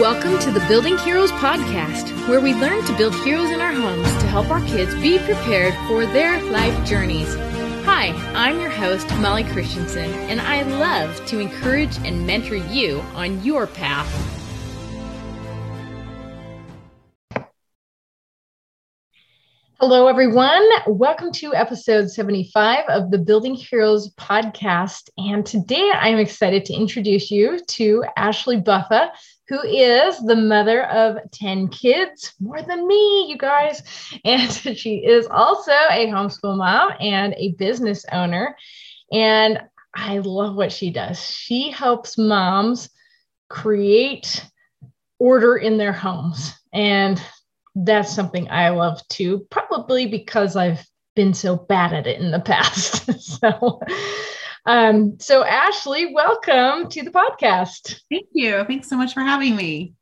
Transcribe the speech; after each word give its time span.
Welcome 0.00 0.38
to 0.38 0.50
the 0.50 0.64
Building 0.68 0.96
Heroes 0.96 1.30
podcast, 1.32 2.26
where 2.26 2.40
we 2.40 2.54
learn 2.54 2.82
to 2.86 2.96
build 2.96 3.14
heroes 3.16 3.50
in 3.50 3.60
our 3.60 3.74
homes 3.74 4.08
to 4.22 4.26
help 4.26 4.48
our 4.50 4.64
kids 4.66 4.94
be 4.94 5.18
prepared 5.18 5.74
for 5.86 6.06
their 6.06 6.42
life 6.44 6.86
journeys. 6.86 7.34
Hi, 7.84 8.06
I'm 8.34 8.58
your 8.58 8.70
host, 8.70 9.06
Molly 9.16 9.44
Christensen, 9.44 10.10
and 10.30 10.40
I 10.40 10.62
love 10.62 11.24
to 11.26 11.40
encourage 11.40 11.98
and 11.98 12.26
mentor 12.26 12.56
you 12.56 13.00
on 13.14 13.44
your 13.44 13.66
path. 13.66 14.08
Hello, 19.78 20.06
everyone. 20.06 20.62
Welcome 20.86 21.32
to 21.32 21.54
episode 21.54 22.08
75 22.08 22.84
of 22.88 23.10
the 23.10 23.18
Building 23.18 23.54
Heroes 23.56 24.14
podcast. 24.14 25.10
And 25.18 25.44
today 25.44 25.90
I'm 25.92 26.18
excited 26.18 26.64
to 26.66 26.72
introduce 26.72 27.32
you 27.32 27.58
to 27.58 28.04
Ashley 28.16 28.60
Buffa, 28.60 29.10
who 29.52 29.60
is 29.68 30.18
the 30.20 30.34
mother 30.34 30.84
of 30.84 31.18
10 31.30 31.68
kids, 31.68 32.32
more 32.40 32.62
than 32.62 32.86
me, 32.86 33.26
you 33.28 33.36
guys. 33.36 33.82
And 34.24 34.50
she 34.50 35.04
is 35.04 35.26
also 35.26 35.72
a 35.72 36.06
homeschool 36.06 36.56
mom 36.56 36.92
and 37.00 37.34
a 37.36 37.52
business 37.58 38.06
owner. 38.10 38.56
And 39.12 39.60
I 39.94 40.18
love 40.18 40.54
what 40.54 40.72
she 40.72 40.90
does. 40.90 41.20
She 41.20 41.70
helps 41.70 42.16
moms 42.16 42.88
create 43.50 44.42
order 45.18 45.58
in 45.58 45.76
their 45.76 45.92
homes. 45.92 46.54
And 46.72 47.22
that's 47.74 48.14
something 48.14 48.48
I 48.50 48.70
love 48.70 49.06
too, 49.08 49.46
probably 49.50 50.06
because 50.06 50.56
I've 50.56 50.82
been 51.14 51.34
so 51.34 51.56
bad 51.56 51.92
at 51.92 52.06
it 52.06 52.20
in 52.20 52.30
the 52.30 52.40
past. 52.40 53.20
so, 53.20 53.82
um, 54.66 55.16
so 55.18 55.44
Ashley, 55.44 56.12
welcome 56.12 56.88
to 56.90 57.02
the 57.02 57.10
podcast. 57.10 58.00
Thank 58.10 58.28
you. 58.32 58.64
Thanks 58.64 58.88
so 58.88 58.96
much 58.96 59.14
for 59.14 59.20
having 59.20 59.56
me. 59.56 59.94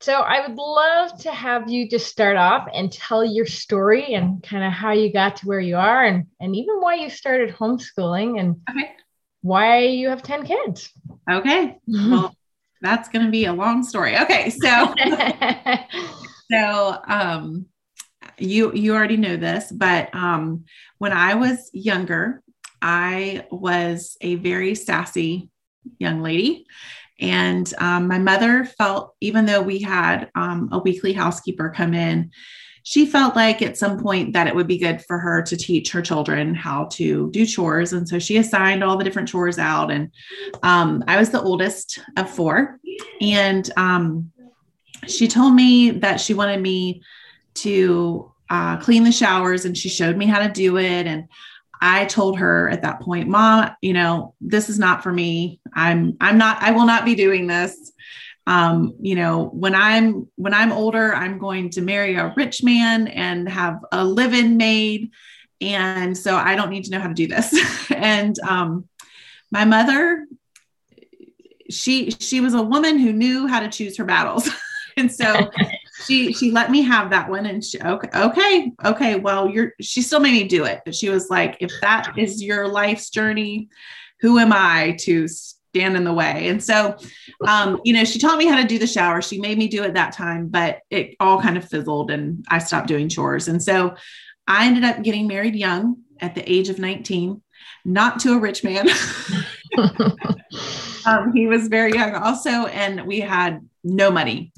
So, 0.00 0.12
I 0.12 0.46
would 0.46 0.56
love 0.56 1.18
to 1.22 1.32
have 1.32 1.70
you 1.70 1.88
just 1.88 2.06
start 2.06 2.36
off 2.36 2.68
and 2.72 2.92
tell 2.92 3.24
your 3.24 3.46
story 3.46 4.14
and 4.14 4.42
kind 4.42 4.62
of 4.62 4.72
how 4.72 4.92
you 4.92 5.12
got 5.12 5.36
to 5.36 5.46
where 5.46 5.60
you 5.60 5.76
are 5.76 6.04
and, 6.04 6.26
and 6.38 6.54
even 6.54 6.80
why 6.80 6.96
you 6.96 7.08
started 7.08 7.54
homeschooling 7.54 8.38
and 8.38 8.56
okay. 8.70 8.92
why 9.40 9.80
you 9.80 10.10
have 10.10 10.22
10 10.22 10.46
kids. 10.46 10.92
Okay. 11.30 11.78
Well, 11.88 12.34
that's 12.82 13.08
going 13.08 13.24
to 13.24 13.30
be 13.30 13.46
a 13.46 13.54
long 13.54 13.82
story. 13.82 14.18
Okay. 14.18 14.50
So, 14.50 14.94
so 16.50 16.98
um, 17.08 17.66
you 18.38 18.72
you 18.74 18.94
already 18.94 19.16
know 19.16 19.36
this, 19.36 19.72
but 19.72 20.14
um, 20.14 20.64
when 20.98 21.12
I 21.12 21.34
was 21.34 21.70
younger, 21.72 22.42
I 22.86 23.44
was 23.50 24.16
a 24.20 24.36
very 24.36 24.76
sassy 24.76 25.50
young 25.98 26.22
lady. 26.22 26.66
And 27.18 27.72
um, 27.78 28.06
my 28.06 28.20
mother 28.20 28.64
felt, 28.64 29.16
even 29.20 29.44
though 29.44 29.60
we 29.60 29.80
had 29.80 30.30
um, 30.36 30.68
a 30.70 30.78
weekly 30.78 31.12
housekeeper 31.12 31.72
come 31.74 31.94
in, 31.94 32.30
she 32.84 33.04
felt 33.04 33.34
like 33.34 33.60
at 33.60 33.76
some 33.76 33.98
point 33.98 34.34
that 34.34 34.46
it 34.46 34.54
would 34.54 34.68
be 34.68 34.78
good 34.78 35.02
for 35.02 35.18
her 35.18 35.42
to 35.42 35.56
teach 35.56 35.90
her 35.90 36.00
children 36.00 36.54
how 36.54 36.84
to 36.92 37.28
do 37.32 37.44
chores. 37.44 37.92
And 37.92 38.08
so 38.08 38.20
she 38.20 38.36
assigned 38.36 38.84
all 38.84 38.96
the 38.96 39.02
different 39.02 39.28
chores 39.28 39.58
out. 39.58 39.90
And 39.90 40.12
um, 40.62 41.02
I 41.08 41.16
was 41.16 41.30
the 41.30 41.42
oldest 41.42 41.98
of 42.16 42.30
four. 42.30 42.78
And 43.20 43.68
um, 43.76 44.30
she 45.08 45.26
told 45.26 45.54
me 45.54 45.90
that 45.90 46.20
she 46.20 46.34
wanted 46.34 46.62
me 46.62 47.02
to 47.54 48.32
uh, 48.48 48.76
clean 48.76 49.02
the 49.02 49.10
showers 49.10 49.64
and 49.64 49.76
she 49.76 49.88
showed 49.88 50.16
me 50.16 50.26
how 50.26 50.38
to 50.38 50.52
do 50.52 50.78
it. 50.78 51.08
And 51.08 51.24
I 51.80 52.06
told 52.06 52.38
her 52.38 52.68
at 52.68 52.82
that 52.82 53.00
point, 53.00 53.28
mom, 53.28 53.70
you 53.80 53.92
know, 53.92 54.34
this 54.40 54.68
is 54.68 54.78
not 54.78 55.02
for 55.02 55.12
me. 55.12 55.60
I'm, 55.74 56.16
I'm 56.20 56.38
not, 56.38 56.62
I 56.62 56.70
will 56.72 56.86
not 56.86 57.04
be 57.04 57.14
doing 57.14 57.46
this. 57.46 57.92
Um, 58.46 58.94
you 59.00 59.16
know, 59.16 59.46
when 59.46 59.74
I'm, 59.74 60.28
when 60.36 60.54
I'm 60.54 60.72
older, 60.72 61.14
I'm 61.14 61.38
going 61.38 61.70
to 61.70 61.82
marry 61.82 62.14
a 62.14 62.32
rich 62.36 62.62
man 62.62 63.08
and 63.08 63.48
have 63.48 63.80
a 63.92 64.04
live-in 64.04 64.56
maid. 64.56 65.10
And 65.60 66.16
so 66.16 66.36
I 66.36 66.54
don't 66.54 66.70
need 66.70 66.84
to 66.84 66.90
know 66.90 67.00
how 67.00 67.08
to 67.08 67.14
do 67.14 67.26
this. 67.26 67.54
and, 67.90 68.38
um, 68.40 68.88
my 69.50 69.64
mother, 69.64 70.26
she, 71.70 72.10
she 72.10 72.40
was 72.40 72.54
a 72.54 72.62
woman 72.62 72.98
who 72.98 73.12
knew 73.12 73.46
how 73.46 73.60
to 73.60 73.68
choose 73.68 73.96
her 73.96 74.04
battles. 74.04 74.48
and 74.96 75.10
so 75.10 75.50
she 76.06 76.32
she 76.32 76.50
let 76.50 76.70
me 76.70 76.82
have 76.82 77.10
that 77.10 77.28
one 77.28 77.46
and 77.46 77.64
she 77.64 77.80
okay 77.80 78.08
okay 78.14 78.72
okay 78.84 79.16
well 79.16 79.48
you're 79.48 79.72
she 79.80 80.02
still 80.02 80.20
made 80.20 80.32
me 80.32 80.44
do 80.44 80.64
it 80.64 80.80
but 80.84 80.94
she 80.94 81.08
was 81.08 81.30
like 81.30 81.56
if 81.60 81.72
that 81.80 82.12
is 82.16 82.42
your 82.42 82.68
life's 82.68 83.10
journey 83.10 83.68
who 84.20 84.38
am 84.38 84.52
i 84.52 84.96
to 85.00 85.26
stand 85.76 85.96
in 85.96 86.04
the 86.04 86.12
way? 86.12 86.48
And 86.48 86.62
so 86.62 86.96
um 87.46 87.80
you 87.84 87.92
know 87.92 88.04
she 88.04 88.18
taught 88.18 88.38
me 88.38 88.46
how 88.46 88.60
to 88.60 88.66
do 88.66 88.78
the 88.78 88.86
shower. 88.86 89.20
She 89.20 89.40
made 89.40 89.58
me 89.58 89.68
do 89.68 89.82
it 89.84 89.94
that 89.94 90.12
time 90.12 90.48
but 90.48 90.80
it 90.90 91.14
all 91.20 91.40
kind 91.40 91.56
of 91.56 91.68
fizzled 91.68 92.10
and 92.10 92.44
i 92.48 92.58
stopped 92.58 92.88
doing 92.88 93.08
chores. 93.08 93.48
And 93.48 93.62
so 93.62 93.94
i 94.46 94.66
ended 94.66 94.84
up 94.84 95.02
getting 95.02 95.26
married 95.26 95.54
young 95.54 95.98
at 96.20 96.34
the 96.34 96.50
age 96.50 96.70
of 96.70 96.78
19 96.78 97.42
not 97.84 98.18
to 98.20 98.32
a 98.32 98.38
rich 98.38 98.64
man. 98.64 98.88
Um, 101.06 101.32
he 101.32 101.46
was 101.46 101.68
very 101.68 101.92
young 101.92 102.16
also 102.16 102.66
and 102.66 103.06
we 103.06 103.20
had 103.20 103.60
no 103.84 104.10
money 104.10 104.52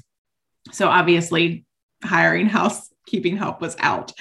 so 0.71 0.87
obviously, 0.87 1.65
hiring 2.03 2.47
housekeeping 2.47 3.37
help 3.37 3.61
was 3.61 3.75
out. 3.79 4.11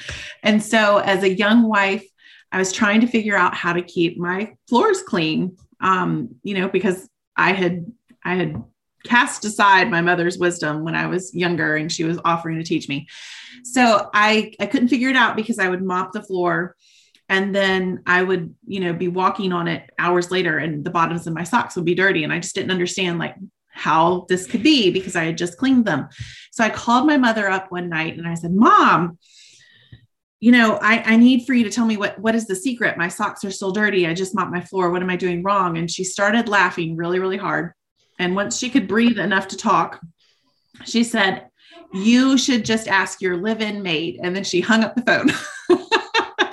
And 0.43 0.63
so, 0.63 0.99
as 0.99 1.23
a 1.23 1.35
young 1.35 1.69
wife, 1.69 2.07
I 2.51 2.59
was 2.59 2.73
trying 2.73 3.01
to 3.03 3.07
figure 3.07 3.37
out 3.37 3.55
how 3.55 3.73
to 3.73 3.83
keep 3.83 4.19
my 4.19 4.55
floors 4.69 5.03
clean. 5.03 5.57
Um, 5.81 6.37
you 6.43 6.55
know, 6.55 6.69
because 6.69 7.09
I 7.37 7.53
had 7.53 7.87
I 8.25 8.35
had 8.35 8.63
cast 9.05 9.45
aside 9.45 9.91
my 9.91 10.01
mother's 10.01 10.39
wisdom 10.39 10.85
when 10.85 10.95
I 10.95 11.07
was 11.07 11.35
younger, 11.35 11.77
and 11.77 11.91
she 11.91 12.05
was 12.05 12.19
offering 12.25 12.59
to 12.59 12.65
teach 12.65 12.89
me. 12.89 13.07
So 13.65 14.11
I 14.13 14.53
I 14.61 14.67
couldn't 14.67 14.89
figure 14.89 15.11
it 15.11 15.17
out 15.17 15.37
because 15.37 15.59
I 15.59 15.69
would 15.69 15.83
mop 15.83 16.13
the 16.13 16.23
floor 16.23 16.77
and 17.29 17.55
then 17.55 18.03
I 18.07 18.23
would, 18.23 18.55
you 18.67 18.81
know, 18.81 18.93
be 18.93 19.09
walking 19.09 19.53
on 19.53 19.69
it 19.69 19.91
hours 19.99 20.31
later 20.31 20.59
and 20.59 20.85
the 20.85 20.91
bottoms 20.91 21.27
of 21.27 21.35
my 21.35 21.45
socks 21.45 21.77
would 21.77 21.85
be 21.85 21.95
dirty 21.95 22.25
and 22.25 22.33
I 22.33 22.39
just 22.39 22.55
didn't 22.55 22.71
understand 22.71 23.19
like 23.19 23.35
how 23.79 24.27
this 24.29 24.47
could 24.47 24.63
be 24.63 24.91
because 24.91 25.17
I 25.17 25.25
had 25.25 25.39
just 25.39 25.57
cleaned 25.57 25.85
them. 25.85 26.09
So 26.51 26.65
I 26.65 26.71
called 26.71 27.07
my 27.07 27.17
mother 27.17 27.49
up 27.49 27.71
one 27.71 27.89
night 27.89 28.19
and 28.19 28.27
I 28.27 28.35
said, 28.35 28.53
Mom, 28.53 29.19
you 30.41 30.53
know, 30.53 30.79
I, 30.83 31.03
I 31.05 31.17
need 31.17 31.47
for 31.47 31.55
you 31.55 31.65
to 31.65 31.71
tell 31.71 31.87
me 31.87 31.97
what, 31.97 32.19
what 32.19 32.35
is 32.35 32.47
the 32.47 32.57
secret? 32.57 32.99
My 32.99 33.09
socks 33.09 33.45
are 33.45 33.51
still 33.51 33.73
dirty. 33.73 34.07
I 34.07 34.15
just 34.15 34.35
mopped 34.35 34.53
my 34.53 34.61
floor. 34.61 34.91
What 34.91 35.03
am 35.03 35.11
I 35.11 35.17
doing 35.17 35.43
wrong? 35.43 35.79
And 35.79 35.91
she 35.91 36.05
started 36.05 36.49
laughing 36.49 36.97
really, 36.97 37.19
really 37.19 37.37
hard. 37.37 37.73
And 38.19 38.35
once 38.35 38.59
she 38.59 38.69
could 38.69 38.89
breathe 38.89 39.19
enough 39.19 39.49
to 39.49 39.57
talk, 39.57 40.01
she 40.85 41.05
said, 41.05 41.49
You 41.93 42.37
should 42.37 42.65
just 42.65 42.89
ask 42.89 43.21
your 43.21 43.37
live 43.37 43.61
in 43.61 43.83
maid. 43.83 44.21
And 44.23 44.35
then 44.35 44.45
she 44.45 44.61
hung 44.61 44.85
up 44.85 44.97
the 44.97 45.03
phone. 45.03 45.79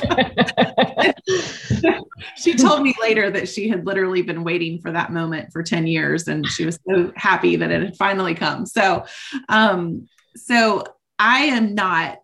she 2.37 2.55
told 2.55 2.81
me 2.81 2.93
later 3.01 3.29
that 3.29 3.47
she 3.47 3.67
had 3.67 3.85
literally 3.85 4.21
been 4.21 4.43
waiting 4.43 4.79
for 4.79 4.91
that 4.91 5.11
moment 5.11 5.51
for 5.51 5.63
10 5.63 5.87
years 5.87 6.27
and 6.27 6.45
she 6.47 6.65
was 6.65 6.79
so 6.87 7.11
happy 7.15 7.55
that 7.55 7.71
it 7.71 7.81
had 7.81 7.97
finally 7.97 8.35
come. 8.35 8.65
So, 8.65 9.05
um, 9.49 10.07
so 10.35 10.83
I 11.17 11.41
am 11.41 11.75
not 11.75 12.19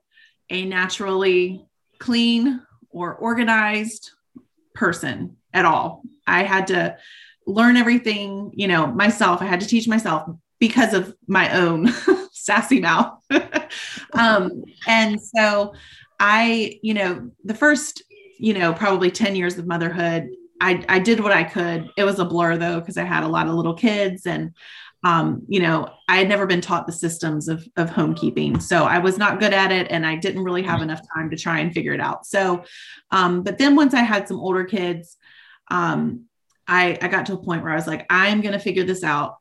a 0.50 0.66
naturally 0.66 1.66
clean 2.00 2.62
or 2.90 3.16
organized 3.16 4.12
person 4.74 5.38
at 5.54 5.66
all. 5.66 6.04
I 6.28 6.44
had 6.44 6.68
to 6.68 6.98
learn 7.48 7.78
everything, 7.78 8.52
you 8.54 8.68
know, 8.68 8.88
myself. 8.88 9.42
I 9.42 9.46
had 9.46 9.62
to 9.62 9.68
teach 9.68 9.88
myself 9.88 10.30
because 10.60 10.94
of 10.94 11.16
my 11.28 11.58
own 11.58 11.90
sassy 12.32 12.80
mouth. 12.80 13.20
um, 14.14 14.64
and 14.88 15.20
so 15.22 15.74
I, 16.22 16.80
you 16.82 16.94
know, 16.94 17.32
the 17.44 17.56
first 17.56 18.04
you 18.42 18.56
know, 18.56 18.74
probably 18.74 19.12
10 19.12 19.36
years 19.36 19.60
of 19.60 19.68
motherhood, 19.68 20.32
I, 20.60 20.84
I 20.90 20.98
did 20.98 21.20
what 21.20 21.32
I 21.32 21.44
could. 21.44 21.88
It 21.96 22.04
was 22.04 22.18
a 22.18 22.26
blur 22.26 22.58
though, 22.58 22.80
because 22.80 22.98
I 22.98 23.04
had 23.04 23.24
a 23.24 23.28
lot 23.28 23.48
of 23.48 23.54
little 23.54 23.76
kids 23.76 24.26
and, 24.26 24.56
um, 25.04 25.44
you 25.48 25.60
know, 25.60 25.88
I 26.08 26.18
had 26.18 26.28
never 26.28 26.48
been 26.48 26.60
taught 26.60 26.88
the 26.88 26.92
systems 26.92 27.48
of, 27.48 27.64
of 27.78 27.92
homekeeping. 27.92 28.60
So 28.60 28.86
I 28.86 28.98
was 28.98 29.20
not 29.20 29.40
good 29.40 29.54
at 29.54 29.72
it 29.72 29.92
and 29.92 30.08
I 30.08 30.16
didn't 30.16 30.44
really 30.44 30.64
have 30.64 30.82
enough 30.82 31.02
time 31.16 31.30
to 31.30 31.38
try 31.38 31.60
and 31.60 31.72
figure 31.72 31.94
it 31.94 32.02
out. 32.02 32.26
So, 32.26 32.64
um, 33.12 33.44
but 33.44 33.60
then 33.60 33.76
once 33.76 33.94
I 33.94 34.00
had 34.00 34.28
some 34.28 34.40
older 34.40 34.64
kids, 34.64 35.18
um, 35.70 36.26
I, 36.68 36.98
I 37.00 37.10
got 37.10 37.28
to 37.28 37.34
a 37.34 37.44
point 37.44 37.62
where 37.62 37.74
I 37.74 37.76
was 37.76 37.88
like, 37.88 38.08
I'm 38.10 38.42
going 38.42 38.54
to 38.54 38.60
figure 38.60 38.86
this 38.86 39.04
out 39.04 39.38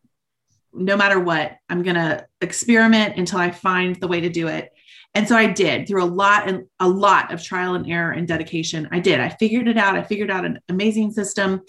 no 0.74 0.94
matter 0.94 1.18
what. 1.18 1.56
I'm 1.70 1.82
going 1.82 1.96
to 1.96 2.26
experiment 2.42 3.16
until 3.16 3.38
I 3.38 3.50
find 3.50 3.96
the 3.96 4.08
way 4.08 4.20
to 4.20 4.28
do 4.28 4.48
it. 4.48 4.70
And 5.14 5.26
so 5.26 5.36
I 5.36 5.46
did 5.46 5.88
through 5.88 6.04
a 6.04 6.06
lot 6.06 6.48
and 6.48 6.66
a 6.78 6.88
lot 6.88 7.32
of 7.32 7.42
trial 7.42 7.74
and 7.74 7.90
error 7.90 8.12
and 8.12 8.28
dedication. 8.28 8.88
I 8.92 9.00
did. 9.00 9.20
I 9.20 9.28
figured 9.28 9.66
it 9.66 9.76
out. 9.76 9.96
I 9.96 10.02
figured 10.02 10.30
out 10.30 10.44
an 10.44 10.60
amazing 10.68 11.12
system. 11.12 11.62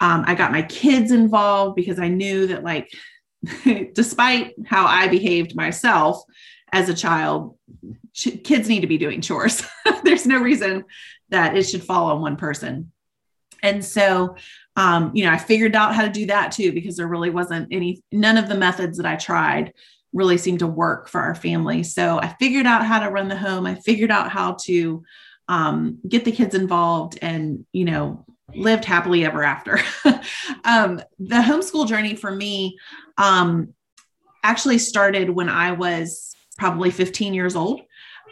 Um, 0.00 0.24
I 0.26 0.34
got 0.34 0.52
my 0.52 0.62
kids 0.62 1.10
involved 1.10 1.76
because 1.76 1.98
I 1.98 2.08
knew 2.08 2.46
that, 2.46 2.64
like, 2.64 2.90
despite 3.94 4.54
how 4.66 4.86
I 4.86 5.08
behaved 5.08 5.54
myself 5.54 6.22
as 6.72 6.88
a 6.88 6.94
child, 6.94 7.56
kids 8.14 8.68
need 8.68 8.80
to 8.80 8.86
be 8.86 8.98
doing 8.98 9.20
chores. 9.20 9.62
There's 10.04 10.26
no 10.26 10.38
reason 10.38 10.84
that 11.30 11.56
it 11.56 11.64
should 11.64 11.84
fall 11.84 12.10
on 12.12 12.22
one 12.22 12.36
person. 12.36 12.92
And 13.62 13.84
so, 13.84 14.36
um, 14.76 15.10
you 15.14 15.24
know, 15.24 15.32
I 15.32 15.38
figured 15.38 15.74
out 15.74 15.94
how 15.94 16.02
to 16.02 16.10
do 16.10 16.26
that 16.26 16.52
too 16.52 16.72
because 16.72 16.96
there 16.96 17.08
really 17.08 17.30
wasn't 17.30 17.68
any, 17.72 18.02
none 18.12 18.38
of 18.38 18.48
the 18.48 18.54
methods 18.54 18.98
that 18.98 19.06
I 19.06 19.16
tried 19.16 19.72
really 20.12 20.38
seemed 20.38 20.60
to 20.60 20.66
work 20.66 21.08
for 21.08 21.20
our 21.20 21.34
family. 21.34 21.82
So 21.82 22.18
I 22.18 22.28
figured 22.38 22.66
out 22.66 22.84
how 22.84 23.00
to 23.00 23.10
run 23.10 23.28
the 23.28 23.36
home. 23.36 23.66
I 23.66 23.74
figured 23.76 24.10
out 24.10 24.30
how 24.30 24.56
to 24.64 25.02
um, 25.48 25.98
get 26.08 26.24
the 26.24 26.32
kids 26.32 26.54
involved 26.54 27.18
and, 27.22 27.64
you 27.72 27.84
know, 27.84 28.24
lived 28.54 28.84
happily 28.84 29.24
ever 29.24 29.42
after. 29.42 29.80
um, 30.64 31.02
the 31.18 31.36
homeschool 31.36 31.86
journey 31.86 32.14
for 32.14 32.30
me 32.30 32.78
um, 33.18 33.74
actually 34.42 34.78
started 34.78 35.30
when 35.30 35.48
I 35.48 35.72
was 35.72 36.34
probably 36.56 36.90
15 36.90 37.34
years 37.34 37.54
old. 37.56 37.80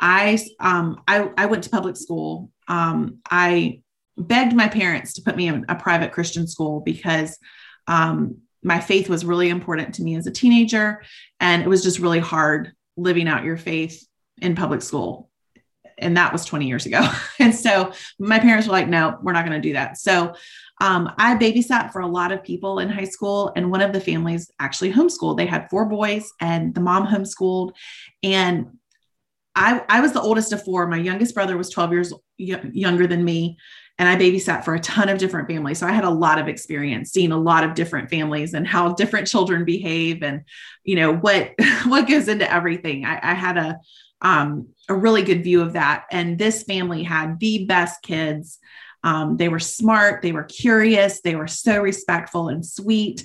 I, 0.00 0.38
um, 0.60 1.02
I, 1.06 1.30
I 1.36 1.46
went 1.46 1.64
to 1.64 1.70
public 1.70 1.96
school. 1.96 2.50
Um, 2.68 3.18
I 3.30 3.80
begged 4.18 4.54
my 4.54 4.68
parents 4.68 5.14
to 5.14 5.22
put 5.22 5.36
me 5.36 5.48
in 5.48 5.64
a 5.68 5.74
private 5.74 6.12
Christian 6.12 6.46
school 6.46 6.80
because 6.80 7.38
um, 7.86 8.38
my 8.62 8.80
faith 8.80 9.08
was 9.08 9.24
really 9.24 9.48
important 9.48 9.94
to 9.94 10.02
me 10.02 10.16
as 10.16 10.26
a 10.26 10.30
teenager. 10.30 11.02
And 11.40 11.62
it 11.62 11.68
was 11.68 11.82
just 11.82 11.98
really 11.98 12.18
hard 12.18 12.72
living 12.96 13.28
out 13.28 13.44
your 13.44 13.56
faith 13.56 14.06
in 14.38 14.54
public 14.54 14.82
school. 14.82 15.30
And 15.98 16.16
that 16.16 16.32
was 16.32 16.44
20 16.44 16.66
years 16.66 16.84
ago. 16.86 17.08
and 17.38 17.54
so 17.54 17.92
my 18.18 18.38
parents 18.38 18.66
were 18.66 18.72
like, 18.72 18.88
no, 18.88 19.18
we're 19.22 19.32
not 19.32 19.46
going 19.46 19.60
to 19.60 19.68
do 19.68 19.74
that. 19.74 19.98
So 19.98 20.34
um, 20.80 21.10
I 21.16 21.36
babysat 21.36 21.92
for 21.92 22.00
a 22.00 22.06
lot 22.06 22.32
of 22.32 22.42
people 22.44 22.80
in 22.80 22.90
high 22.90 23.04
school, 23.04 23.50
and 23.56 23.70
one 23.70 23.80
of 23.80 23.94
the 23.94 24.00
families 24.00 24.50
actually 24.58 24.92
homeschooled. 24.92 25.38
They 25.38 25.46
had 25.46 25.70
four 25.70 25.86
boys, 25.86 26.30
and 26.38 26.74
the 26.74 26.82
mom 26.82 27.06
homeschooled. 27.06 27.72
And 28.22 28.76
I, 29.54 29.82
I 29.88 30.00
was 30.00 30.12
the 30.12 30.20
oldest 30.20 30.52
of 30.52 30.62
four. 30.62 30.86
My 30.86 30.98
youngest 30.98 31.34
brother 31.34 31.56
was 31.56 31.70
12 31.70 31.92
years 31.92 32.12
y- 32.38 32.70
younger 32.72 33.06
than 33.06 33.24
me 33.24 33.56
and 33.98 34.08
I 34.08 34.16
babysat 34.16 34.64
for 34.64 34.74
a 34.74 34.80
ton 34.80 35.08
of 35.08 35.18
different 35.18 35.48
families. 35.48 35.78
So 35.78 35.86
I 35.86 35.92
had 35.92 36.04
a 36.04 36.10
lot 36.10 36.38
of 36.38 36.48
experience 36.48 37.12
seeing 37.12 37.32
a 37.32 37.38
lot 37.38 37.64
of 37.64 37.74
different 37.74 38.10
families 38.10 38.52
and 38.52 38.66
how 38.66 38.92
different 38.92 39.26
children 39.26 39.64
behave 39.64 40.22
and, 40.22 40.42
you 40.84 40.96
know, 40.96 41.14
what, 41.14 41.52
what 41.86 42.08
goes 42.08 42.28
into 42.28 42.50
everything. 42.52 43.04
I, 43.06 43.18
I 43.22 43.34
had 43.34 43.56
a, 43.56 43.78
um, 44.20 44.68
a 44.88 44.94
really 44.94 45.22
good 45.22 45.42
view 45.42 45.62
of 45.62 45.72
that. 45.74 46.04
And 46.10 46.38
this 46.38 46.62
family 46.62 47.02
had 47.02 47.40
the 47.40 47.64
best 47.64 48.02
kids. 48.02 48.58
Um, 49.02 49.36
they 49.36 49.48
were 49.48 49.60
smart, 49.60 50.20
they 50.20 50.32
were 50.32 50.44
curious, 50.44 51.20
they 51.20 51.36
were 51.36 51.46
so 51.46 51.80
respectful 51.80 52.48
and 52.48 52.66
sweet. 52.66 53.24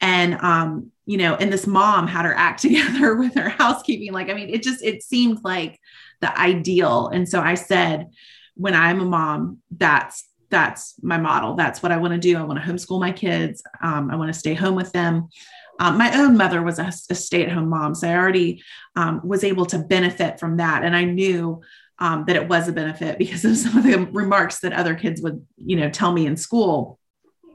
And, 0.00 0.34
um, 0.40 0.92
you 1.06 1.16
know, 1.16 1.34
and 1.34 1.52
this 1.52 1.66
mom 1.66 2.06
had 2.06 2.26
her 2.26 2.34
act 2.34 2.60
together 2.62 3.16
with 3.16 3.34
her 3.34 3.48
housekeeping. 3.48 4.12
Like, 4.12 4.30
I 4.30 4.34
mean, 4.34 4.50
it 4.50 4.62
just, 4.62 4.84
it 4.84 5.02
seemed 5.02 5.40
like 5.42 5.80
the 6.20 6.38
ideal. 6.38 7.08
And 7.08 7.28
so 7.28 7.40
I 7.40 7.54
said, 7.54 8.08
when 8.54 8.74
I'm 8.74 9.00
a 9.00 9.04
mom, 9.04 9.58
that's 9.70 10.28
that's 10.50 10.94
my 11.02 11.16
model. 11.16 11.54
That's 11.54 11.82
what 11.82 11.92
I 11.92 11.96
want 11.96 12.12
to 12.12 12.20
do. 12.20 12.36
I 12.36 12.42
want 12.42 12.62
to 12.62 12.70
homeschool 12.70 13.00
my 13.00 13.12
kids. 13.12 13.62
Um, 13.82 14.10
I 14.10 14.16
want 14.16 14.32
to 14.32 14.38
stay 14.38 14.52
home 14.52 14.74
with 14.74 14.92
them. 14.92 15.28
Um, 15.80 15.96
my 15.96 16.14
own 16.18 16.36
mother 16.36 16.62
was 16.62 16.78
a, 16.78 16.92
a 17.10 17.14
stay-at-home 17.14 17.68
mom, 17.68 17.94
so 17.94 18.06
I 18.06 18.14
already 18.14 18.62
um, 18.94 19.22
was 19.24 19.42
able 19.42 19.64
to 19.66 19.78
benefit 19.78 20.38
from 20.38 20.58
that, 20.58 20.84
and 20.84 20.94
I 20.94 21.04
knew 21.04 21.62
um, 21.98 22.24
that 22.26 22.36
it 22.36 22.48
was 22.48 22.68
a 22.68 22.72
benefit 22.72 23.18
because 23.18 23.44
of 23.44 23.56
some 23.56 23.78
of 23.78 23.84
the 23.84 24.06
remarks 24.12 24.60
that 24.60 24.72
other 24.72 24.94
kids 24.94 25.22
would, 25.22 25.44
you 25.56 25.76
know, 25.76 25.88
tell 25.88 26.12
me 26.12 26.26
in 26.26 26.36
school. 26.36 26.98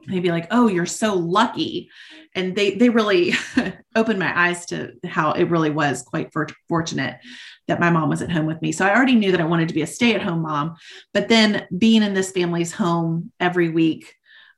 They'd 0.07 0.21
be 0.21 0.31
like, 0.31 0.48
"Oh, 0.51 0.68
you're 0.68 0.86
so 0.86 1.13
lucky," 1.13 1.89
and 2.36 2.56
they 2.56 2.75
they 2.75 2.89
really 2.89 3.33
opened 3.95 4.19
my 4.19 4.38
eyes 4.38 4.65
to 4.68 4.94
how 5.06 5.33
it 5.33 5.50
really 5.50 5.69
was 5.69 6.01
quite 6.01 6.31
for, 6.31 6.48
fortunate 6.68 7.18
that 7.68 7.80
my 7.80 7.89
mom 7.89 8.09
was 8.09 8.21
at 8.21 8.31
home 8.31 8.45
with 8.45 8.62
me. 8.62 8.71
So 8.71 8.86
I 8.86 8.95
already 8.95 9.15
knew 9.15 9.31
that 9.31 9.42
I 9.42 9.45
wanted 9.45 9.68
to 9.68 9.74
be 9.74 9.81
a 9.81 9.88
stay 9.88 10.15
at 10.15 10.21
home 10.21 10.42
mom. 10.42 10.75
But 11.13 11.27
then 11.27 11.68
being 11.77 12.04
in 12.04 12.13
this 12.13 12.31
family's 12.31 12.71
home 12.71 13.31
every 13.39 13.69
week 13.69 14.13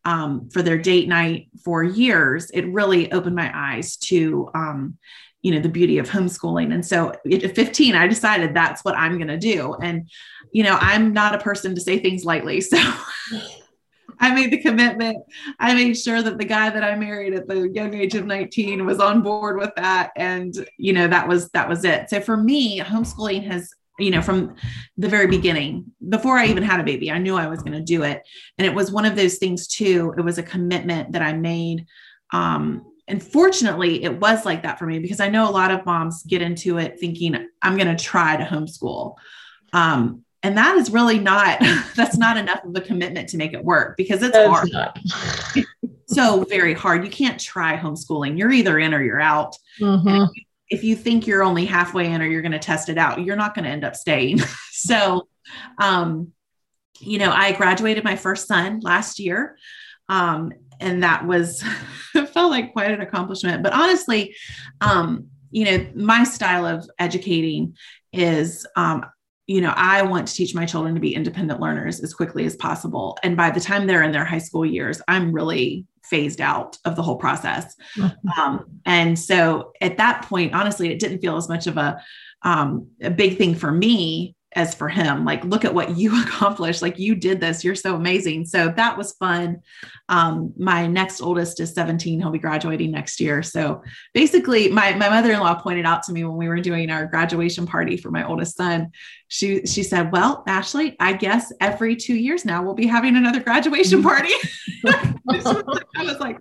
um, 0.06 0.50
for 0.50 0.62
their 0.62 0.78
date 0.78 1.08
night 1.08 1.50
for 1.64 1.84
years, 1.84 2.50
it 2.52 2.68
really 2.68 3.12
opened 3.12 3.36
my 3.36 3.52
eyes 3.54 3.98
to, 3.98 4.50
um, 4.54 4.98
you 5.42 5.52
know, 5.52 5.60
the 5.60 5.70
beauty 5.70 5.98
of 5.98 6.10
homeschooling. 6.10 6.74
And 6.74 6.86
so 6.86 7.14
at 7.32 7.56
15, 7.56 7.96
I 7.96 8.08
decided 8.08 8.54
that's 8.54 8.84
what 8.86 8.96
I'm 8.98 9.18
going 9.18 9.28
to 9.28 9.38
do. 9.38 9.74
And, 9.82 10.10
you 10.52 10.64
know, 10.64 10.78
I'm 10.80 11.14
not 11.14 11.36
a 11.36 11.40
person 11.40 11.76
to 11.76 11.82
say 11.82 12.00
things 12.00 12.26
lightly. 12.26 12.62
So 12.70 12.78
I 14.20 14.34
made 14.34 14.52
the 14.52 14.58
commitment. 14.58 15.18
I 15.60 15.74
made 15.74 15.98
sure 15.98 16.22
that 16.22 16.38
the 16.38 16.46
guy 16.46 16.70
that 16.70 16.84
I 16.84 16.96
married 16.96 17.34
at 17.34 17.48
the 17.48 17.70
young 17.70 17.94
age 17.94 18.16
of 18.16 18.26
19 18.26 18.86
was 18.86 19.00
on 19.00 19.22
board 19.22 19.58
with 19.58 19.72
that. 19.76 20.12
And, 20.16 20.54
you 20.78 20.94
know, 20.94 21.08
that 21.08 21.28
was, 21.28 21.50
that 21.52 21.70
was 21.70 21.86
it. 21.86 22.10
So 22.10 22.20
for 22.20 22.36
me, 22.36 22.80
homeschooling 22.80 23.46
has, 23.48 23.70
you 23.98 24.12
know, 24.12 24.22
from 24.22 24.56
the 24.98 25.10
very 25.10 25.28
beginning, 25.28 25.86
before 26.10 26.38
I 26.38 26.48
even 26.48 26.64
had 26.64 26.80
a 26.80 26.84
baby, 26.84 27.12
I 27.12 27.18
knew 27.18 27.36
I 27.36 27.48
was 27.48 27.62
going 27.62 27.78
to 27.78 27.82
do 27.82 28.04
it. 28.04 28.22
And 28.58 28.66
it 28.66 28.74
was 28.74 28.92
one 28.92 29.06
of 29.06 29.16
those 29.16 29.38
things 29.38 29.68
too. 29.68 30.14
It 30.18 30.22
was 30.22 30.38
a 30.38 30.44
commitment 30.44 31.14
that 31.14 31.22
I 31.22 31.34
made. 31.34 31.86
Um, 32.32 32.86
and 33.08 33.24
fortunately, 33.24 34.04
it 34.04 34.20
was 34.20 34.46
like 34.46 34.64
that 34.64 34.78
for 34.78 34.86
me 34.86 35.00
because 35.00 35.20
I 35.20 35.30
know 35.30 35.50
a 35.50 35.52
lot 35.52 35.72
of 35.72 35.86
moms 35.86 36.24
get 36.24 36.44
into 36.44 36.78
it 36.78 37.00
thinking, 37.00 37.48
I'm 37.62 37.76
going 37.76 37.96
to 37.96 38.02
try 38.02 38.38
to 38.38 38.44
homeschool. 38.44 39.16
Um, 39.74 40.24
and 40.44 40.58
that 40.58 40.78
is 40.78 40.90
really 40.90 41.20
not 41.20 41.60
that's 41.96 42.18
not 42.18 42.38
enough 42.38 42.64
of 42.64 42.76
a 42.76 42.82
commitment 42.82 43.30
to 43.30 43.38
make 43.38 43.54
it 43.54 43.64
work 43.64 43.98
because 43.98 44.22
it's 44.22 44.34
that's 44.34 44.72
hard. 44.72 45.00
so 46.08 46.44
very 46.44 46.74
hard. 46.74 47.04
You 47.04 47.12
can't 47.12 47.40
try 47.40 47.78
homeschooling. 47.78 48.38
You're 48.38 48.52
either 48.52 48.80
in 48.80 48.94
or 48.94 49.04
you're 49.04 49.22
out. 49.22 49.56
Mm-hmm. 49.80 50.26
if 50.70 50.84
you 50.84 50.96
think 50.96 51.26
you're 51.26 51.44
only 51.44 51.66
halfway 51.66 52.12
in 52.12 52.22
or 52.22 52.26
you're 52.26 52.42
going 52.42 52.52
to 52.52 52.60
test 52.60 52.90
it 52.90 52.98
out 52.98 53.24
you're 53.24 53.36
not 53.36 53.56
going 53.56 53.66
to 53.66 53.72
end 53.72 53.84
up 53.84 53.96
staying. 53.96 54.40
So 54.72 55.28
um 55.78 56.32
you 57.02 57.18
know 57.18 57.32
i 57.32 57.52
graduated 57.52 58.06
my 58.06 58.16
first 58.16 58.48
son 58.48 58.80
last 58.80 59.20
year 59.20 59.58
um 60.08 60.54
and 60.80 61.04
that 61.04 61.28
was 61.28 61.62
felt 62.14 62.52
like 62.52 62.72
quite 62.72 62.92
an 62.92 63.02
accomplishment. 63.02 63.62
But 63.62 63.74
honestly 63.74 64.36
um 64.80 65.28
you 65.52 65.66
know 65.66 65.86
my 65.96 66.24
style 66.24 66.66
of 66.66 66.90
educating 66.98 67.76
is 68.14 68.66
um, 68.76 69.06
you 69.50 69.62
know, 69.62 69.74
I 69.76 70.04
want 70.04 70.28
to 70.28 70.34
teach 70.36 70.54
my 70.54 70.64
children 70.64 70.94
to 70.94 71.02
be 71.02 71.16
independent 71.16 71.60
learners 71.60 72.02
as 72.02 72.14
quickly 72.14 72.46
as 72.46 72.56
possible. 72.56 73.18
And 73.24 73.36
by 73.36 73.50
the 73.50 73.60
time 73.60 73.88
they're 73.88 74.04
in 74.04 74.12
their 74.12 74.24
high 74.24 74.38
school 74.38 74.64
years, 74.64 75.02
I'm 75.08 75.34
really 75.34 75.88
phased 76.04 76.40
out 76.40 76.78
of 76.86 76.96
the 76.96 77.02
whole 77.02 77.16
process. 77.16 77.76
Mm-hmm. 77.98 78.40
Um, 78.40 78.66
and 78.86 79.18
so 79.18 79.72
at 79.82 79.98
that 79.98 80.22
point, 80.22 80.54
honestly, 80.54 80.92
it 80.92 81.00
didn't 81.00 81.22
feel 81.22 81.36
as 81.36 81.50
much 81.50 81.66
of 81.66 81.78
a, 81.78 82.00
um, 82.44 82.90
a 83.02 83.10
big 83.10 83.40
thing 83.40 83.56
for 83.56 83.72
me 83.72 84.36
as 84.54 84.74
for 84.74 84.90
him 84.90 85.26
like 85.26 85.44
look 85.44 85.64
at 85.64 85.74
what 85.74 85.90
you 85.98 86.22
accomplished. 86.22 86.82
Like 86.82 86.98
you 86.98 87.16
did 87.16 87.40
this. 87.40 87.64
You're 87.64 87.76
so 87.76 87.96
amazing. 87.96 88.46
So 88.46 88.70
that 88.76 88.98
was 88.98 89.14
fun. 89.14 89.62
Um, 90.08 90.54
my 90.58 90.88
next 90.88 91.22
oldest 91.22 91.60
is 91.60 91.74
17 91.74 92.20
he'll 92.20 92.32
be 92.32 92.40
graduating 92.40 92.92
next 92.92 93.20
year. 93.20 93.44
So 93.44 93.84
basically 94.14 94.70
my, 94.70 94.96
my 94.96 95.10
mother-in-law 95.10 95.62
pointed 95.62 95.86
out 95.86 96.04
to 96.04 96.12
me 96.12 96.24
when 96.24 96.38
we 96.38 96.48
were 96.48 96.62
doing 96.62 96.90
our 96.90 97.06
graduation 97.06 97.68
party 97.68 97.98
for 97.98 98.10
my 98.10 98.28
oldest 98.28 98.58
son. 98.58 98.92
She 99.28 99.66
she 99.66 99.84
said 99.84 100.12
well 100.12 100.44
ashley 100.48 100.96
i 101.00 101.14
guess 101.14 101.54
every 101.62 101.96
two 101.96 102.16
years 102.16 102.46
now 102.46 102.64
we'll 102.64 102.74
be 102.74 102.88
having 102.88 103.16
another 103.16 103.40
graduation 103.40 104.02
party. 104.02 104.34
I 104.88 106.04
was 106.04 106.20
like 106.20 106.40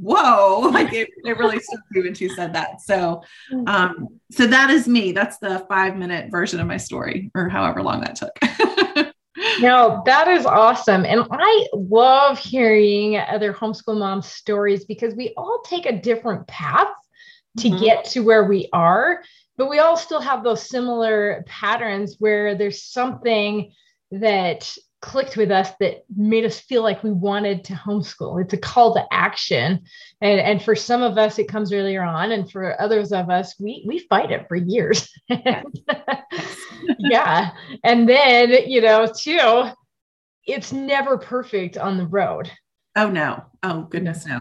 whoa 0.00 0.68
like 0.72 0.92
it, 0.92 1.08
it 1.24 1.38
really 1.38 1.58
struck 1.60 1.80
me 1.90 2.02
when 2.02 2.14
she 2.14 2.28
said 2.28 2.54
that. 2.54 2.80
So 2.80 3.22
um 3.66 4.08
so 4.30 4.46
that 4.46 4.70
is 4.70 4.88
me. 4.88 5.12
That's 5.12 5.38
the 5.38 5.64
five 5.68 5.96
minute 5.96 6.30
version 6.30 6.60
of 6.60 6.66
my 6.66 6.76
story 6.76 7.30
or 7.34 7.48
however 7.48 7.82
long 7.82 8.00
that 8.00 8.16
took. 8.16 9.12
No 9.60 10.02
that 10.06 10.28
is 10.28 10.46
awesome. 10.46 11.04
And 11.04 11.26
i 11.30 11.66
love 11.74 12.38
hearing 12.38 13.18
other 13.18 13.52
homeschool 13.52 13.98
moms 13.98 14.26
stories 14.26 14.84
because 14.84 15.14
we 15.14 15.34
all 15.36 15.62
take 15.64 15.86
a 15.86 16.00
different 16.00 16.46
path 16.46 16.88
to 17.58 17.68
mm-hmm. 17.68 17.84
get 17.84 18.04
to 18.06 18.20
where 18.20 18.44
we 18.44 18.68
are 18.72 19.22
but 19.56 19.70
we 19.70 19.78
all 19.78 19.96
still 19.96 20.20
have 20.20 20.44
those 20.44 20.68
similar 20.68 21.44
patterns 21.46 22.16
where 22.18 22.54
there's 22.54 22.82
something 22.82 23.72
that 24.10 24.70
clicked 25.00 25.36
with 25.36 25.50
us 25.50 25.70
that 25.80 26.04
made 26.16 26.44
us 26.44 26.58
feel 26.58 26.82
like 26.82 27.02
we 27.02 27.12
wanted 27.12 27.64
to 27.64 27.74
homeschool. 27.74 28.42
It's 28.42 28.54
a 28.54 28.58
call 28.58 28.94
to 28.94 29.06
action. 29.12 29.82
And, 30.20 30.40
and 30.40 30.62
for 30.62 30.74
some 30.74 31.02
of 31.02 31.18
us, 31.18 31.38
it 31.38 31.48
comes 31.48 31.72
earlier 31.72 32.02
on. 32.02 32.32
And 32.32 32.50
for 32.50 32.80
others 32.80 33.12
of 33.12 33.30
us, 33.30 33.58
we, 33.60 33.84
we 33.86 34.00
fight 34.00 34.30
it 34.30 34.48
for 34.48 34.56
years. 34.56 35.08
yeah. 36.98 37.50
And 37.84 38.08
then, 38.08 38.68
you 38.68 38.80
know, 38.80 39.06
too, 39.06 39.64
it's 40.46 40.72
never 40.72 41.18
perfect 41.18 41.76
on 41.76 41.98
the 41.98 42.06
road. 42.06 42.50
Oh, 42.96 43.10
no. 43.10 43.44
Oh, 43.62 43.82
goodness, 43.82 44.26
no. 44.26 44.40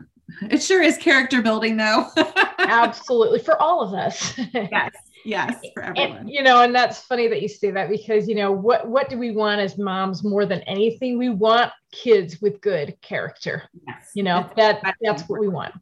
It 0.50 0.64
sure 0.64 0.82
is 0.82 0.98
character 0.98 1.42
building, 1.42 1.78
though. 1.78 2.08
Absolutely. 2.58 3.40
For 3.40 3.62
all 3.62 3.82
of 3.82 3.94
us. 3.94 4.38
yes 4.54 4.92
yes 5.26 5.56
for 5.74 5.84
everyone. 5.84 6.18
and, 6.18 6.30
you 6.30 6.44
know 6.44 6.62
and 6.62 6.74
that's 6.74 7.00
funny 7.00 7.28
that 7.28 7.42
you 7.42 7.48
say 7.48 7.72
that 7.72 7.90
because 7.90 8.28
you 8.28 8.36
know 8.36 8.52
what 8.52 8.88
what 8.88 9.10
do 9.10 9.18
we 9.18 9.32
want 9.32 9.60
as 9.60 9.78
moms 9.78 10.24
more 10.24 10.46
than 10.46 10.62
anything? 10.62 11.18
We 11.18 11.30
want 11.30 11.72
kids 11.92 12.42
with 12.42 12.62
good 12.62 13.00
character 13.02 13.64
yes. 13.88 14.12
you 14.14 14.24
know 14.24 14.50
that 14.56 14.82
that's 15.02 15.24
what 15.24 15.40
we 15.40 15.48
want. 15.48 15.74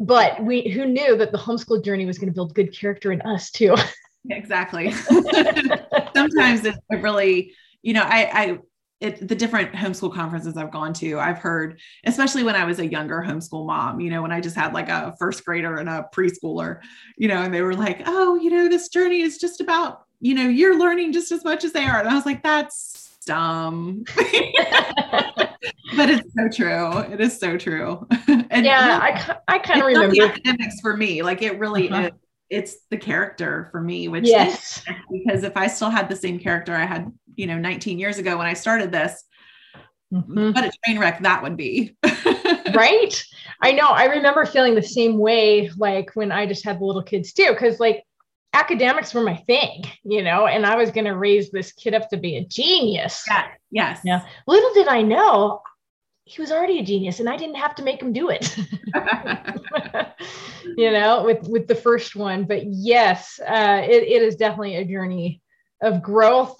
But 0.00 0.42
we 0.42 0.68
who 0.68 0.86
knew 0.86 1.16
that 1.16 1.30
the 1.30 1.38
homeschool 1.38 1.84
journey 1.84 2.04
was 2.04 2.18
going 2.18 2.28
to 2.28 2.34
build 2.34 2.54
good 2.54 2.76
character 2.76 3.12
in 3.12 3.22
us 3.22 3.50
too. 3.50 3.76
Exactly. 4.28 4.90
Sometimes 6.14 6.64
it 6.64 6.74
really 6.90 7.54
you 7.84 7.92
know 7.92 8.02
i 8.02 8.30
i 8.32 8.58
it, 9.04 9.28
the 9.28 9.34
different 9.34 9.72
homeschool 9.72 10.14
conferences 10.14 10.56
I've 10.56 10.70
gone 10.70 10.94
to, 10.94 11.18
I've 11.18 11.38
heard, 11.38 11.78
especially 12.04 12.42
when 12.42 12.56
I 12.56 12.64
was 12.64 12.78
a 12.78 12.86
younger 12.86 13.22
homeschool 13.22 13.66
mom, 13.66 14.00
you 14.00 14.10
know, 14.10 14.22
when 14.22 14.32
I 14.32 14.40
just 14.40 14.56
had 14.56 14.72
like 14.72 14.88
a 14.88 15.14
first 15.18 15.44
grader 15.44 15.76
and 15.76 15.88
a 15.88 16.08
preschooler, 16.14 16.80
you 17.18 17.28
know, 17.28 17.42
and 17.42 17.52
they 17.52 17.60
were 17.60 17.74
like, 17.74 18.02
oh, 18.06 18.36
you 18.36 18.50
know, 18.50 18.68
this 18.68 18.88
journey 18.88 19.20
is 19.20 19.36
just 19.36 19.60
about, 19.60 20.06
you 20.20 20.34
know, 20.34 20.48
you're 20.48 20.78
learning 20.78 21.12
just 21.12 21.30
as 21.32 21.44
much 21.44 21.64
as 21.64 21.72
they 21.72 21.84
are. 21.84 22.00
And 22.00 22.08
I 22.08 22.14
was 22.14 22.24
like, 22.24 22.42
that's 22.42 23.18
dumb. 23.26 24.04
but 24.16 26.08
it's 26.08 26.32
so 26.34 26.48
true. 26.48 26.98
It 27.12 27.20
is 27.20 27.38
so 27.38 27.58
true. 27.58 28.06
and 28.28 28.64
yeah, 28.64 28.98
I, 29.02 29.36
I 29.48 29.58
kind 29.58 29.80
of 29.80 29.86
remember 29.86 30.24
academics 30.24 30.80
for 30.80 30.96
me. 30.96 31.22
Like 31.22 31.42
it 31.42 31.58
really 31.58 31.90
uh-huh. 31.90 32.06
is 32.06 32.12
it's 32.54 32.76
the 32.90 32.96
character 32.96 33.68
for 33.70 33.80
me, 33.80 34.08
which 34.08 34.26
yes, 34.26 34.84
because 35.10 35.42
if 35.42 35.56
I 35.56 35.66
still 35.66 35.90
had 35.90 36.08
the 36.08 36.16
same 36.16 36.38
character 36.38 36.74
I 36.74 36.84
had, 36.84 37.12
you 37.34 37.46
know, 37.46 37.58
19 37.58 37.98
years 37.98 38.18
ago 38.18 38.38
when 38.38 38.46
I 38.46 38.54
started 38.54 38.92
this, 38.92 39.24
mm-hmm. 40.12 40.52
what 40.52 40.64
a 40.64 40.72
train 40.84 40.98
wreck 40.98 41.20
that 41.22 41.42
would 41.42 41.56
be. 41.56 41.96
right. 42.74 43.24
I 43.62 43.72
know. 43.72 43.88
I 43.88 44.04
remember 44.06 44.44
feeling 44.46 44.74
the 44.74 44.82
same 44.82 45.18
way, 45.18 45.70
like 45.76 46.10
when 46.14 46.30
I 46.32 46.46
just 46.46 46.64
had 46.64 46.80
the 46.80 46.84
little 46.84 47.02
kids 47.02 47.32
too, 47.32 47.50
because 47.50 47.80
like 47.80 48.04
academics 48.52 49.12
were 49.12 49.22
my 49.22 49.36
thing, 49.36 49.84
you 50.04 50.22
know, 50.22 50.46
and 50.46 50.64
I 50.64 50.76
was 50.76 50.90
going 50.90 51.06
to 51.06 51.16
raise 51.16 51.50
this 51.50 51.72
kid 51.72 51.94
up 51.94 52.08
to 52.10 52.16
be 52.16 52.36
a 52.36 52.44
genius. 52.44 53.24
Yeah. 53.28 53.46
Yes. 53.70 54.00
Yeah. 54.04 54.24
Little 54.46 54.72
did 54.74 54.88
I 54.88 55.02
know 55.02 55.60
he 56.24 56.40
was 56.40 56.50
already 56.50 56.78
a 56.78 56.84
genius 56.84 57.20
and 57.20 57.28
I 57.28 57.36
didn't 57.36 57.56
have 57.56 57.74
to 57.76 57.82
make 57.82 58.00
him 58.00 58.12
do 58.12 58.30
it. 58.30 58.56
you 60.76 60.90
know, 60.90 61.24
with 61.24 61.46
with 61.48 61.66
the 61.66 61.74
first 61.74 62.16
one. 62.16 62.44
But 62.44 62.64
yes, 62.66 63.38
uh, 63.40 63.82
it, 63.84 64.02
it 64.02 64.22
is 64.22 64.36
definitely 64.36 64.76
a 64.76 64.84
journey 64.84 65.42
of 65.82 66.02
growth 66.02 66.58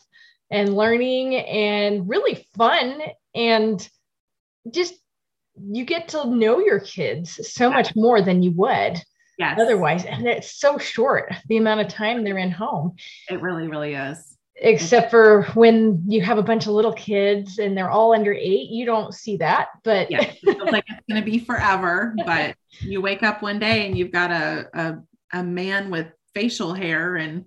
and 0.50 0.76
learning 0.76 1.36
and 1.36 2.08
really 2.08 2.46
fun 2.56 3.00
and 3.34 3.88
just 4.70 4.94
you 5.56 5.84
get 5.84 6.08
to 6.08 6.26
know 6.26 6.58
your 6.58 6.80
kids 6.80 7.40
so 7.50 7.70
much 7.70 7.94
more 7.96 8.20
than 8.20 8.42
you 8.42 8.50
would 8.52 9.00
yes. 9.38 9.58
otherwise 9.58 10.04
and 10.04 10.26
it's 10.26 10.58
so 10.58 10.78
short 10.78 11.32
the 11.48 11.56
amount 11.56 11.80
of 11.80 11.88
time 11.88 12.24
they're 12.24 12.38
in 12.38 12.50
home 12.50 12.94
it 13.30 13.40
really 13.40 13.68
really 13.68 13.94
is 13.94 14.33
except 14.56 15.10
for 15.10 15.42
when 15.54 16.02
you 16.06 16.22
have 16.22 16.38
a 16.38 16.42
bunch 16.42 16.66
of 16.66 16.72
little 16.72 16.92
kids 16.92 17.58
and 17.58 17.76
they're 17.76 17.90
all 17.90 18.14
under 18.14 18.32
eight 18.32 18.68
you 18.70 18.86
don't 18.86 19.12
see 19.12 19.36
that 19.36 19.68
but 19.82 20.10
yeah, 20.10 20.22
it 20.22 20.38
feels 20.38 20.70
like 20.70 20.84
it's 20.86 21.02
going 21.10 21.20
to 21.20 21.28
be 21.28 21.38
forever 21.38 22.14
but 22.26 22.54
you 22.80 23.00
wake 23.00 23.22
up 23.22 23.42
one 23.42 23.58
day 23.58 23.86
and 23.86 23.98
you've 23.98 24.12
got 24.12 24.30
a, 24.30 24.68
a, 24.74 25.38
a 25.38 25.42
man 25.42 25.90
with 25.90 26.06
facial 26.34 26.72
hair 26.72 27.16
and 27.16 27.44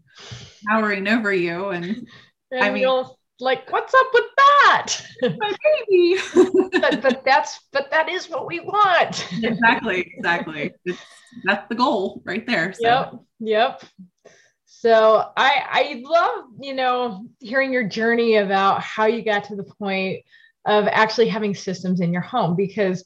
towering 0.68 1.08
over 1.08 1.34
you 1.34 1.70
and, 1.70 2.08
and 2.52 2.64
i 2.64 2.70
mean 2.70 3.06
like 3.40 3.72
what's 3.72 3.94
up 3.94 4.08
with 4.14 4.24
that? 4.38 4.94
My 5.22 5.54
baby. 5.88 6.18
But, 6.80 7.02
but 7.02 7.24
that's 7.26 7.60
but 7.72 7.90
that 7.92 8.08
is 8.08 8.30
what 8.30 8.46
we 8.46 8.60
want. 8.60 9.28
Exactly 9.42 10.14
exactly. 10.16 10.72
It's, 10.86 11.00
that's 11.44 11.68
the 11.70 11.76
goal 11.76 12.22
right 12.26 12.46
there 12.46 12.74
so. 12.74 12.82
yep 12.82 13.14
yep 13.40 13.84
so 14.68 15.32
I 15.36 15.64
I 15.70 16.02
love, 16.06 16.50
you 16.60 16.74
know, 16.74 17.26
hearing 17.40 17.72
your 17.72 17.88
journey 17.88 18.36
about 18.36 18.82
how 18.82 19.06
you 19.06 19.24
got 19.24 19.46
to 19.46 19.56
the 19.56 19.64
point 19.64 20.24
of 20.66 20.88
actually 20.88 21.30
having 21.30 21.56
systems 21.56 22.02
in 22.02 22.12
your 22.12 22.22
home 22.22 22.56
because 22.56 23.04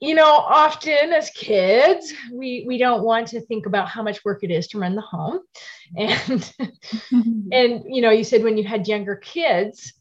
you 0.00 0.16
know, 0.16 0.32
often 0.32 1.12
as 1.12 1.30
kids, 1.30 2.12
we 2.32 2.64
we 2.66 2.76
don't 2.76 3.04
want 3.04 3.28
to 3.28 3.40
think 3.40 3.66
about 3.66 3.88
how 3.88 4.02
much 4.02 4.24
work 4.24 4.42
it 4.42 4.50
is 4.50 4.66
to 4.68 4.78
run 4.78 4.96
the 4.96 5.02
home. 5.02 5.40
And 5.96 6.52
and 7.52 7.84
you 7.86 8.00
know, 8.00 8.10
you 8.10 8.24
said 8.24 8.42
when 8.42 8.56
you 8.56 8.64
had 8.64 8.88
younger 8.88 9.14
kids, 9.14 9.92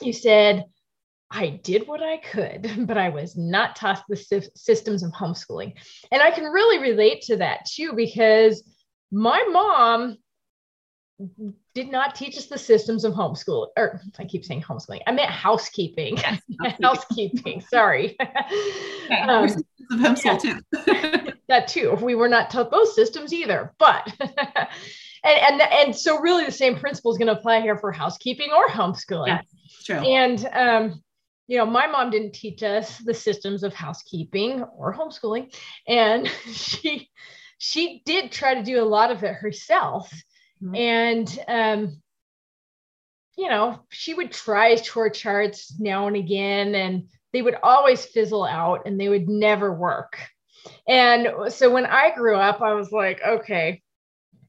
you 0.00 0.12
said 0.12 0.66
I 1.30 1.48
did 1.48 1.88
what 1.88 2.02
I 2.02 2.18
could, 2.18 2.70
but 2.86 2.96
I 2.96 3.08
was 3.08 3.36
not 3.36 3.76
taught 3.76 4.04
the 4.08 4.50
systems 4.54 5.02
of 5.02 5.10
homeschooling. 5.10 5.74
And 6.12 6.22
I 6.22 6.30
can 6.30 6.44
really 6.44 6.78
relate 6.78 7.22
to 7.22 7.36
that 7.38 7.66
too 7.66 7.92
because 7.94 8.62
my 9.10 9.44
mom 9.50 10.18
did 11.74 11.90
not 11.90 12.14
teach 12.14 12.36
us 12.36 12.46
the 12.46 12.58
systems 12.58 13.04
of 13.04 13.12
homeschool 13.12 13.68
or 13.76 14.00
I 14.18 14.24
keep 14.24 14.44
saying 14.44 14.62
homeschooling. 14.62 15.00
I 15.06 15.12
meant 15.12 15.30
housekeeping. 15.30 16.16
Yes, 16.16 16.40
housekeeping. 16.82 17.60
Sorry. 17.60 18.16
Okay. 19.10 19.22
Um, 19.28 19.44
of 19.44 19.98
homeschool 19.98 20.44
yeah. 20.44 20.60
too. 20.84 21.32
that 21.48 21.66
too. 21.66 21.94
We 22.00 22.14
were 22.14 22.28
not 22.28 22.48
taught 22.48 22.70
those 22.70 22.94
systems 22.94 23.32
either, 23.32 23.74
but 23.76 24.08
and 24.20 24.32
and 25.24 25.62
and 25.62 25.96
so 25.96 26.20
really 26.20 26.44
the 26.44 26.52
same 26.52 26.76
principle 26.76 27.10
is 27.10 27.18
going 27.18 27.26
to 27.26 27.36
apply 27.36 27.60
here 27.60 27.76
for 27.76 27.90
housekeeping 27.90 28.50
or 28.56 28.68
homeschooling. 28.68 29.26
Yes, 29.26 29.46
true. 29.84 29.96
And 29.96 30.48
um, 30.52 31.02
you 31.48 31.58
know, 31.58 31.66
my 31.66 31.88
mom 31.88 32.10
didn't 32.10 32.34
teach 32.34 32.62
us 32.62 32.98
the 32.98 33.12
systems 33.12 33.64
of 33.64 33.74
housekeeping 33.74 34.62
or 34.76 34.94
homeschooling, 34.94 35.52
and 35.88 36.28
she 36.52 37.10
she 37.60 38.00
did 38.06 38.32
try 38.32 38.54
to 38.54 38.62
do 38.62 38.82
a 38.82 38.88
lot 38.88 39.12
of 39.12 39.22
it 39.22 39.34
herself. 39.34 40.10
Mm-hmm. 40.62 40.74
And, 40.74 41.38
um, 41.46 42.02
you 43.36 43.50
know, 43.50 43.80
she 43.90 44.14
would 44.14 44.32
try 44.32 44.74
chore 44.76 45.10
charts 45.10 45.78
now 45.78 46.06
and 46.06 46.16
again, 46.16 46.74
and 46.74 47.08
they 47.34 47.42
would 47.42 47.56
always 47.62 48.04
fizzle 48.04 48.44
out 48.44 48.86
and 48.86 48.98
they 48.98 49.10
would 49.10 49.28
never 49.28 49.72
work. 49.74 50.18
And 50.88 51.52
so 51.52 51.70
when 51.70 51.84
I 51.84 52.14
grew 52.14 52.34
up, 52.34 52.62
I 52.62 52.72
was 52.72 52.90
like, 52.92 53.20
okay, 53.22 53.82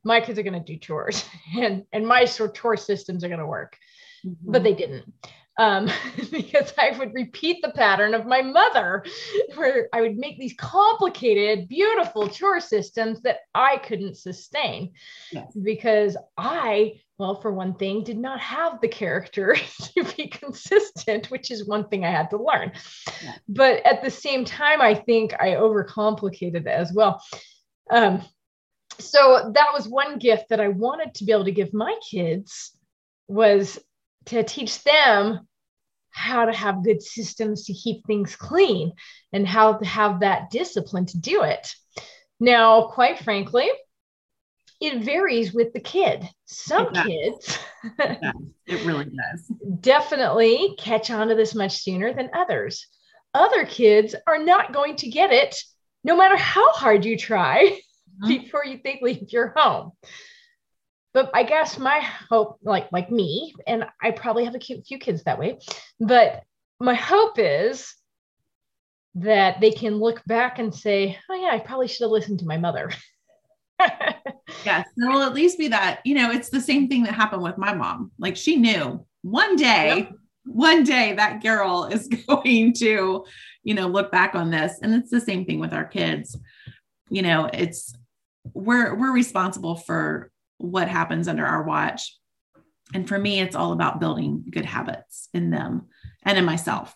my 0.06 0.22
kids 0.22 0.40
are 0.40 0.44
going 0.44 0.64
to 0.64 0.74
do 0.74 0.80
chores 0.80 1.26
and, 1.58 1.84
and 1.92 2.08
my 2.08 2.24
chore 2.26 2.78
systems 2.78 3.26
are 3.26 3.30
going 3.30 3.42
to 3.42 3.46
work. 3.46 3.78
Mm-hmm. 4.26 4.52
But 4.54 4.64
they 4.64 4.74
didn't 4.74 5.14
um, 5.58 5.90
because 6.32 6.74
I 6.78 6.98
would 6.98 7.14
repeat 7.14 7.58
the 7.62 7.72
pattern 7.72 8.14
of 8.14 8.26
my 8.26 8.42
mother, 8.42 9.04
where 9.56 9.90
I 9.94 10.02
would 10.02 10.18
make 10.18 10.40
these 10.40 10.56
complicated, 10.58 11.68
beautiful 11.68 12.28
chore 12.28 12.60
systems 12.60 13.22
that 13.22 13.40
I 13.54 13.78
couldn't 13.78 14.18
sustain 14.18 14.94
yes. 15.32 15.52
because 15.62 16.18
I, 16.38 17.02
well, 17.18 17.36
for 17.36 17.52
one 17.52 17.76
thing, 17.76 18.04
did 18.04 18.18
not 18.18 18.40
have 18.40 18.82
the 18.82 18.88
character 18.88 19.56
to 19.96 20.04
be 20.16 20.28
consistent, 20.28 21.30
which 21.30 21.52
is 21.52 21.68
one 21.68 21.88
thing 21.88 22.06
I 22.06 22.12
had 22.12 22.30
to 22.32 22.38
learn. 22.38 22.72
But 23.48 23.86
at 23.86 24.04
the 24.04 24.12
same 24.12 24.46
time, 24.46 24.82
I 24.82 24.96
think 24.96 25.34
I 25.40 25.50
overcomplicated 25.50 26.56
it 26.62 26.68
as 26.68 26.92
well. 26.94 27.22
Um, 27.92 28.24
so 29.00 29.52
that 29.56 29.74
was 29.74 29.88
one 29.88 30.20
gift 30.20 30.50
that 30.50 30.60
I 30.60 30.68
wanted 30.70 31.16
to 31.16 31.26
be 31.26 31.32
able 31.32 31.46
to 31.46 31.52
give 31.52 31.74
my 31.74 31.98
kids 32.10 32.72
was 33.28 33.80
to 34.26 34.44
teach 34.44 34.84
them 34.84 35.48
how 36.12 36.46
to 36.46 36.54
have 36.54 36.84
good 36.84 37.02
systems 37.02 37.66
to 37.66 37.74
keep 37.74 38.06
things 38.06 38.36
clean 38.36 38.92
and 39.32 39.48
how 39.48 39.74
to 39.74 39.86
have 39.86 40.20
that 40.20 40.50
discipline 40.50 41.06
to 41.06 41.18
do 41.18 41.44
it. 41.44 41.74
Now, 42.40 42.88
quite 42.88 43.20
frankly, 43.20 43.70
it 44.82 45.04
varies 45.04 45.54
with 45.54 45.74
the 45.74 45.80
kid. 45.80 46.28
Some 46.46 46.90
it 46.94 47.06
kids 47.06 47.60
it 48.68 48.86
really 48.86 49.06
does. 49.06 49.52
definitely 49.80 50.76
catch 50.78 51.10
on 51.12 51.28
to 51.28 51.36
this 51.36 51.56
much 51.56 51.78
sooner 51.78 52.14
than 52.14 52.30
others. 52.34 52.88
Other 53.34 53.66
kids 53.66 54.16
are 54.28 54.40
not 54.40 54.74
going 54.74 54.98
to 54.98 55.10
get 55.10 55.32
it 55.32 55.56
no 56.04 56.18
matter 56.18 56.36
how 56.36 56.72
hard 56.72 57.06
you 57.06 57.18
try 57.18 57.80
mm-hmm. 58.24 58.28
before 58.28 58.66
you 58.66 58.78
think 58.78 59.02
leave 59.02 59.32
your 59.32 59.54
home 59.56 59.92
but 61.14 61.30
I 61.34 61.44
guess 61.44 61.78
my 61.78 62.00
hope, 62.30 62.60
like 62.64 62.92
like 62.92 63.12
me, 63.12 63.54
and 63.68 63.86
I 64.02 64.12
probably 64.12 64.46
have 64.46 64.56
a 64.56 64.60
few 64.60 64.98
kids 64.98 65.24
that 65.24 65.40
way, 65.40 65.60
but 66.00 66.44
my 66.80 66.96
hope 66.96 67.38
is 67.38 67.94
that 69.16 69.60
they 69.60 69.72
can 69.72 69.96
look 69.96 70.24
back 70.26 70.60
and 70.60 70.74
say, 70.74 71.18
"Oh 71.30 71.36
yeah, 71.36 71.50
I 71.52 71.60
probably 71.60 71.88
should 71.88 72.06
have 72.06 72.12
listened 72.12 72.40
to 72.40 72.46
my 72.46 72.58
mother." 72.58 72.92
yes, 74.66 74.88
there 74.96 75.12
will 75.12 75.24
at 75.24 75.34
least 75.34 75.58
be 75.58 75.68
that. 75.70 76.02
You 76.06 76.16
know, 76.16 76.32
it's 76.32 76.50
the 76.50 76.62
same 76.62 76.88
thing 76.88 77.04
that 77.04 77.14
happened 77.14 77.44
with 77.44 77.58
my 77.58 77.74
mom. 77.74 78.12
Like 78.18 78.38
she 78.38 78.56
knew 78.56 79.06
one 79.22 79.56
day, 79.56 79.98
yep. 79.98 80.12
one 80.46 80.84
day 80.84 81.14
that 81.14 81.44
girl 81.44 81.86
is 81.92 82.08
going 82.28 82.74
to, 82.74 83.26
you 83.64 83.74
know, 83.74 83.88
look 83.88 84.12
back 84.12 84.34
on 84.34 84.50
this, 84.50 84.80
and 84.82 84.94
it's 84.94 85.10
the 85.10 85.22
same 85.22 85.46
thing 85.46 85.60
with 85.60 85.74
our 85.74 85.86
kids. 85.86 86.38
You 87.10 87.22
know, 87.22 87.50
it's 87.52 87.94
we're 88.54 88.96
we're 88.96 89.12
responsible 89.12 89.76
for 89.76 90.31
what 90.62 90.88
happens 90.88 91.28
under 91.28 91.46
our 91.46 91.64
watch. 91.64 92.16
And 92.94 93.08
for 93.08 93.18
me, 93.18 93.40
it's 93.40 93.56
all 93.56 93.72
about 93.72 94.00
building 94.00 94.44
good 94.50 94.66
habits 94.66 95.30
in 95.34 95.50
them 95.50 95.88
and 96.24 96.38
in 96.38 96.46
myself. 96.46 96.96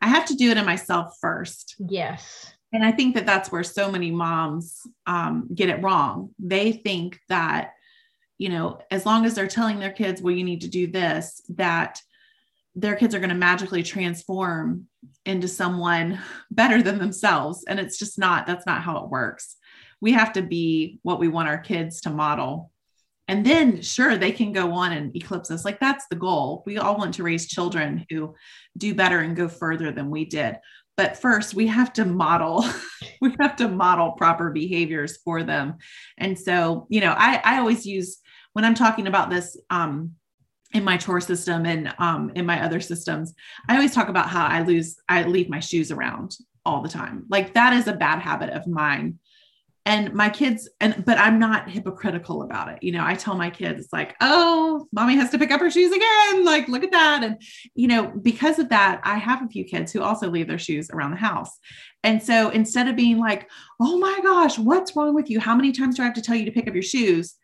I 0.00 0.08
have 0.08 0.26
to 0.26 0.34
do 0.34 0.50
it 0.50 0.56
in 0.56 0.66
myself 0.66 1.16
first. 1.20 1.76
Yes. 1.78 2.52
And 2.72 2.84
I 2.84 2.92
think 2.92 3.14
that 3.14 3.24
that's 3.24 3.52
where 3.52 3.62
so 3.62 3.90
many 3.90 4.10
moms 4.10 4.80
um, 5.06 5.48
get 5.54 5.68
it 5.68 5.82
wrong. 5.82 6.30
They 6.38 6.72
think 6.72 7.20
that, 7.28 7.72
you 8.36 8.48
know, 8.48 8.80
as 8.90 9.06
long 9.06 9.24
as 9.24 9.34
they're 9.34 9.46
telling 9.46 9.78
their 9.78 9.92
kids, 9.92 10.20
well, 10.20 10.34
you 10.34 10.44
need 10.44 10.62
to 10.62 10.68
do 10.68 10.88
this, 10.88 11.40
that 11.50 12.00
their 12.74 12.96
kids 12.96 13.14
are 13.14 13.20
going 13.20 13.28
to 13.30 13.36
magically 13.36 13.82
transform 13.82 14.88
into 15.24 15.46
someone 15.46 16.18
better 16.50 16.82
than 16.82 16.98
themselves. 16.98 17.64
And 17.68 17.78
it's 17.78 17.98
just 17.98 18.18
not, 18.18 18.46
that's 18.46 18.66
not 18.66 18.82
how 18.82 18.98
it 18.98 19.08
works. 19.08 19.56
We 20.00 20.12
have 20.12 20.32
to 20.34 20.42
be 20.42 20.98
what 21.02 21.20
we 21.20 21.28
want 21.28 21.48
our 21.48 21.58
kids 21.58 22.00
to 22.02 22.10
model 22.10 22.72
and 23.28 23.44
then 23.44 23.80
sure 23.80 24.16
they 24.16 24.32
can 24.32 24.52
go 24.52 24.72
on 24.72 24.92
and 24.92 25.14
eclipse 25.16 25.50
us. 25.50 25.64
Like 25.64 25.80
that's 25.80 26.06
the 26.08 26.16
goal. 26.16 26.62
We 26.66 26.78
all 26.78 26.96
want 26.96 27.14
to 27.14 27.22
raise 27.22 27.48
children 27.48 28.04
who 28.10 28.34
do 28.76 28.94
better 28.94 29.20
and 29.20 29.36
go 29.36 29.48
further 29.48 29.90
than 29.90 30.10
we 30.10 30.24
did. 30.24 30.58
But 30.96 31.16
first 31.16 31.54
we 31.54 31.66
have 31.66 31.92
to 31.94 32.04
model 32.04 32.64
we 33.20 33.34
have 33.40 33.56
to 33.56 33.68
model 33.68 34.12
proper 34.12 34.50
behaviors 34.50 35.16
for 35.18 35.42
them. 35.42 35.76
And 36.18 36.38
so 36.38 36.86
you 36.88 37.00
know 37.00 37.14
i 37.16 37.40
i 37.44 37.58
always 37.58 37.86
use 37.86 38.18
when 38.52 38.64
i'm 38.64 38.74
talking 38.74 39.06
about 39.06 39.30
this 39.30 39.56
um 39.70 40.12
in 40.72 40.84
my 40.84 40.96
chore 40.96 41.20
system 41.20 41.66
and 41.66 41.94
um, 41.98 42.32
in 42.34 42.44
my 42.44 42.60
other 42.64 42.80
systems 42.80 43.32
i 43.68 43.76
always 43.76 43.94
talk 43.94 44.08
about 44.08 44.28
how 44.28 44.44
i 44.44 44.60
lose 44.60 44.96
i 45.08 45.22
leave 45.22 45.48
my 45.48 45.60
shoes 45.60 45.92
around 45.92 46.36
all 46.66 46.82
the 46.82 46.88
time. 46.88 47.24
Like 47.28 47.54
that 47.54 47.72
is 47.74 47.86
a 47.88 47.92
bad 47.92 48.20
habit 48.20 48.50
of 48.50 48.66
mine 48.66 49.18
and 49.86 50.14
my 50.14 50.30
kids 50.30 50.68
and 50.80 51.04
but 51.04 51.18
i'm 51.18 51.38
not 51.38 51.68
hypocritical 51.68 52.42
about 52.42 52.68
it. 52.68 52.82
You 52.82 52.92
know 52.92 53.04
i 53.04 53.14
tell 53.14 53.34
my 53.34 53.50
kids 53.50 53.88
like 53.92 54.14
oh 54.20 54.86
mommy 54.92 55.16
has 55.16 55.30
to 55.30 55.38
pick 55.38 55.50
up 55.50 55.60
her 55.60 55.70
shoes 55.70 55.92
again. 55.92 56.44
Like 56.44 56.68
look 56.68 56.84
at 56.84 56.92
that. 56.92 57.22
And 57.22 57.40
you 57.74 57.88
know 57.88 58.12
because 58.22 58.58
of 58.58 58.68
that 58.70 59.00
i 59.04 59.16
have 59.16 59.42
a 59.42 59.48
few 59.48 59.64
kids 59.64 59.92
who 59.92 60.02
also 60.02 60.30
leave 60.30 60.48
their 60.48 60.58
shoes 60.58 60.90
around 60.90 61.10
the 61.10 61.16
house. 61.16 61.58
And 62.02 62.22
so 62.22 62.50
instead 62.50 62.88
of 62.88 62.96
being 62.96 63.18
like 63.18 63.48
oh 63.80 63.98
my 63.98 64.18
gosh 64.22 64.58
what's 64.58 64.96
wrong 64.96 65.14
with 65.14 65.30
you? 65.30 65.40
How 65.40 65.54
many 65.54 65.72
times 65.72 65.96
do 65.96 66.02
i 66.02 66.06
have 66.06 66.14
to 66.14 66.22
tell 66.22 66.36
you 66.36 66.46
to 66.46 66.52
pick 66.52 66.68
up 66.68 66.74
your 66.74 66.82
shoes? 66.82 67.34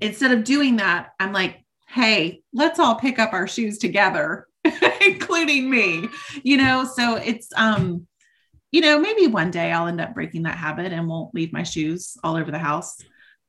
Instead 0.00 0.32
of 0.32 0.44
doing 0.44 0.76
that 0.76 1.10
i'm 1.18 1.32
like 1.32 1.64
hey 1.88 2.42
let's 2.52 2.78
all 2.78 2.96
pick 2.96 3.18
up 3.18 3.32
our 3.32 3.48
shoes 3.48 3.78
together 3.78 4.46
including 5.06 5.70
me. 5.70 6.08
You 6.42 6.58
know 6.58 6.84
so 6.84 7.16
it's 7.16 7.48
um 7.56 8.06
you 8.70 8.80
know, 8.80 8.98
maybe 8.98 9.26
one 9.26 9.50
day 9.50 9.72
I'll 9.72 9.86
end 9.86 10.00
up 10.00 10.14
breaking 10.14 10.42
that 10.42 10.56
habit 10.56 10.92
and 10.92 11.08
won't 11.08 11.34
leave 11.34 11.52
my 11.52 11.62
shoes 11.62 12.16
all 12.22 12.36
over 12.36 12.50
the 12.50 12.58
house. 12.58 12.96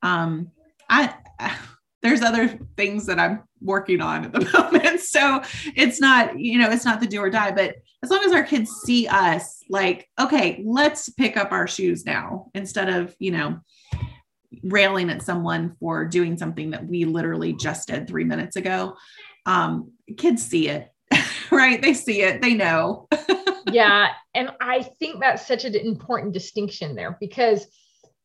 Um, 0.01 0.51
I, 0.89 1.13
there's 2.01 2.21
other 2.21 2.47
things 2.77 3.07
that 3.07 3.19
I'm 3.19 3.43
working 3.61 3.99
on 3.99 4.23
at 4.23 4.31
the 4.31 4.39
moment. 4.53 5.01
So 5.01 5.41
it's 5.75 5.99
not, 5.99 6.39
you 6.39 6.57
know, 6.57 6.69
it's 6.69 6.85
not 6.85 7.01
the 7.01 7.07
do 7.07 7.19
or 7.19 7.29
die, 7.29 7.51
but 7.51 7.75
as 8.01 8.09
long 8.09 8.23
as 8.23 8.31
our 8.31 8.43
kids 8.43 8.71
see 8.85 9.07
us 9.07 9.61
like, 9.69 10.07
okay, 10.19 10.63
let's 10.65 11.09
pick 11.09 11.35
up 11.35 11.51
our 11.51 11.67
shoes 11.67 12.05
now 12.05 12.49
instead 12.53 12.87
of, 12.87 13.13
you 13.19 13.31
know, 13.31 13.59
railing 14.63 15.09
at 15.09 15.21
someone 15.21 15.75
for 15.79 16.05
doing 16.05 16.37
something 16.37 16.71
that 16.71 16.85
we 16.85 17.05
literally 17.05 17.53
just 17.53 17.89
did 17.89 18.07
three 18.07 18.23
minutes 18.23 18.55
ago. 18.55 18.95
Um, 19.45 19.91
kids 20.17 20.45
see 20.45 20.69
it, 20.69 20.89
right? 21.51 21.81
They 21.81 21.93
see 21.93 22.21
it, 22.21 22.41
they 22.41 22.53
know. 22.53 23.07
yeah. 23.71 24.09
And 24.33 24.51
I 24.61 24.83
think 24.83 25.19
that's 25.19 25.47
such 25.47 25.65
an 25.65 25.75
important 25.75 26.33
distinction 26.33 26.95
there 26.95 27.17
because 27.19 27.67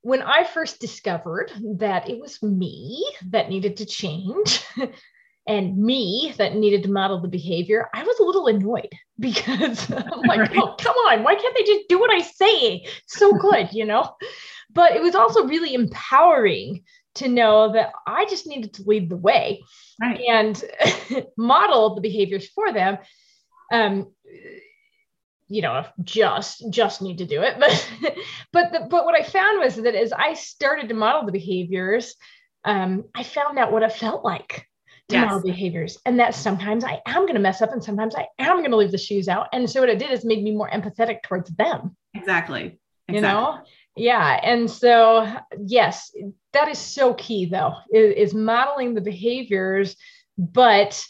when 0.03 0.23
I 0.23 0.45
first 0.45 0.81
discovered 0.81 1.51
that 1.79 2.11
it 2.11 2.21
was 2.21 2.43
me 2.43 3.07
that 3.31 3.49
needed 3.49 3.79
to 3.79 3.87
change 3.87 4.63
and 5.49 5.77
me 5.79 6.35
that 6.37 6.55
needed 6.55 6.83
to 6.83 6.91
model 6.91 7.21
the 7.21 7.29
behavior, 7.29 7.89
I 7.95 8.03
was 8.03 8.19
a 8.19 8.25
little 8.25 8.47
annoyed 8.47 8.93
because 9.19 9.91
I'm 9.91 10.21
like, 10.27 10.41
right. 10.41 10.57
oh, 10.57 10.77
come 10.79 10.95
on, 11.09 11.23
why 11.23 11.35
can't 11.35 11.57
they 11.57 11.65
just 11.65 11.89
do 11.89 11.99
what 11.99 12.13
I 12.13 12.21
say? 12.21 12.87
So 13.07 13.33
good, 13.33 13.73
you 13.73 13.87
know? 13.87 14.15
But 14.73 14.97
it 14.97 15.03
was 15.03 15.15
also 15.15 15.47
really 15.47 15.73
empowering 15.73 16.85
to 17.15 17.29
know 17.29 17.73
that 17.73 17.93
I 18.07 18.27
just 18.27 18.47
needed 18.47 18.75
to 18.75 18.83
lead 18.83 19.09
the 19.09 19.17
way 19.17 19.63
right. 20.01 20.21
and 20.21 20.65
model 21.37 21.95
the 21.95 22.01
behaviors 22.01 22.49
for 22.49 22.73
them. 22.73 22.99
Um, 23.73 24.13
you 25.49 25.63
know 25.63 25.85
just 26.03 26.65
just 26.71 27.03
need 27.03 27.19
to 27.19 27.27
do 27.27 27.43
it. 27.43 27.57
But 27.61 28.17
but 28.53 28.73
the, 28.73 28.87
but 28.89 29.05
what 29.05 29.15
i 29.15 29.23
found 29.23 29.61
was 29.61 29.77
that 29.77 29.95
as 29.95 30.13
i 30.13 30.35
started 30.35 30.89
to 30.89 30.95
model 30.95 31.27
the 31.27 31.33
behaviors 31.33 32.15
um, 32.65 33.05
i 33.15 33.23
found 33.23 33.59
out 33.59 33.73
what 33.73 33.83
it 33.83 33.93
felt 33.93 34.25
like 34.25 34.67
to 35.09 35.17
yes. 35.17 35.27
model 35.27 35.43
behaviors 35.43 35.99
and 36.07 36.19
that 36.19 36.35
sometimes 36.35 36.85
i 36.85 37.01
am 37.07 37.23
going 37.23 37.35
to 37.35 37.41
mess 37.41 37.61
up 37.61 37.73
and 37.73 37.85
sometimes 37.85 38.15
i 38.17 38.27
am 38.39 38.59
going 38.59 38.71
to 38.71 38.77
leave 38.77 38.93
the 38.93 38.99
shoes 38.99 39.29
out. 39.29 39.49
And 39.53 39.69
so 39.69 39.81
what 39.81 39.89
it 39.89 39.99
did 39.99 40.11
is 40.11 40.25
made 40.25 40.43
me 40.43 40.53
more 40.53 40.71
empathetic 40.71 41.23
towards 41.23 41.51
them. 41.51 41.97
Exactly, 42.15 42.79
exactly. 43.09 43.15
you 43.15 43.21
know? 43.21 43.59
Yeah. 43.97 44.41
And 44.43 44.71
so 44.71 45.31
yes 45.59 46.11
that 46.53 46.69
is 46.69 46.79
so 46.79 47.15
key 47.15 47.47
though 47.47 47.75
is, 47.93 48.31
is 48.31 48.35
modeling 48.35 48.95
the 48.95 49.01
behaviors 49.01 49.97
but 50.39 51.05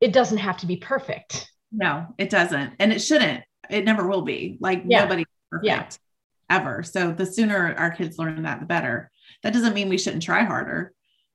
it 0.00 0.12
doesn't 0.12 0.38
have 0.38 0.58
to 0.58 0.66
be 0.66 0.76
perfect. 0.76 1.50
No 1.72 2.06
it 2.18 2.30
doesn't. 2.30 2.72
And 2.78 2.92
it 2.92 3.00
shouldn't 3.00 3.44
it 3.70 3.84
never 3.84 4.06
will 4.06 4.22
be. 4.22 4.58
Like 4.60 4.82
yeah. 4.86 5.02
nobody's 5.02 5.26
perfect 5.50 5.66
yeah. 5.66 6.56
ever. 6.56 6.82
So 6.82 7.12
the 7.12 7.26
sooner 7.26 7.74
our 7.76 7.90
kids 7.90 8.18
learn 8.18 8.42
that, 8.42 8.60
the 8.60 8.66
better. 8.66 9.10
That 9.42 9.52
doesn't 9.52 9.74
mean 9.74 9.88
we 9.88 9.98
shouldn't 9.98 10.22
try 10.22 10.44
harder 10.44 10.92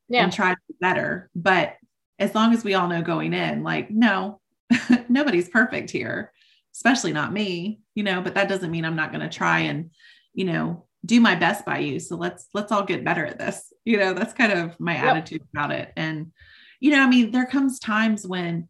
yeah. 0.09 0.23
and 0.23 0.33
try 0.33 0.55
better. 0.79 1.29
But 1.35 1.75
as 2.19 2.35
long 2.35 2.53
as 2.53 2.63
we 2.63 2.73
all 2.73 2.87
know 2.87 3.01
going 3.01 3.33
in, 3.33 3.63
like, 3.63 3.89
no, 3.89 4.39
nobody's 5.09 5.49
perfect 5.49 5.89
here, 5.89 6.31
especially 6.73 7.13
not 7.13 7.33
me, 7.33 7.81
you 7.95 8.03
know, 8.03 8.21
but 8.21 8.35
that 8.35 8.49
doesn't 8.49 8.71
mean 8.71 8.85
I'm 8.85 8.95
not 8.95 9.11
going 9.11 9.27
to 9.27 9.35
try 9.35 9.59
and, 9.59 9.91
you 10.33 10.45
know, 10.45 10.85
do 11.05 11.19
my 11.19 11.35
best 11.35 11.65
by 11.65 11.79
you. 11.79 11.99
So 11.99 12.15
let's, 12.15 12.47
let's 12.53 12.71
all 12.71 12.83
get 12.83 13.03
better 13.03 13.25
at 13.25 13.39
this. 13.39 13.73
You 13.85 13.97
know, 13.97 14.13
that's 14.13 14.33
kind 14.33 14.51
of 14.51 14.79
my 14.79 14.93
yep. 14.93 15.03
attitude 15.03 15.43
about 15.53 15.71
it. 15.71 15.91
And, 15.95 16.31
you 16.79 16.91
know, 16.91 17.01
I 17.01 17.07
mean, 17.07 17.31
there 17.31 17.45
comes 17.45 17.79
times 17.79 18.27
when, 18.27 18.69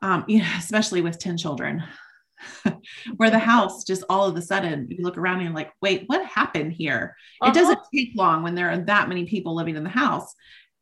um, 0.00 0.24
you 0.28 0.38
know, 0.38 0.48
especially 0.58 1.00
with 1.00 1.18
10 1.18 1.36
children, 1.36 1.82
where 3.16 3.30
the 3.30 3.38
house 3.38 3.84
just 3.84 4.04
all 4.08 4.26
of 4.26 4.36
a 4.36 4.42
sudden 4.42 4.86
you 4.90 5.02
look 5.02 5.18
around 5.18 5.36
and 5.36 5.44
you're 5.44 5.54
like, 5.54 5.72
wait, 5.80 6.04
what 6.06 6.24
happened 6.24 6.72
here? 6.72 7.16
Uh-huh. 7.40 7.50
It 7.50 7.54
doesn't 7.54 7.78
take 7.94 8.10
long 8.14 8.42
when 8.42 8.54
there 8.54 8.70
are 8.70 8.78
that 8.78 9.08
many 9.08 9.24
people 9.24 9.54
living 9.54 9.76
in 9.76 9.84
the 9.84 9.90
house. 9.90 10.34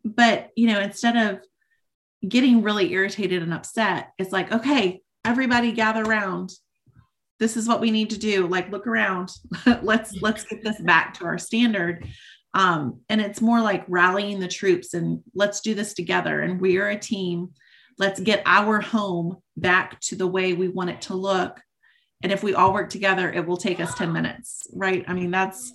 But, 0.04 0.50
you 0.56 0.68
know, 0.68 0.80
instead 0.80 1.16
of 1.16 1.40
getting 2.26 2.62
really 2.62 2.92
irritated 2.92 3.42
and 3.42 3.52
upset, 3.52 4.10
it's 4.18 4.32
like, 4.32 4.52
okay, 4.52 5.00
everybody 5.24 5.72
gather 5.72 6.02
around. 6.02 6.52
This 7.38 7.56
is 7.56 7.68
what 7.68 7.80
we 7.80 7.90
need 7.90 8.10
to 8.10 8.18
do. 8.18 8.46
Like, 8.46 8.70
look 8.70 8.86
around. 8.86 9.30
let's 9.82 10.14
let's 10.22 10.44
get 10.44 10.62
this 10.62 10.80
back 10.80 11.14
to 11.14 11.26
our 11.26 11.38
standard. 11.38 12.06
Um, 12.54 13.00
and 13.10 13.20
it's 13.20 13.42
more 13.42 13.60
like 13.60 13.84
rallying 13.88 14.40
the 14.40 14.48
troops 14.48 14.94
and 14.94 15.22
let's 15.34 15.60
do 15.60 15.74
this 15.74 15.92
together. 15.92 16.40
And 16.40 16.58
we 16.60 16.78
are 16.78 16.88
a 16.88 16.98
team 16.98 17.50
let's 17.98 18.20
get 18.20 18.42
our 18.46 18.80
home 18.80 19.36
back 19.56 20.00
to 20.00 20.16
the 20.16 20.26
way 20.26 20.52
we 20.52 20.68
want 20.68 20.90
it 20.90 21.02
to 21.02 21.14
look. 21.14 21.60
And 22.22 22.32
if 22.32 22.42
we 22.42 22.54
all 22.54 22.72
work 22.72 22.90
together 22.90 23.30
it 23.30 23.46
will 23.46 23.56
take 23.56 23.80
us 23.80 23.94
10 23.94 24.12
minutes 24.12 24.66
right? 24.72 25.04
I 25.08 25.14
mean 25.14 25.30
that's 25.30 25.72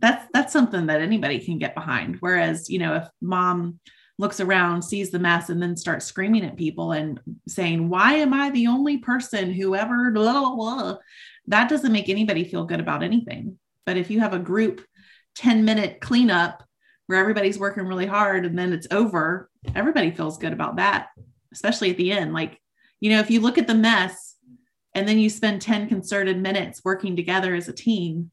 that's 0.00 0.26
that's 0.32 0.52
something 0.52 0.86
that 0.86 1.00
anybody 1.00 1.38
can 1.38 1.58
get 1.58 1.74
behind. 1.74 2.16
Whereas 2.20 2.70
you 2.70 2.78
know 2.78 2.96
if 2.96 3.08
mom 3.20 3.80
looks 4.18 4.40
around 4.40 4.82
sees 4.82 5.10
the 5.10 5.18
mess 5.18 5.50
and 5.50 5.62
then 5.62 5.76
starts 5.76 6.06
screaming 6.06 6.44
at 6.44 6.56
people 6.56 6.92
and 6.92 7.20
saying 7.46 7.86
why 7.90 8.14
am 8.14 8.32
i 8.32 8.48
the 8.48 8.66
only 8.66 8.96
person 8.96 9.52
who 9.52 9.74
ever 9.74 10.10
blah, 10.10 10.40
blah, 10.40 10.54
blah, 10.54 10.96
that 11.48 11.68
doesn't 11.68 11.92
make 11.92 12.08
anybody 12.08 12.42
feel 12.42 12.64
good 12.64 12.80
about 12.80 13.02
anything. 13.02 13.58
But 13.84 13.98
if 13.98 14.10
you 14.10 14.20
have 14.20 14.32
a 14.32 14.38
group 14.38 14.84
10 15.36 15.64
minute 15.64 16.00
cleanup 16.00 16.62
where 17.06 17.18
everybody's 17.18 17.58
working 17.58 17.84
really 17.84 18.06
hard 18.06 18.46
and 18.46 18.58
then 18.58 18.72
it's 18.72 18.88
over 18.90 19.50
everybody 19.74 20.10
feels 20.10 20.38
good 20.38 20.52
about 20.52 20.76
that 20.76 21.08
especially 21.56 21.90
at 21.90 21.96
the 21.96 22.12
end. 22.12 22.32
Like, 22.32 22.60
you 23.00 23.10
know, 23.10 23.20
if 23.20 23.30
you 23.30 23.40
look 23.40 23.58
at 23.58 23.66
the 23.66 23.74
mess 23.74 24.36
and 24.94 25.06
then 25.06 25.18
you 25.18 25.28
spend 25.28 25.60
10 25.60 25.88
concerted 25.88 26.40
minutes 26.40 26.80
working 26.84 27.16
together 27.16 27.54
as 27.54 27.68
a 27.68 27.72
team, 27.72 28.30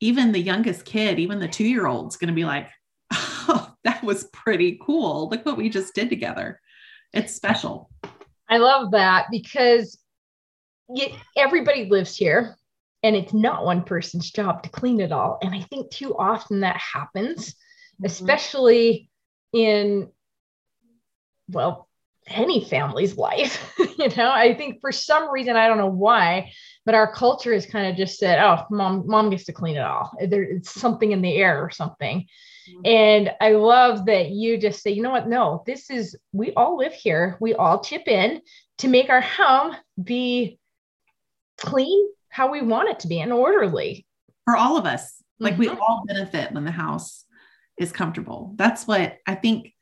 even 0.00 0.32
the 0.32 0.40
youngest 0.40 0.84
kid, 0.84 1.18
even 1.18 1.38
the 1.38 1.48
two 1.48 1.64
year 1.64 1.86
old's 1.86 2.16
going 2.16 2.28
to 2.28 2.34
be 2.34 2.44
like, 2.44 2.68
oh, 3.12 3.72
that 3.84 4.02
was 4.02 4.24
pretty 4.32 4.78
cool. 4.82 5.28
Look 5.28 5.44
what 5.44 5.56
we 5.56 5.68
just 5.68 5.94
did 5.94 6.08
together. 6.08 6.60
It's 7.12 7.34
special. 7.34 7.90
I 8.48 8.58
love 8.58 8.92
that 8.92 9.26
because 9.30 9.98
everybody 11.36 11.86
lives 11.86 12.16
here 12.16 12.56
and 13.02 13.16
it's 13.16 13.34
not 13.34 13.64
one 13.64 13.82
person's 13.82 14.30
job 14.30 14.62
to 14.62 14.70
clean 14.70 15.00
it 15.00 15.12
all. 15.12 15.38
And 15.42 15.54
I 15.54 15.60
think 15.60 15.90
too 15.90 16.16
often 16.16 16.60
that 16.60 16.76
happens, 16.76 17.50
mm-hmm. 17.50 18.06
especially 18.06 19.10
in, 19.52 20.10
well, 21.48 21.88
any 22.28 22.64
family's 22.64 23.16
life. 23.16 23.74
you 23.78 24.08
know, 24.16 24.30
I 24.30 24.54
think 24.54 24.80
for 24.80 24.92
some 24.92 25.30
reason, 25.30 25.56
I 25.56 25.68
don't 25.68 25.78
know 25.78 25.86
why, 25.86 26.52
but 26.84 26.94
our 26.94 27.12
culture 27.12 27.52
has 27.52 27.66
kind 27.66 27.86
of 27.86 27.96
just 27.96 28.18
said, 28.18 28.38
oh, 28.38 28.64
mom, 28.70 29.06
mom 29.06 29.30
gets 29.30 29.44
to 29.44 29.52
clean 29.52 29.76
it 29.76 29.82
all. 29.82 30.12
There, 30.20 30.42
it's 30.42 30.72
something 30.72 31.12
in 31.12 31.22
the 31.22 31.34
air 31.36 31.62
or 31.62 31.70
something. 31.70 32.26
Mm-hmm. 32.70 32.80
And 32.84 33.32
I 33.40 33.52
love 33.52 34.06
that 34.06 34.30
you 34.30 34.58
just 34.58 34.82
say, 34.82 34.92
you 34.92 35.02
know 35.02 35.10
what? 35.10 35.28
No, 35.28 35.62
this 35.66 35.90
is, 35.90 36.16
we 36.32 36.52
all 36.54 36.76
live 36.76 36.92
here. 36.92 37.36
We 37.40 37.54
all 37.54 37.82
chip 37.82 38.06
in 38.06 38.40
to 38.78 38.88
make 38.88 39.10
our 39.10 39.20
home 39.20 39.76
be 40.02 40.58
clean 41.58 42.08
how 42.28 42.50
we 42.50 42.62
want 42.62 42.88
it 42.88 43.00
to 43.00 43.08
be 43.08 43.20
and 43.20 43.32
orderly. 43.32 44.06
For 44.44 44.56
all 44.56 44.76
of 44.76 44.86
us. 44.86 45.22
Like 45.38 45.54
mm-hmm. 45.54 45.62
we 45.62 45.68
all 45.68 46.04
benefit 46.06 46.52
when 46.52 46.64
the 46.64 46.70
house 46.70 47.24
is 47.78 47.90
comfortable. 47.90 48.54
That's 48.56 48.86
what 48.86 49.18
I 49.26 49.34
think 49.34 49.72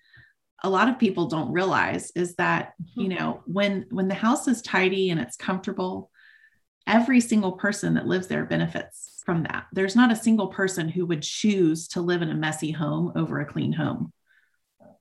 a 0.62 0.70
lot 0.70 0.88
of 0.88 0.98
people 0.98 1.26
don't 1.26 1.52
realize 1.52 2.12
is 2.14 2.34
that 2.36 2.74
you 2.94 3.08
mm-hmm. 3.08 3.18
know 3.18 3.42
when 3.46 3.86
when 3.90 4.08
the 4.08 4.14
house 4.14 4.48
is 4.48 4.62
tidy 4.62 5.10
and 5.10 5.20
it's 5.20 5.36
comfortable 5.36 6.10
every 6.86 7.20
single 7.20 7.52
person 7.52 7.94
that 7.94 8.06
lives 8.06 8.26
there 8.26 8.44
benefits 8.44 9.22
from 9.24 9.42
that 9.44 9.66
there's 9.72 9.96
not 9.96 10.12
a 10.12 10.16
single 10.16 10.48
person 10.48 10.88
who 10.88 11.06
would 11.06 11.22
choose 11.22 11.88
to 11.88 12.00
live 12.00 12.22
in 12.22 12.30
a 12.30 12.34
messy 12.34 12.70
home 12.70 13.12
over 13.16 13.40
a 13.40 13.46
clean 13.46 13.72
home 13.72 14.12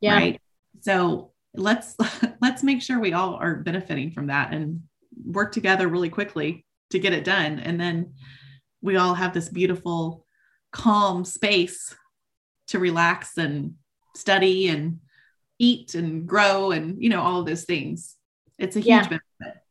Yeah. 0.02 0.16
Right. 0.16 0.42
So 0.82 1.32
let's 1.54 1.96
let's 2.42 2.64
make 2.64 2.82
sure 2.82 3.00
we 3.00 3.14
all 3.14 3.36
are 3.36 3.56
benefiting 3.56 4.12
from 4.12 4.28
that 4.28 4.54
and 4.54 4.82
work 5.26 5.52
together 5.52 5.88
really 5.88 6.10
quickly 6.10 6.66
to 6.92 7.00
get 7.00 7.14
it 7.14 7.24
done. 7.24 7.60
And 7.60 7.80
then 7.80 8.14
we 8.82 8.96
all 8.96 9.14
have 9.14 9.34
this 9.34 9.50
beautiful, 9.50 10.26
calm 10.72 11.26
space 11.26 11.96
to 12.68 12.80
relax 12.80 13.38
and 13.38 13.74
study 14.16 14.70
and 14.70 15.00
eat 15.60 15.94
and 15.94 16.26
grow 16.28 16.72
and 16.72 17.02
you 17.04 17.10
know 17.10 17.22
all 17.22 17.44
those 17.44 17.66
things. 17.66 18.16
It's 18.58 18.76
a 18.76 18.80
huge 18.80 18.88
Yeah. 18.88 19.08
benefit. 19.08 19.62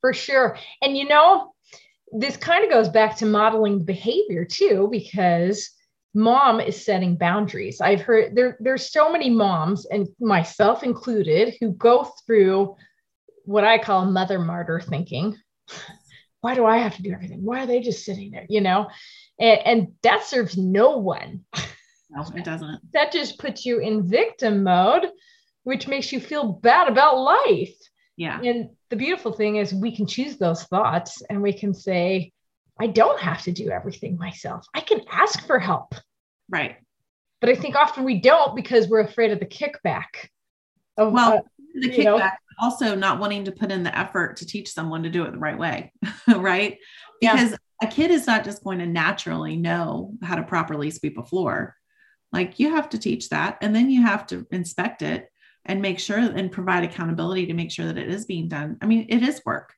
for 0.00 0.12
sure. 0.12 0.56
And 0.82 0.96
you 0.96 1.08
know, 1.08 1.52
this 2.12 2.36
kind 2.36 2.64
of 2.64 2.70
goes 2.70 2.88
back 2.88 3.16
to 3.16 3.26
modeling 3.26 3.84
behavior 3.84 4.44
too, 4.44 4.88
because 4.90 5.70
mom 6.14 6.60
is 6.60 6.84
setting 6.84 7.16
boundaries. 7.16 7.80
I've 7.80 8.00
heard 8.00 8.34
there 8.34 8.56
there's 8.60 8.90
so 8.92 9.10
many 9.12 9.30
moms, 9.30 9.86
and 9.86 10.08
myself 10.20 10.82
included, 10.82 11.54
who 11.60 11.72
go 11.72 12.04
through 12.26 12.76
what 13.44 13.64
I 13.64 13.78
call 13.78 14.04
mother 14.06 14.38
martyr 14.38 14.80
thinking. 14.80 15.36
Why 16.40 16.54
do 16.54 16.64
I 16.64 16.78
have 16.78 16.94
to 16.96 17.02
do 17.02 17.10
everything? 17.12 17.42
Why 17.44 17.64
are 17.64 17.66
they 17.66 17.80
just 17.80 18.04
sitting 18.04 18.30
there? 18.30 18.46
You 18.48 18.60
know, 18.60 18.88
and, 19.40 19.58
and 19.66 19.88
that 20.02 20.24
serves 20.24 20.56
no 20.56 20.98
one. 20.98 21.44
No, 22.10 22.24
it 22.34 22.44
doesn't. 22.44 22.92
That 22.92 23.12
just 23.12 23.38
puts 23.38 23.66
you 23.66 23.80
in 23.80 24.08
victim 24.08 24.62
mode, 24.62 25.06
which 25.64 25.88
makes 25.88 26.12
you 26.12 26.20
feel 26.20 26.52
bad 26.52 26.88
about 26.88 27.18
life. 27.18 27.74
Yeah. 28.16 28.40
And 28.40 28.70
the 28.90 28.96
beautiful 28.96 29.32
thing 29.32 29.56
is 29.56 29.72
we 29.72 29.94
can 29.94 30.06
choose 30.06 30.38
those 30.38 30.64
thoughts 30.64 31.22
and 31.28 31.42
we 31.42 31.52
can 31.52 31.74
say, 31.74 32.32
I 32.80 32.86
don't 32.86 33.20
have 33.20 33.42
to 33.42 33.52
do 33.52 33.70
everything 33.70 34.16
myself. 34.16 34.66
I 34.74 34.80
can 34.80 35.00
ask 35.10 35.46
for 35.46 35.58
help. 35.58 35.94
Right. 36.48 36.76
But 37.40 37.50
I 37.50 37.54
think 37.54 37.76
often 37.76 38.04
we 38.04 38.20
don't 38.20 38.56
because 38.56 38.88
we're 38.88 39.00
afraid 39.00 39.30
of 39.30 39.40
the 39.40 39.46
kickback. 39.46 40.28
Of, 40.96 41.12
Well, 41.12 41.38
uh, 41.38 41.40
the 41.74 41.96
you 41.96 42.04
know? 42.04 42.18
kickback, 42.18 42.36
also 42.60 42.94
not 42.94 43.20
wanting 43.20 43.44
to 43.44 43.52
put 43.52 43.70
in 43.70 43.82
the 43.82 43.96
effort 43.96 44.36
to 44.38 44.46
teach 44.46 44.72
someone 44.72 45.02
to 45.04 45.10
do 45.10 45.24
it 45.24 45.32
the 45.32 45.38
right 45.38 45.58
way. 45.58 45.92
right. 46.28 46.78
Yeah. 47.20 47.34
Because 47.34 47.58
a 47.82 47.86
kid 47.86 48.10
is 48.10 48.26
not 48.26 48.44
just 48.44 48.64
going 48.64 48.78
to 48.78 48.86
naturally 48.86 49.56
know 49.56 50.14
how 50.22 50.34
to 50.34 50.42
properly 50.42 50.90
sweep 50.90 51.18
a 51.18 51.24
floor. 51.24 51.76
Like 52.32 52.58
you 52.58 52.70
have 52.70 52.90
to 52.90 52.98
teach 52.98 53.30
that 53.30 53.58
and 53.60 53.74
then 53.74 53.90
you 53.90 54.02
have 54.02 54.26
to 54.28 54.46
inspect 54.50 55.02
it 55.02 55.30
and 55.64 55.82
make 55.82 55.98
sure 55.98 56.18
and 56.18 56.50
provide 56.50 56.84
accountability 56.84 57.46
to 57.46 57.54
make 57.54 57.70
sure 57.70 57.86
that 57.86 57.98
it 57.98 58.08
is 58.08 58.26
being 58.26 58.48
done. 58.48 58.78
I 58.80 58.86
mean, 58.86 59.06
it 59.08 59.22
is 59.22 59.42
work. 59.44 59.74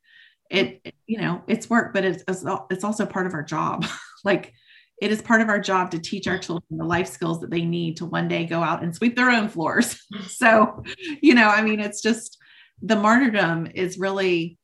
It, 0.50 0.94
you 1.06 1.18
know, 1.18 1.42
it's 1.46 1.70
work, 1.70 1.92
but 1.92 2.04
it's 2.04 2.24
it's 2.70 2.84
also 2.84 3.06
part 3.06 3.26
of 3.26 3.34
our 3.34 3.42
job. 3.42 3.86
like 4.24 4.52
it 5.00 5.10
is 5.10 5.22
part 5.22 5.40
of 5.40 5.48
our 5.48 5.58
job 5.58 5.90
to 5.90 5.98
teach 5.98 6.26
our 6.28 6.38
children 6.38 6.78
the 6.78 6.84
life 6.84 7.08
skills 7.08 7.40
that 7.40 7.50
they 7.50 7.62
need 7.62 7.96
to 7.96 8.04
one 8.04 8.28
day 8.28 8.44
go 8.44 8.62
out 8.62 8.82
and 8.82 8.94
sweep 8.94 9.16
their 9.16 9.30
own 9.30 9.48
floors. 9.48 9.98
so, 10.28 10.82
you 11.22 11.34
know, 11.34 11.48
I 11.48 11.62
mean, 11.62 11.80
it's 11.80 12.02
just 12.02 12.36
the 12.82 12.96
martyrdom 12.96 13.68
is 13.74 13.98
really, 13.98 14.58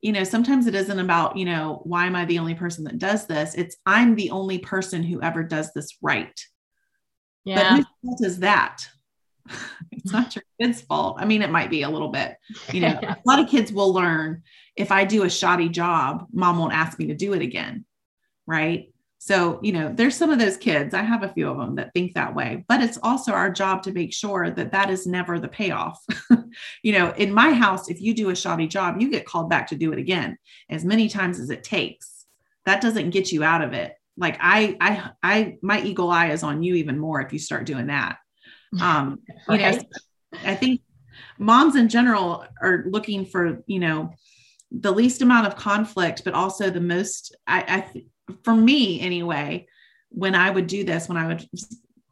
you 0.00 0.12
know, 0.12 0.24
sometimes 0.24 0.66
it 0.66 0.74
isn't 0.74 0.98
about, 0.98 1.36
you 1.36 1.44
know, 1.44 1.82
why 1.84 2.06
am 2.06 2.16
I 2.16 2.24
the 2.24 2.38
only 2.38 2.54
person 2.54 2.84
that 2.84 2.98
does 2.98 3.26
this? 3.26 3.54
It's 3.54 3.76
I'm 3.84 4.14
the 4.14 4.30
only 4.30 4.58
person 4.58 5.02
who 5.02 5.20
ever 5.22 5.42
does 5.42 5.72
this 5.72 5.96
right. 6.00 6.38
But 7.54 7.76
whose 7.76 7.86
fault 8.04 8.24
is 8.24 8.38
that? 8.40 8.86
it's 9.92 10.12
not 10.12 10.34
your 10.34 10.42
kid's 10.60 10.80
fault. 10.80 11.16
I 11.20 11.24
mean, 11.24 11.42
it 11.42 11.50
might 11.50 11.70
be 11.70 11.82
a 11.82 11.90
little 11.90 12.08
bit. 12.08 12.36
You 12.72 12.80
know, 12.80 12.98
a 13.02 13.16
lot 13.24 13.38
of 13.38 13.48
kids 13.48 13.72
will 13.72 13.92
learn 13.92 14.42
if 14.76 14.92
I 14.92 15.04
do 15.04 15.24
a 15.24 15.30
shoddy 15.30 15.68
job, 15.68 16.26
mom 16.32 16.58
won't 16.58 16.74
ask 16.74 16.98
me 16.98 17.06
to 17.06 17.14
do 17.14 17.32
it 17.32 17.42
again. 17.42 17.84
Right. 18.46 18.92
So, 19.18 19.58
you 19.62 19.72
know, 19.72 19.92
there's 19.92 20.14
some 20.14 20.30
of 20.30 20.38
those 20.38 20.56
kids, 20.56 20.94
I 20.94 21.02
have 21.02 21.22
a 21.22 21.32
few 21.32 21.48
of 21.48 21.56
them 21.56 21.74
that 21.76 21.92
think 21.94 22.14
that 22.14 22.34
way, 22.34 22.64
but 22.68 22.82
it's 22.82 22.98
also 23.02 23.32
our 23.32 23.50
job 23.50 23.82
to 23.84 23.92
make 23.92 24.12
sure 24.12 24.50
that 24.50 24.70
that 24.72 24.90
is 24.90 25.06
never 25.06 25.40
the 25.40 25.48
payoff. 25.48 26.00
you 26.82 26.92
know, 26.92 27.10
in 27.12 27.32
my 27.32 27.52
house, 27.52 27.88
if 27.88 28.00
you 28.00 28.14
do 28.14 28.30
a 28.30 28.36
shoddy 28.36 28.68
job, 28.68 29.00
you 29.00 29.10
get 29.10 29.26
called 29.26 29.50
back 29.50 29.66
to 29.68 29.74
do 29.74 29.92
it 29.92 29.98
again 29.98 30.36
as 30.70 30.84
many 30.84 31.08
times 31.08 31.40
as 31.40 31.50
it 31.50 31.64
takes. 31.64 32.26
That 32.66 32.80
doesn't 32.80 33.10
get 33.10 33.32
you 33.32 33.42
out 33.42 33.62
of 33.62 33.72
it. 33.72 33.94
Like 34.16 34.38
I, 34.40 34.76
I, 34.80 35.10
I, 35.22 35.56
my 35.62 35.82
eagle 35.82 36.10
eye 36.10 36.30
is 36.30 36.42
on 36.42 36.62
you 36.62 36.76
even 36.76 36.98
more 36.98 37.20
if 37.20 37.32
you 37.32 37.38
start 37.38 37.66
doing 37.66 37.88
that. 37.88 38.18
Um, 38.80 39.20
you 39.48 39.58
know, 39.58 39.78
I 40.44 40.54
think 40.54 40.82
moms 41.38 41.76
in 41.76 41.88
general 41.88 42.44
are 42.60 42.84
looking 42.86 43.24
for, 43.24 43.62
you 43.66 43.78
know, 43.78 44.12
the 44.70 44.92
least 44.92 45.22
amount 45.22 45.46
of 45.46 45.56
conflict, 45.56 46.22
but 46.24 46.34
also 46.34 46.68
the 46.68 46.80
most, 46.80 47.34
I, 47.46 47.64
I 47.94 48.02
for 48.42 48.54
me 48.54 49.00
anyway, 49.00 49.66
when 50.10 50.34
I 50.34 50.50
would 50.50 50.66
do 50.66 50.84
this, 50.84 51.08
when 51.08 51.16
I 51.16 51.26
would 51.26 51.48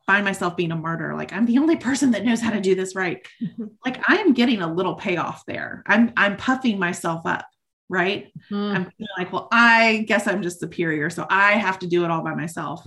find 0.07 0.25
myself 0.25 0.57
being 0.57 0.73
a 0.73 0.77
martyr, 0.77 1.15
like 1.15 1.33
I'm 1.33 1.47
the 1.47 1.59
only 1.59 1.77
person 1.77 2.13
that 2.13 2.25
knows 2.25 2.41
how 2.41 2.51
to 2.51 2.61
do 2.61 2.75
this 2.75 2.95
right. 2.95 3.27
like 3.85 4.09
I 4.09 4.19
am 4.19 4.33
getting 4.33 4.63
a 4.63 4.73
little 4.73 4.95
payoff 4.95 5.45
there. 5.47 5.83
I'm, 5.87 6.13
I'm 6.17 6.37
puffing 6.37 6.79
myself 6.79 7.23
up. 7.27 7.47
Right. 7.89 8.33
Mm. 8.51 8.75
I'm 8.75 8.91
like, 9.19 9.33
well, 9.33 9.49
I 9.53 10.05
guess 10.09 10.27
I'm 10.27 10.43
just 10.43 10.61
superior. 10.61 11.11
So 11.11 11.27
I 11.29 11.53
have 11.53 11.79
to 11.81 11.87
do 11.87 12.05
it 12.05 12.11
all 12.11 12.23
by 12.23 12.35
myself. 12.35 12.83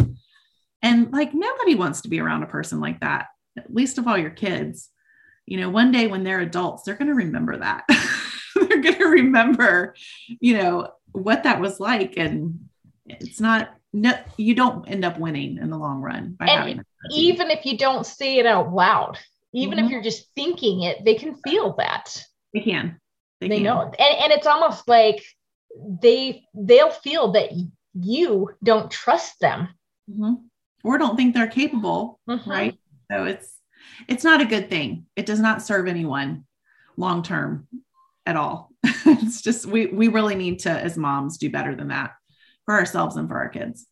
And 0.82 1.12
like 1.12 1.34
nobody 1.34 1.76
wants 1.76 2.02
to 2.02 2.10
be 2.10 2.20
around 2.20 2.44
a 2.44 2.48
person 2.48 2.80
like 2.80 3.00
that, 3.02 3.28
at 3.58 3.74
least 3.74 3.98
of 3.98 4.08
all 4.08 4.18
your 4.18 4.30
kids. 4.32 4.90
You 5.46 5.60
know, 5.60 5.70
one 5.70 5.92
day 5.92 6.08
when 6.08 6.24
they're 6.24 6.42
adults, 6.42 6.84
they're 6.84 6.96
going 6.96 7.08
to 7.08 7.14
remember 7.14 7.58
that. 7.58 7.86
they're 8.56 8.82
going 8.82 8.98
to 8.98 9.08
remember, 9.08 9.96
you 10.40 10.58
know, 10.58 10.90
what 11.14 11.44
that 11.44 11.62
was 11.62 11.80
like. 11.80 12.16
And 12.18 12.68
it's 13.06 13.40
not, 13.40 13.70
no, 13.94 14.14
you 14.36 14.54
don't 14.56 14.88
end 14.90 15.06
up 15.06 15.18
winning 15.20 15.58
in 15.58 15.70
the 15.70 15.78
long 15.78 16.02
run 16.02 16.36
by 16.38 16.46
And 16.48 16.60
having 16.60 16.84
even 17.12 17.50
if 17.50 17.66
you 17.66 17.78
don't 17.78 18.06
say 18.06 18.38
it 18.40 18.46
out 18.46 18.74
loud, 18.74 19.18
even 19.54 19.80
Mhm. 19.80 19.86
if 19.86 19.92
you're 19.92 20.04
just 20.04 20.28
thinking 20.36 20.82
it, 20.84 21.06
they 21.06 21.16
can 21.16 21.36
feel 21.48 21.74
that. 21.78 22.22
they 22.54 22.60
can. 22.60 23.00
They, 23.40 23.50
can. 23.50 23.64
know. 23.64 23.82
And, 23.84 24.18
and 24.24 24.32
it's 24.34 24.48
almost 24.48 24.88
like 24.88 25.24
they 26.02 26.44
they'll 26.56 26.90
feel 26.92 27.32
that 27.34 27.52
you 27.94 28.52
don't 28.64 28.90
trust 28.92 29.40
them. 29.40 29.70
Mhm. 30.10 30.44
Or 30.84 30.98
don't 30.98 31.16
think 31.18 31.34
they're 31.34 31.48
capable 31.48 32.20
Mhm. 32.30 32.46
right 32.48 32.78
so 33.12 33.26
it's 33.26 33.56
it's 34.08 34.24
not 34.24 34.42
a 34.42 34.46
good 34.46 34.70
thing 34.70 35.06
it 35.16 35.26
does 35.26 35.40
not 35.40 35.62
serve 35.62 35.88
anyone 35.88 36.46
long 36.98 37.24
term 37.24 37.68
at 38.26 38.36
all 38.38 38.72
it's 38.84 39.42
just 39.42 39.66
we 39.66 39.88
we 39.88 40.08
really 40.08 40.36
need 40.36 40.60
to 40.60 40.70
as 40.72 40.98
moms 40.98 41.38
do 41.38 41.50
better 41.50 41.76
than 41.76 41.90
that 41.90 42.12
for 42.66 42.74
ourselves 42.76 43.16
and 43.18 43.28
for 43.28 43.38
our 43.38 43.50
kids 43.50 43.88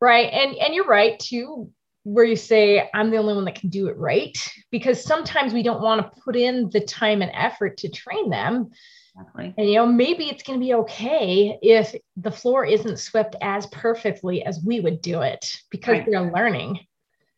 Right. 0.00 0.30
And 0.32 0.54
and 0.56 0.74
you're 0.74 0.86
right 0.86 1.18
too, 1.18 1.70
where 2.04 2.24
you 2.24 2.36
say 2.36 2.88
I'm 2.94 3.10
the 3.10 3.16
only 3.16 3.34
one 3.34 3.44
that 3.46 3.54
can 3.60 3.70
do 3.70 3.88
it 3.88 3.96
right. 3.98 4.36
Because 4.70 5.02
sometimes 5.04 5.52
we 5.52 5.62
don't 5.62 5.82
want 5.82 6.00
to 6.00 6.20
put 6.22 6.36
in 6.36 6.70
the 6.70 6.80
time 6.80 7.22
and 7.22 7.30
effort 7.34 7.76
to 7.78 7.88
train 7.88 8.30
them. 8.30 8.70
exactly 9.16 9.54
And 9.58 9.68
you 9.68 9.76
know, 9.76 9.86
maybe 9.86 10.28
it's 10.28 10.42
going 10.42 10.58
to 10.60 10.64
be 10.64 10.74
okay 10.74 11.58
if 11.62 11.94
the 12.16 12.30
floor 12.30 12.64
isn't 12.66 12.98
swept 12.98 13.36
as 13.40 13.66
perfectly 13.68 14.44
as 14.44 14.62
we 14.64 14.80
would 14.80 15.00
do 15.02 15.22
it 15.22 15.50
because 15.70 15.92
Right. 15.98 16.06
they're 16.10 16.30
learning. 16.32 16.80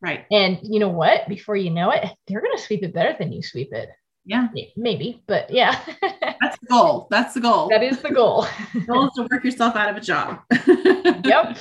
right 0.01 0.25
And 0.31 0.59
you 0.63 0.79
know 0.79 0.89
what? 0.89 1.27
Before 1.27 1.55
you 1.55 1.69
know 1.69 1.91
it, 1.91 2.05
they're 2.27 2.41
going 2.41 2.55
to 2.57 2.61
sweep 2.63 2.83
it 2.83 2.93
better 2.93 3.15
than 3.17 3.31
you 3.31 3.41
sweep 3.41 3.71
it. 3.73 3.89
yeah 4.25 4.47
Maybe, 4.75 5.23
but 5.27 5.49
yeah, 5.49 5.79
that's 6.41 6.57
the 6.59 6.67
goal 6.69 7.07
that's 7.09 7.33
the 7.33 7.39
goal 7.41 7.69
that 7.69 7.83
is 7.83 8.01
the 8.01 8.11
goal. 8.11 8.45
the 8.73 8.81
goal 8.87 9.07
is 9.07 9.13
to 9.15 9.27
work 9.31 9.43
yourself 9.45 9.75
out 9.77 9.89
of 9.89 9.95
a 9.95 10.01
job 10.01 10.39
yep. 11.25 11.57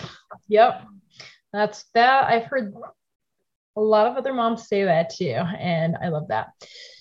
Yep. 0.49 0.83
That's 1.57 1.85
that. 1.95 2.25
I've 2.25 2.45
heard 2.45 2.75
a 3.77 3.81
lot 3.81 4.07
of 4.07 4.17
other 4.17 4.35
moms 4.35 4.69
say 4.69 4.85
that 4.85 5.11
too. 5.11 5.33
And 5.33 5.97
I 6.03 6.09
love 6.09 6.29
that. 6.29 6.49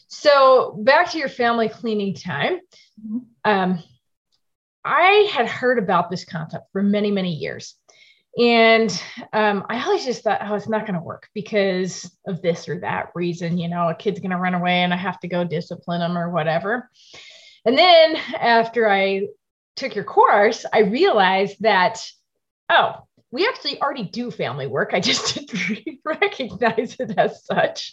So 0.07 0.79
back 0.83 1.11
to 1.11 1.17
your 1.17 1.29
family 1.29 1.67
cleaning 1.67 2.15
time. 2.15 2.59
Mhm. 3.05 3.25
Um, 3.43 3.83
I 4.85 5.29
had 5.31 5.47
heard 5.47 5.77
about 5.77 6.09
this 6.09 6.23
concept 6.23 6.71
for 6.71 6.81
many, 6.81 7.11
many 7.11 7.33
years. 7.33 7.75
And 8.37 8.91
um, 9.33 9.65
I 9.69 9.83
always 9.83 10.05
just 10.05 10.23
thought, 10.23 10.41
oh, 10.41 10.55
it's 10.55 10.69
not 10.69 10.85
going 10.85 10.99
to 10.99 11.05
work 11.05 11.29
because 11.33 12.09
of 12.27 12.41
this 12.41 12.69
or 12.69 12.79
that 12.79 13.09
reason. 13.15 13.57
You 13.57 13.67
know, 13.67 13.89
a 13.89 13.95
kid's 13.95 14.19
going 14.19 14.31
to 14.31 14.37
run 14.37 14.53
away 14.53 14.83
and 14.83 14.93
I 14.93 14.97
have 14.97 15.19
to 15.21 15.27
go 15.27 15.43
discipline 15.43 16.01
them 16.01 16.17
or 16.17 16.29
whatever. 16.29 16.89
And 17.65 17.77
then 17.77 18.15
after 18.39 18.89
I 18.89 19.27
took 19.75 19.95
your 19.95 20.03
course, 20.03 20.65
I 20.71 20.79
realized 20.79 21.57
that, 21.61 22.05
oh, 22.69 23.07
we 23.35 23.45
actually 23.45 23.81
already 23.81 24.05
do 24.05 24.31
family 24.31 24.65
work. 24.65 24.91
I 24.93 25.01
just 25.01 25.35
didn't 25.47 25.99
recognize 26.05 26.95
it 26.97 27.13
as 27.17 27.45
such. 27.45 27.91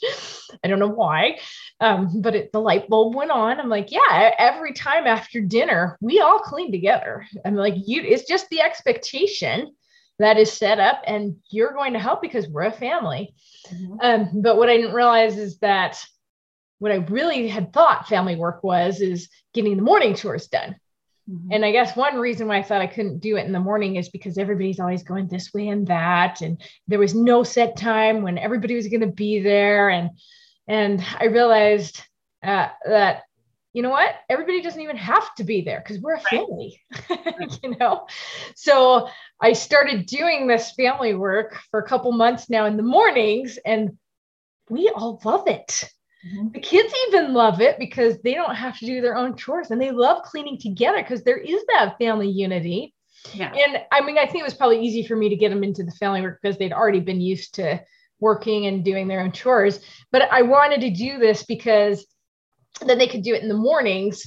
I 0.63 0.69
don't 0.69 0.79
know 0.79 0.87
why, 0.87 1.41
um, 1.81 2.21
but 2.23 2.37
it, 2.37 2.53
the 2.53 2.61
light 2.61 2.89
bulb 2.89 3.17
went 3.17 3.33
on. 3.33 3.59
I'm 3.59 3.69
like, 3.69 3.91
yeah, 3.91 4.31
every 4.39 4.73
time 4.73 5.09
after 5.09 5.41
dinner, 5.41 5.99
we 6.01 6.21
all 6.21 6.39
clean 6.39 6.71
together. 6.71 7.27
I'm 7.45 7.57
like, 7.57 7.75
you, 7.77 8.03
it's 8.03 8.29
just 8.29 8.49
the 8.51 8.61
expectation 8.61 9.75
that 10.21 10.39
is 10.39 10.53
set 10.53 10.79
up, 10.79 11.03
and 11.09 11.35
you're 11.51 11.73
going 11.73 11.95
to 11.95 11.99
help 11.99 12.23
because 12.23 12.47
we're 12.47 12.63
a 12.63 12.73
family. 12.73 13.35
Mhm. 13.67 13.99
Um, 14.01 14.43
but 14.43 14.57
what 14.57 14.69
I 14.69 14.77
didn't 14.77 14.95
realize 14.95 15.37
is 15.37 15.59
that 15.59 16.01
what 16.79 16.93
I 16.93 16.97
really 16.97 17.49
had 17.49 17.73
thought 17.73 18.07
family 18.07 18.37
work 18.37 18.63
was 18.63 19.01
is 19.01 19.29
getting 19.55 19.77
the 19.77 19.83
morning 19.83 20.15
chores 20.15 20.47
done. 20.47 20.77
Mhm. 21.31 21.49
And 21.53 21.65
I 21.65 21.73
guess 21.73 21.97
one 21.97 22.17
reason 22.19 22.49
why 22.49 22.59
I 22.59 22.63
thought 22.63 22.83
I 22.83 22.87
couldn't 22.87 23.21
do 23.21 23.37
it 23.37 23.47
in 23.47 23.53
the 23.53 23.61
morning 23.61 23.97
is 23.97 24.09
because 24.09 24.39
everybody's 24.39 24.81
always 24.81 25.03
going 25.03 25.29
this 25.29 25.53
way 25.55 25.69
and 25.69 25.87
that. 25.87 26.41
And 26.41 26.61
there 26.89 26.99
was 26.99 27.15
no 27.15 27.43
set 27.45 27.77
time 27.77 28.23
when 28.23 28.39
everybody 28.39 28.75
was 28.75 28.89
going 28.89 29.01
to 29.03 29.07
be 29.07 29.41
there. 29.41 29.89
And 29.91 30.11
And 30.69 31.05
I 31.19 31.27
realized 31.27 32.03
uh, 32.43 32.69
that 32.87 33.23
you 33.73 33.83
know 33.83 33.91
what? 33.91 34.15
Everybody 34.29 34.61
doesn't 34.61 34.81
even 34.83 34.99
have 34.99 35.35
to 35.37 35.45
be 35.45 35.63
there 35.63 35.81
because 35.81 35.99
we're 36.03 36.17
a 36.17 36.21
family, 36.21 36.79
right. 37.11 37.59
you 37.63 37.75
know? 37.79 38.07
So 38.55 39.09
I 39.41 39.55
started 39.55 40.05
doing 40.07 40.47
this 40.47 40.73
family 40.73 41.15
work 41.15 41.59
for 41.71 41.81
a 41.81 41.89
couple 41.89 42.13
months 42.13 42.51
now 42.51 42.67
in 42.67 42.77
the 42.77 42.83
mornings, 42.83 43.59
and 43.65 43.97
we 44.69 44.91
all 44.95 45.21
love 45.25 45.49
it. 45.49 45.85
Mm-hmm. 46.27 46.49
The 46.53 46.61
kids 46.61 46.95
even 47.09 47.35
love 47.35 47.61
it 47.61 47.79
because 47.79 48.21
they 48.23 48.35
don't 48.35 48.55
have 48.55 48.79
to 48.79 48.87
do 48.87 49.01
their 49.01 49.17
own 49.17 49.37
chores 49.37 49.71
and 49.71 49.81
they 49.81 49.91
love 49.91 50.23
cleaning 50.23 50.59
together 50.59 50.99
because 51.03 51.25
there 51.25 51.39
is 51.39 51.63
that 51.73 51.99
family 51.99 52.29
unity. 52.29 52.95
Yeah. 53.33 53.53
And 53.53 53.79
I 53.91 54.01
mean, 54.01 54.19
I 54.19 54.27
think 54.27 54.41
it 54.41 54.45
was 54.45 54.55
probably 54.55 54.85
easy 54.85 55.07
for 55.07 55.17
me 55.17 55.29
to 55.29 55.37
get 55.37 55.51
them 55.51 55.65
into 55.65 55.83
the 55.85 55.93
family 55.93 56.23
work 56.23 56.41
because 56.43 56.59
they'd 56.59 56.73
already 56.73 57.01
been 57.01 57.21
used 57.21 57.55
to 57.57 57.83
working 58.21 58.67
and 58.67 58.85
doing 58.85 59.09
their 59.09 59.21
own 59.21 59.33
chores. 59.33 59.81
But 60.11 60.31
I 60.31 60.43
wanted 60.43 60.81
to 60.83 60.91
do 60.91 61.19
this 61.19 61.43
because 61.43 62.07
then 62.87 62.99
they 62.99 63.09
could 63.09 63.23
do 63.23 63.35
it 63.35 63.43
in 63.43 63.49
the 63.49 63.55
mornings 63.55 64.23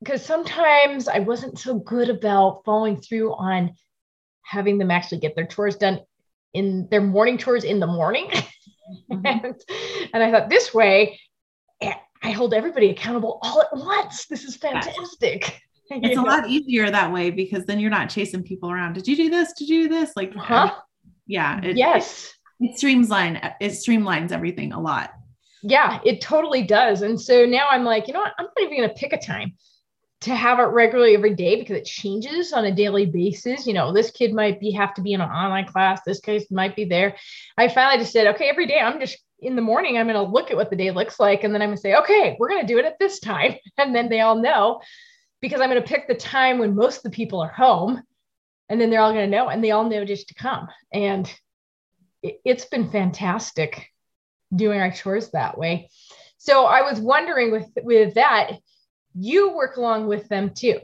because 0.00 0.24
sometimes 0.24 1.08
I 1.08 1.20
wasn't 1.20 1.58
so 1.58 1.78
good 1.78 2.08
about 2.08 2.62
following 2.64 3.00
through 3.00 3.34
on 3.34 3.74
having 4.42 4.78
them 4.78 4.90
actually 4.90 5.18
get 5.18 5.36
their 5.36 5.46
chores 5.46 5.76
done 5.76 6.00
in 6.54 6.88
their 6.90 7.02
morning 7.02 7.38
chores 7.38 7.64
in 7.64 7.80
the 7.80 7.86
morning. 7.86 8.30
Mm-hmm. 9.10 9.26
and, 9.26 9.54
and 10.12 10.22
I 10.22 10.30
thought 10.30 10.48
this 10.48 10.72
way, 10.74 11.20
eh, 11.80 11.94
I 12.22 12.30
hold 12.30 12.54
everybody 12.54 12.90
accountable 12.90 13.38
all 13.42 13.60
at 13.60 13.68
once. 13.72 14.26
This 14.26 14.44
is 14.44 14.56
fantastic. 14.56 15.60
It's 15.90 16.18
a 16.18 16.20
lot 16.20 16.46
easier 16.50 16.90
that 16.90 17.10
way 17.10 17.30
because 17.30 17.64
then 17.64 17.80
you're 17.80 17.88
not 17.88 18.10
chasing 18.10 18.42
people 18.42 18.70
around. 18.70 18.92
Did 18.92 19.08
you 19.08 19.16
do 19.16 19.30
this? 19.30 19.54
Did 19.54 19.70
you 19.70 19.84
do 19.84 19.88
this? 19.88 20.12
Like, 20.16 20.34
huh? 20.34 20.74
yeah. 21.26 21.62
It, 21.62 21.78
yes. 21.78 22.34
It, 22.60 22.72
it 22.72 22.76
streamlines, 22.76 23.54
it 23.58 23.70
streamlines 23.70 24.30
everything 24.30 24.74
a 24.74 24.80
lot. 24.82 25.14
Yeah, 25.62 25.98
it 26.04 26.20
totally 26.20 26.62
does. 26.62 27.00
And 27.00 27.18
so 27.18 27.46
now 27.46 27.68
I'm 27.70 27.84
like, 27.84 28.06
you 28.06 28.12
know 28.12 28.20
what? 28.20 28.34
I'm 28.38 28.44
not 28.44 28.62
even 28.62 28.76
going 28.76 28.88
to 28.90 28.94
pick 28.94 29.14
a 29.14 29.18
time 29.18 29.54
to 30.20 30.34
have 30.34 30.58
it 30.58 30.64
regularly 30.64 31.14
every 31.14 31.34
day 31.34 31.56
because 31.56 31.76
it 31.76 31.84
changes 31.84 32.52
on 32.52 32.64
a 32.64 32.74
daily 32.74 33.06
basis. 33.06 33.66
You 33.66 33.74
know, 33.74 33.92
this 33.92 34.10
kid 34.10 34.34
might 34.34 34.58
be 34.58 34.72
have 34.72 34.94
to 34.94 35.02
be 35.02 35.12
in 35.12 35.20
an 35.20 35.30
online 35.30 35.66
class. 35.66 36.00
This 36.04 36.20
case 36.20 36.50
might 36.50 36.74
be 36.74 36.84
there. 36.84 37.16
I 37.56 37.68
finally 37.68 37.98
just 37.98 38.12
said, 38.12 38.26
okay, 38.34 38.48
every 38.48 38.66
day 38.66 38.80
I'm 38.80 38.98
just 38.98 39.18
in 39.40 39.54
the 39.54 39.62
morning, 39.62 39.96
I'm 39.96 40.08
going 40.08 40.16
to 40.16 40.32
look 40.32 40.50
at 40.50 40.56
what 40.56 40.70
the 40.70 40.76
day 40.76 40.90
looks 40.90 41.20
like. 41.20 41.44
And 41.44 41.54
then 41.54 41.62
I'm 41.62 41.68
going 41.68 41.76
to 41.76 41.80
say, 41.80 41.94
okay, 41.94 42.36
we're 42.38 42.48
going 42.48 42.62
to 42.62 42.66
do 42.66 42.78
it 42.78 42.84
at 42.84 42.98
this 42.98 43.20
time. 43.20 43.54
And 43.78 43.94
then 43.94 44.08
they 44.08 44.20
all 44.20 44.34
know 44.34 44.80
because 45.40 45.60
I'm 45.60 45.70
going 45.70 45.80
to 45.80 45.88
pick 45.88 46.08
the 46.08 46.14
time 46.14 46.58
when 46.58 46.74
most 46.74 46.98
of 46.98 47.02
the 47.04 47.10
people 47.10 47.40
are 47.40 47.52
home. 47.52 48.02
And 48.68 48.80
then 48.80 48.90
they're 48.90 49.00
all 49.00 49.12
going 49.12 49.30
to 49.30 49.36
know 49.36 49.48
and 49.48 49.62
they 49.62 49.70
all 49.70 49.88
know 49.88 50.04
just 50.04 50.28
to 50.28 50.34
come. 50.34 50.68
And 50.92 51.32
it, 52.22 52.40
it's 52.44 52.64
been 52.64 52.90
fantastic 52.90 53.86
doing 54.54 54.80
our 54.80 54.90
chores 54.90 55.30
that 55.30 55.56
way. 55.56 55.90
So 56.38 56.64
I 56.64 56.82
was 56.82 57.00
wondering 57.00 57.50
with 57.50 57.68
with 57.82 58.14
that, 58.14 58.52
you 59.18 59.54
work 59.54 59.76
along 59.76 60.06
with 60.06 60.28
them 60.28 60.50
too 60.50 60.80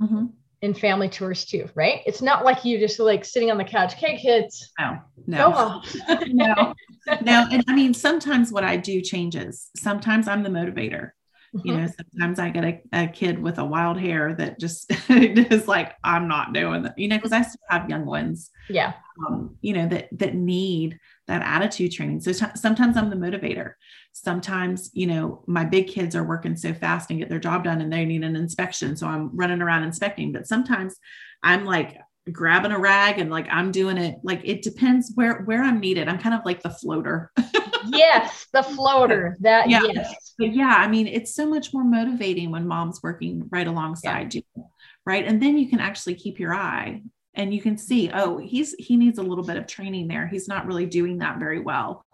mm-hmm. 0.00 0.26
in 0.62 0.74
family 0.74 1.08
tours 1.08 1.44
too, 1.44 1.68
right? 1.74 2.02
It's 2.06 2.22
not 2.22 2.44
like 2.44 2.64
you 2.64 2.78
just 2.78 2.98
like 2.98 3.24
sitting 3.24 3.50
on 3.50 3.58
the 3.58 3.64
couch, 3.64 3.94
okay, 3.94 4.18
kids. 4.18 4.70
No, 4.78 4.98
no, 5.26 5.82
no, 6.26 6.74
no. 7.22 7.46
And 7.50 7.64
I 7.68 7.74
mean, 7.74 7.94
sometimes 7.94 8.52
what 8.52 8.64
I 8.64 8.76
do 8.76 9.00
changes. 9.00 9.70
Sometimes 9.76 10.28
I'm 10.28 10.42
the 10.42 10.50
motivator. 10.50 11.10
Mm-hmm. 11.56 11.68
You 11.68 11.76
know, 11.76 11.88
sometimes 11.96 12.38
I 12.38 12.50
get 12.50 12.64
a, 12.64 12.82
a 12.92 13.08
kid 13.08 13.38
with 13.38 13.58
a 13.58 13.64
wild 13.64 13.98
hair 13.98 14.34
that 14.34 14.60
just 14.60 14.92
is 15.08 15.66
like, 15.66 15.94
I'm 16.04 16.28
not 16.28 16.52
doing 16.52 16.82
that, 16.82 16.98
you 16.98 17.08
know, 17.08 17.16
because 17.16 17.32
I 17.32 17.40
still 17.40 17.60
have 17.70 17.88
young 17.88 18.04
ones. 18.04 18.50
Yeah. 18.68 18.92
Um, 19.26 19.56
you 19.62 19.72
know, 19.72 19.88
that 19.88 20.08
that 20.12 20.34
need 20.34 20.98
that 21.28 21.42
attitude 21.42 21.92
training. 21.92 22.20
So 22.20 22.32
t- 22.32 22.56
sometimes 22.56 22.96
I'm 22.96 23.10
the 23.10 23.16
motivator. 23.16 23.74
Sometimes, 24.12 24.90
you 24.94 25.06
know, 25.06 25.44
my 25.46 25.64
big 25.64 25.86
kids 25.86 26.16
are 26.16 26.24
working 26.24 26.56
so 26.56 26.74
fast 26.74 27.10
and 27.10 27.18
get 27.18 27.28
their 27.28 27.38
job 27.38 27.64
done 27.64 27.80
and 27.80 27.92
they 27.92 28.04
need 28.04 28.24
an 28.24 28.34
inspection. 28.34 28.96
So 28.96 29.06
I'm 29.06 29.30
running 29.36 29.62
around 29.62 29.84
inspecting. 29.84 30.32
But 30.32 30.48
sometimes 30.48 30.96
I'm 31.42 31.64
like 31.64 31.98
grabbing 32.32 32.72
a 32.72 32.78
rag 32.78 33.18
and 33.18 33.30
like 33.30 33.46
I'm 33.50 33.70
doing 33.70 33.98
it. 33.98 34.16
Like 34.22 34.40
it 34.44 34.62
depends 34.62 35.12
where 35.14 35.42
where 35.42 35.62
I'm 35.62 35.80
needed. 35.80 36.08
I'm 36.08 36.18
kind 36.18 36.34
of 36.34 36.40
like 36.44 36.62
the 36.62 36.70
floater. 36.70 37.30
yes, 37.88 38.46
the 38.52 38.62
floater. 38.62 39.36
That 39.40 39.68
yeah. 39.68 39.82
yes. 39.84 40.34
But 40.38 40.54
yeah, 40.54 40.74
I 40.76 40.88
mean, 40.88 41.06
it's 41.06 41.34
so 41.34 41.46
much 41.46 41.72
more 41.72 41.84
motivating 41.84 42.50
when 42.50 42.66
mom's 42.66 43.02
working 43.02 43.48
right 43.50 43.66
alongside 43.66 44.34
yeah. 44.34 44.40
you. 44.56 44.64
Right. 45.04 45.26
And 45.26 45.42
then 45.42 45.58
you 45.58 45.68
can 45.68 45.80
actually 45.80 46.14
keep 46.14 46.38
your 46.38 46.54
eye 46.54 47.02
and 47.38 47.54
you 47.54 47.62
can 47.62 47.78
see 47.78 48.10
oh 48.12 48.36
he's 48.36 48.74
he 48.74 48.96
needs 48.96 49.18
a 49.18 49.22
little 49.22 49.44
bit 49.44 49.56
of 49.56 49.66
training 49.66 50.08
there. 50.08 50.26
He's 50.26 50.48
not 50.48 50.66
really 50.66 50.84
doing 50.84 51.18
that 51.18 51.38
very 51.38 51.60
well. 51.60 52.04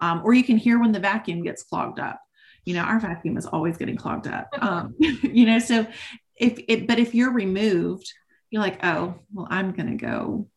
Um, 0.00 0.22
or 0.24 0.34
you 0.34 0.42
can 0.42 0.58
hear 0.58 0.80
when 0.80 0.92
the 0.92 0.98
vacuum 0.98 1.44
gets 1.44 1.62
clogged 1.62 2.00
up. 2.00 2.20
You 2.64 2.74
know 2.74 2.82
our 2.82 3.00
vacuum 3.00 3.38
is 3.38 3.46
always 3.46 3.78
getting 3.78 3.96
clogged 3.96 4.26
up. 4.26 4.48
Um, 4.60 4.94
you 4.98 5.46
know 5.46 5.60
so 5.60 5.86
if 6.36 6.58
it 6.68 6.86
but 6.86 6.98
if 6.98 7.14
you're 7.14 7.32
removed 7.32 8.12
you're 8.50 8.62
like 8.62 8.84
oh 8.84 9.14
well 9.32 9.46
i'm 9.50 9.72
gonna 9.72 9.96
go 9.96 10.48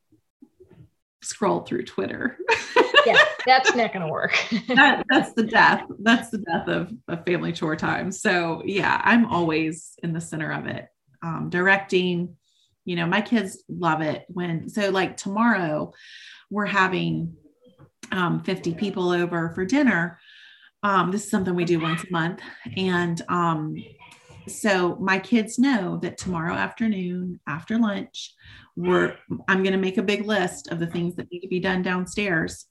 scroll 1.21 1.61
through 1.61 1.85
twitter. 1.85 2.37
Yeah 3.05 3.23
that's 3.45 3.75
not 3.75 3.93
gonna 3.93 4.09
work. 4.09 4.35
That, 4.67 5.05
that's 5.09 5.33
the 5.33 5.43
death 5.43 5.83
that's 5.99 6.29
the 6.31 6.39
death 6.39 6.67
of, 6.67 6.91
of 7.07 7.25
family 7.25 7.53
chore 7.53 7.75
time. 7.75 8.11
So 8.11 8.63
yeah 8.65 8.99
i'm 9.03 9.25
always 9.25 9.93
in 10.01 10.13
the 10.13 10.21
center 10.21 10.51
of 10.51 10.65
it. 10.65 10.87
Um, 11.21 11.49
directing 11.49 12.37
you 12.85 12.95
know 12.95 13.05
my 13.05 13.21
kids 13.21 13.63
love 13.67 14.01
it 14.01 14.25
when 14.29 14.69
so 14.69 14.89
like 14.89 15.17
tomorrow 15.17 15.91
we're 16.49 16.65
having 16.65 17.35
um, 18.11 18.43
50 18.43 18.73
people 18.75 19.09
over 19.09 19.51
for 19.53 19.65
dinner. 19.65 20.19
Um, 20.83 21.11
this 21.11 21.23
is 21.23 21.31
something 21.31 21.55
we 21.55 21.65
do 21.65 21.79
once 21.79 22.03
a 22.03 22.11
month. 22.11 22.41
And 22.77 23.21
um, 23.29 23.75
so 24.47 24.95
my 24.97 25.17
kids 25.17 25.57
know 25.57 25.97
that 25.97 26.17
tomorrow 26.17 26.53
afternoon 26.53 27.39
after 27.47 27.79
lunch 27.79 28.33
we're 28.77 29.15
i'm 29.47 29.63
going 29.63 29.71
to 29.71 29.79
make 29.79 29.97
a 29.97 30.03
big 30.03 30.25
list 30.25 30.67
of 30.67 30.79
the 30.79 30.85
things 30.85 31.15
that 31.15 31.31
need 31.31 31.39
to 31.39 31.47
be 31.47 31.59
done 31.59 31.81
downstairs. 31.81 32.65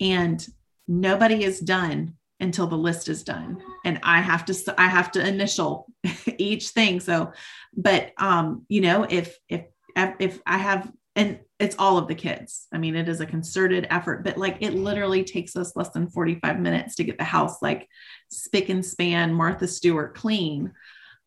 And 0.00 0.46
nobody 0.86 1.42
is 1.42 1.60
done 1.60 2.14
until 2.40 2.66
the 2.66 2.76
list 2.76 3.08
is 3.08 3.22
done. 3.22 3.62
And 3.84 4.00
i 4.02 4.20
have 4.20 4.44
to 4.46 4.74
i 4.78 4.86
have 4.88 5.10
to 5.12 5.26
initial 5.26 5.86
each 6.38 6.68
thing. 6.68 7.00
So 7.00 7.32
but 7.76 8.12
um 8.18 8.64
you 8.68 8.80
know 8.80 9.06
if 9.08 9.36
if 9.48 9.66
if 9.96 10.40
i 10.46 10.58
have 10.58 10.90
and 11.14 11.40
it's 11.58 11.76
all 11.78 11.96
of 11.96 12.08
the 12.08 12.14
kids. 12.14 12.66
I 12.72 12.78
mean 12.78 12.96
it 12.96 13.08
is 13.08 13.20
a 13.20 13.26
concerted 13.26 13.86
effort 13.90 14.24
but 14.24 14.36
like 14.36 14.58
it 14.60 14.74
literally 14.74 15.24
takes 15.24 15.56
us 15.56 15.74
less 15.76 15.90
than 15.90 16.10
45 16.10 16.60
minutes 16.60 16.96
to 16.96 17.04
get 17.04 17.18
the 17.18 17.24
house 17.24 17.62
like 17.62 17.88
spick 18.30 18.68
and 18.68 18.84
span 18.84 19.32
martha 19.32 19.66
stewart 19.66 20.14
clean. 20.14 20.72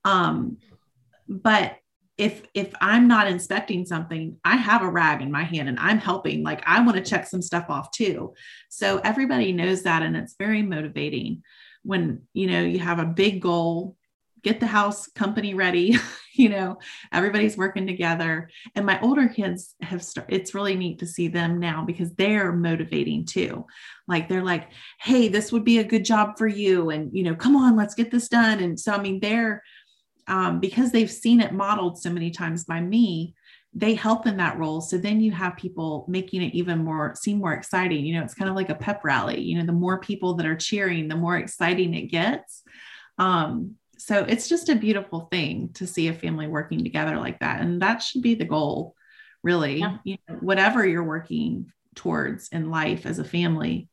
Um 0.05 0.57
but 1.27 1.77
if 2.19 2.43
if 2.53 2.71
i'm 2.81 3.07
not 3.07 3.27
inspecting 3.27 3.85
something 3.85 4.35
i 4.43 4.57
have 4.57 4.83
a 4.83 4.89
rag 4.89 5.21
in 5.21 5.31
my 5.31 5.43
hand 5.43 5.69
and 5.69 5.79
i'm 5.79 5.97
helping 5.97 6.43
like 6.43 6.61
i 6.67 6.81
want 6.81 6.97
to 6.97 7.09
check 7.09 7.25
some 7.25 7.41
stuff 7.41 7.65
off 7.69 7.89
too. 7.91 8.33
So 8.69 8.99
everybody 8.99 9.51
knows 9.53 9.83
that 9.83 10.03
and 10.03 10.15
it's 10.15 10.35
very 10.37 10.61
motivating 10.61 11.43
when 11.83 12.23
you 12.33 12.47
know 12.47 12.61
you 12.61 12.79
have 12.79 12.99
a 12.99 13.05
big 13.05 13.41
goal 13.41 13.95
get 14.41 14.59
the 14.59 14.67
house 14.67 15.07
company 15.07 15.53
ready 15.53 15.97
you 16.33 16.49
know 16.49 16.77
everybody's 17.11 17.57
working 17.57 17.87
together. 17.87 18.49
And 18.75 18.85
my 18.85 18.99
older 19.01 19.29
kids 19.29 19.75
have 19.81 20.03
started 20.03 20.35
it's 20.35 20.53
really 20.53 20.75
neat 20.75 20.99
to 20.99 21.07
see 21.07 21.29
them 21.29 21.59
now 21.59 21.83
because 21.85 22.13
they're 22.13 22.51
motivating 22.51 23.25
too. 23.25 23.65
Like 24.07 24.27
they're 24.27 24.43
like 24.43 24.69
hey 24.99 25.29
this 25.29 25.53
would 25.53 25.63
be 25.63 25.79
a 25.79 25.83
good 25.83 26.03
job 26.03 26.37
for 26.37 26.47
you 26.47 26.89
and 26.89 27.15
you 27.15 27.23
know 27.23 27.35
come 27.35 27.55
on 27.55 27.77
let's 27.77 27.95
get 27.95 28.11
this 28.11 28.27
done. 28.27 28.59
And 28.59 28.77
so 28.77 28.91
i 28.91 29.01
mean 29.01 29.21
they're 29.21 29.63
um, 30.29 30.59
because 30.59 30.91
they've 30.91 31.11
seen 31.11 31.41
it 31.41 31.51
modeled 31.51 32.01
so 32.01 32.09
many 32.09 32.31
times 32.31 32.63
by 32.63 32.79
me 32.79 33.35
they 33.73 33.93
help 33.93 34.25
in 34.25 34.37
that 34.37 34.57
role. 34.57 34.81
So 34.81 34.97
then 34.97 35.21
you 35.21 35.31
have 35.31 35.55
people 35.55 36.03
making 36.07 36.41
it 36.41 36.55
even 36.55 36.83
more 36.83 37.13
seem 37.15 37.37
more 37.37 37.53
exciting. 37.53 38.05
You 38.05 38.15
know 38.15 38.23
it's 38.23 38.33
kind 38.33 38.49
of 38.49 38.55
like 38.55 38.69
a 38.69 38.75
pep 38.75 39.03
rally 39.03 39.41
you 39.41 39.57
know 39.57 39.65
the 39.65 39.71
more 39.71 39.99
people 39.99 40.35
that 40.35 40.45
are 40.45 40.55
cheering 40.55 41.07
the 41.07 41.15
more 41.15 41.37
exciting 41.37 41.93
it 41.93 42.07
gets. 42.07 42.63
Um, 43.17 43.75
so 43.97 44.23
it's 44.23 44.47
just 44.47 44.69
a 44.69 44.75
beautiful 44.75 45.27
thing 45.31 45.69
to 45.73 45.85
see 45.85 46.07
a 46.07 46.13
family 46.13 46.47
working 46.47 46.83
together 46.83 47.17
like 47.17 47.39
that. 47.41 47.61
And 47.61 47.81
that 47.81 48.01
should 48.01 48.21
be 48.21 48.35
the 48.35 48.45
goal 48.45 48.95
really. 49.43 49.79
Yeah. 49.79 49.97
you 50.03 50.17
know, 50.27 50.35
whatever 50.35 50.85
you're 50.87 51.03
working 51.03 51.71
towards 51.95 52.47
in 52.49 52.71
life 52.71 53.05
as 53.05 53.19
a 53.19 53.23
family 53.23 53.89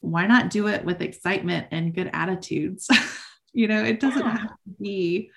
why 0.00 0.26
not 0.26 0.50
do 0.50 0.66
it 0.66 0.84
with 0.84 1.00
excitement 1.00 1.68
and 1.70 1.94
good 1.94 2.10
attitudes? 2.12 2.88
You 3.54 3.68
know 3.68 3.84
it 3.84 4.00
doesn't 4.00 4.24
yeah. 4.24 4.38
have 4.38 4.48
to 4.48 4.70
be 4.80 5.30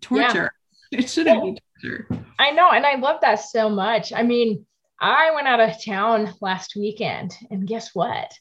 torture. 0.00 0.42
Yeah. 0.42 0.48
It 0.92 1.10
shouldn't 1.10 1.42
be 1.42 1.60
torture. 1.82 2.06
I 2.38 2.52
know. 2.52 2.70
And 2.70 2.86
I 2.86 2.94
love 2.96 3.20
that 3.22 3.40
so 3.40 3.68
much. 3.68 4.12
I 4.12 4.22
mean, 4.22 4.64
I 5.00 5.32
went 5.34 5.48
out 5.48 5.58
of 5.58 5.84
town 5.84 6.32
last 6.40 6.76
weekend, 6.76 7.32
and 7.50 7.66
guess 7.66 7.90
what? 7.94 8.32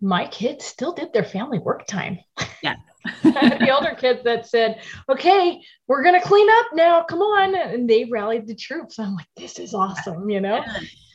My 0.00 0.26
kids 0.26 0.64
still 0.64 0.92
did 0.94 1.12
their 1.12 1.24
family 1.24 1.58
work 1.58 1.86
time. 1.86 2.18
Yeah. 2.62 2.76
the 3.24 3.74
older 3.74 3.96
kids 3.96 4.20
that 4.22 4.46
said, 4.46 4.80
okay, 5.08 5.60
we're 5.88 6.04
going 6.04 6.14
to 6.14 6.24
clean 6.24 6.46
up 6.48 6.66
now. 6.74 7.02
Come 7.02 7.18
on. 7.18 7.56
And 7.56 7.90
they 7.90 8.04
rallied 8.04 8.46
the 8.46 8.54
troops. 8.54 9.00
I'm 9.00 9.16
like, 9.16 9.26
this 9.36 9.58
is 9.58 9.74
awesome, 9.74 10.30
you 10.30 10.40
know? 10.40 10.62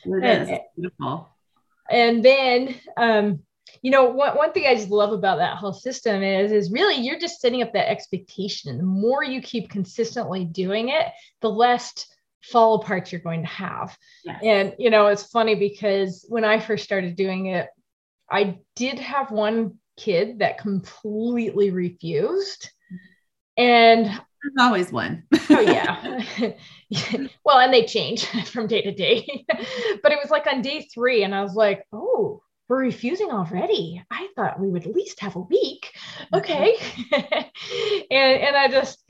It 0.03 0.25
is. 0.25 0.49
And, 0.49 0.59
beautiful. 0.75 1.29
And 1.89 2.25
then, 2.25 2.75
um, 2.97 3.39
you 3.81 3.91
know, 3.91 4.05
one, 4.05 4.35
one 4.35 4.51
thing 4.51 4.65
I 4.67 4.75
just 4.75 4.89
love 4.89 5.11
about 5.11 5.37
that 5.37 5.57
whole 5.57 5.73
system 5.73 6.23
is, 6.23 6.51
is 6.51 6.71
really 6.71 6.95
you're 6.95 7.19
just 7.19 7.41
setting 7.41 7.61
up 7.61 7.73
that 7.73 7.89
expectation. 7.89 8.77
The 8.77 8.83
more 8.83 9.23
you 9.23 9.41
keep 9.41 9.69
consistently 9.69 10.45
doing 10.45 10.89
it, 10.89 11.07
the 11.41 11.49
less 11.49 12.05
fall 12.43 12.75
apart 12.75 13.11
you're 13.11 13.21
going 13.21 13.41
to 13.41 13.47
have. 13.47 13.97
Yes. 14.23 14.41
And, 14.43 14.75
you 14.79 14.89
know, 14.89 15.07
it's 15.07 15.23
funny 15.23 15.55
because 15.55 16.25
when 16.29 16.43
I 16.43 16.59
first 16.59 16.83
started 16.83 17.15
doing 17.15 17.47
it, 17.47 17.67
I 18.29 18.59
did 18.75 18.99
have 18.99 19.31
one 19.31 19.79
kid 19.97 20.39
that 20.39 20.59
completely 20.59 21.71
refused. 21.71 22.69
And 23.57 24.05
there's 24.05 24.21
always 24.59 24.91
one. 24.91 25.23
oh 25.49 25.59
yeah. 25.59 26.21
well, 27.43 27.59
and 27.59 27.73
they 27.73 27.85
change 27.85 28.25
from 28.49 28.67
day 28.67 28.81
to 28.81 28.93
day. 28.93 29.45
but 30.03 30.11
it 30.11 30.19
was 30.21 30.29
like 30.29 30.47
on 30.47 30.61
day 30.61 30.87
three, 30.93 31.23
and 31.23 31.35
I 31.35 31.41
was 31.41 31.53
like, 31.53 31.83
oh, 31.91 32.41
we're 32.67 32.79
refusing 32.79 33.31
already. 33.31 34.03
I 34.11 34.27
thought 34.35 34.59
we 34.59 34.69
would 34.69 34.85
at 34.85 34.93
least 34.93 35.19
have 35.21 35.35
a 35.35 35.41
week. 35.41 35.93
Mm-hmm. 36.33 36.35
Okay. 36.35 36.75
and 38.11 38.41
and 38.41 38.55
I 38.55 38.67
just 38.67 39.03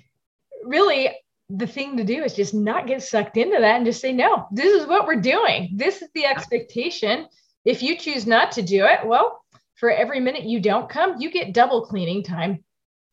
really 0.64 1.10
the 1.50 1.68
thing 1.68 1.98
to 1.98 2.04
do 2.04 2.24
is 2.24 2.34
just 2.34 2.54
not 2.54 2.88
get 2.88 3.02
sucked 3.02 3.38
into 3.38 3.58
that 3.60 3.78
and 3.78 3.86
just 3.86 4.02
say, 4.02 4.12
no, 4.12 4.48
this 4.52 4.74
is 4.74 4.86
what 4.86 5.08
we're 5.08 5.22
doing. 5.22 5.70
This 5.74 6.02
is 6.02 6.10
the 6.14 6.26
expectation. 6.26 7.28
If 7.64 7.82
you 7.82 7.98
choose 7.98 8.28
not 8.28 8.52
to 8.54 8.62
do 8.62 8.86
it, 8.86 9.06
well, 9.06 9.42
for 9.76 9.90
every 9.90 10.20
minute 10.20 10.44
you 10.44 10.60
don't 10.60 10.90
come, 10.90 11.22
you 11.22 11.32
get 11.32 11.54
double 11.54 11.86
cleaning 11.86 12.24
time 12.24 12.66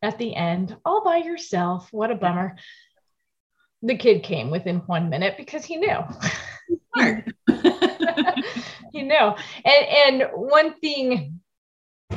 at 0.02 0.18
the 0.18 0.34
end 0.34 0.76
all 0.84 1.04
by 1.04 1.18
yourself. 1.18 1.88
What 1.92 2.10
a 2.10 2.16
bummer. 2.16 2.56
The 3.82 3.96
kid 3.96 4.24
came 4.24 4.50
within 4.50 4.78
one 4.80 5.10
minute 5.10 5.36
because 5.36 5.64
he 5.64 5.76
knew. 5.76 5.98
he 8.98 9.02
know, 9.02 9.36
And, 9.64 10.22
and 10.22 10.30
one 10.34 10.74
thing 10.74 11.40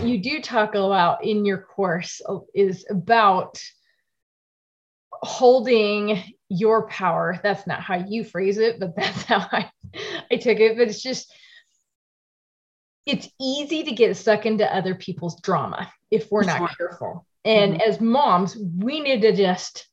you 0.04 0.20
do 0.20 0.42
talk 0.42 0.76
about 0.76 1.26
in 1.26 1.44
your 1.44 1.58
course 1.58 2.22
is 2.54 2.86
about 2.90 3.60
holding 5.12 6.22
your 6.50 6.88
power. 6.88 7.40
That's 7.42 7.66
not 7.66 7.82
how 7.82 7.96
you 7.96 8.24
phrase 8.24 8.60
it, 8.60 8.80
but 8.80 8.96
that's 8.96 9.24
how 9.24 9.48
I, 9.52 9.72
I 10.32 10.36
took 10.36 10.60
it. 10.60 10.78
But 10.78 10.88
it's 10.88 11.02
just, 11.02 11.34
it's 13.08 13.28
easy 13.42 13.84
to 13.84 13.92
get 13.92 14.16
stuck 14.18 14.46
into 14.46 14.72
other 14.74 14.94
people's 14.94 15.42
drama 15.42 15.92
if 16.12 16.28
we're 16.30 16.44
not 16.44 16.78
careful. 16.78 17.26
And 17.44 17.74
mm-hmm. 17.74 17.90
as 17.90 18.00
moms, 18.00 18.56
we 18.56 19.00
need 19.00 19.22
to 19.22 19.36
just 19.36 19.88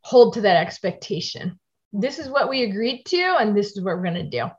hold 0.00 0.34
to 0.34 0.40
that 0.40 0.56
expectation. 0.56 1.60
This 1.92 2.18
is 2.18 2.28
what 2.28 2.48
we 2.48 2.64
agreed 2.64 3.04
to, 3.06 3.36
and 3.38 3.56
this 3.56 3.76
is 3.76 3.82
what 3.82 3.96
we're 3.96 4.02
going 4.02 4.14
to 4.14 4.28
do. 4.28 4.50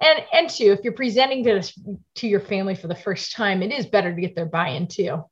And 0.00 0.24
and 0.32 0.48
two, 0.48 0.72
if 0.72 0.80
you're 0.84 0.92
presenting 0.92 1.42
to 1.44 1.54
this, 1.54 1.78
to 2.16 2.28
your 2.28 2.40
family 2.40 2.74
for 2.74 2.88
the 2.88 2.94
first 2.94 3.32
time, 3.32 3.62
it 3.62 3.72
is 3.72 3.86
better 3.86 4.14
to 4.14 4.20
get 4.20 4.36
their 4.36 4.46
buy-in 4.46 4.86
too. 4.86 5.24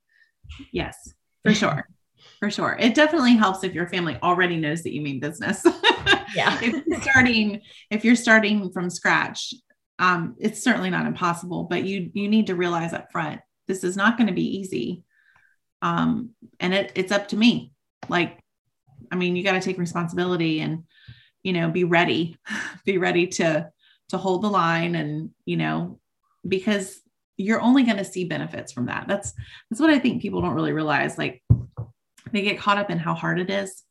Yes, 0.73 1.15
for 1.45 1.55
sure. 1.55 1.89
For 2.41 2.51
sure. 2.51 2.77
It 2.79 2.95
definitely 2.95 3.35
helps 3.35 3.65
if 3.65 3.73
your 3.73 3.89
family 3.89 4.19
already 4.23 4.57
knows 4.57 4.83
that 4.83 4.93
you 4.93 5.01
mean 5.01 5.21
business. 5.21 5.65
Yeah. 6.35 6.59
if 6.61 6.85
you're 6.87 7.01
starting, 7.01 7.63
if 7.91 8.05
you're 8.05 8.17
starting 8.17 8.71
from 8.71 8.91
scratch, 8.91 9.55
um, 9.99 10.35
it's 10.39 10.63
certainly 10.63 10.91
not 10.91 11.07
impossible, 11.07 11.65
but 11.65 11.85
you 11.85 12.11
you 12.13 12.29
need 12.29 12.49
to 12.49 12.55
realize 12.55 12.93
up 12.93 13.11
front 13.11 13.41
this 13.67 13.85
is 13.85 13.97
not 13.97 14.17
going 14.17 14.29
to 14.29 14.33
be 14.33 14.59
easy. 14.59 15.03
Um, 15.83 16.31
and 16.61 16.75
it, 16.75 16.93
it's 16.95 17.13
up 17.13 17.29
to 17.29 17.37
me. 17.37 17.73
Like, 18.09 18.39
I 19.11 19.17
mean, 19.17 19.37
you 19.37 19.45
got 19.45 19.53
to 19.53 19.61
take 19.61 19.79
responsibility 19.79 20.61
and 20.61 20.85
you 21.43 21.53
know 21.53 21.71
be 21.71 21.85
ready, 21.85 22.37
be 22.85 22.99
ready 22.99 23.29
to 23.29 23.71
to 24.11 24.19
hold 24.19 24.43
the 24.43 24.49
line, 24.49 24.95
and 24.95 25.31
you 25.45 25.57
know 25.57 25.99
because 26.47 27.01
you're 27.37 27.61
only 27.61 27.83
going 27.83 27.99
to 27.99 28.05
see 28.05 28.25
benefits 28.25 28.73
from 28.73 28.87
that. 28.87 29.07
That's 29.09 29.33
that's 29.71 29.81
what 29.81 29.91
I 29.91 29.99
think 29.99 30.23
people 30.23 30.41
don't 30.41 30.55
really 30.55 30.73
realize. 30.73 31.19
Like 31.19 31.43
they 32.33 32.43
get 32.43 32.59
caught 32.59 32.79
up 32.79 32.91
in 32.91 32.99
how 32.99 33.15
hard 33.15 33.39
it 33.39 33.51
is 33.51 33.83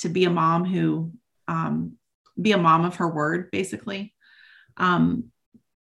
to 0.00 0.08
be 0.08 0.24
a 0.24 0.30
mom 0.30 0.64
who 0.64 1.12
um, 1.48 1.96
be 2.40 2.52
a 2.52 2.58
mom 2.58 2.84
of 2.84 2.96
her 2.96 3.08
word, 3.08 3.50
basically. 3.50 4.14
Um, 4.76 5.30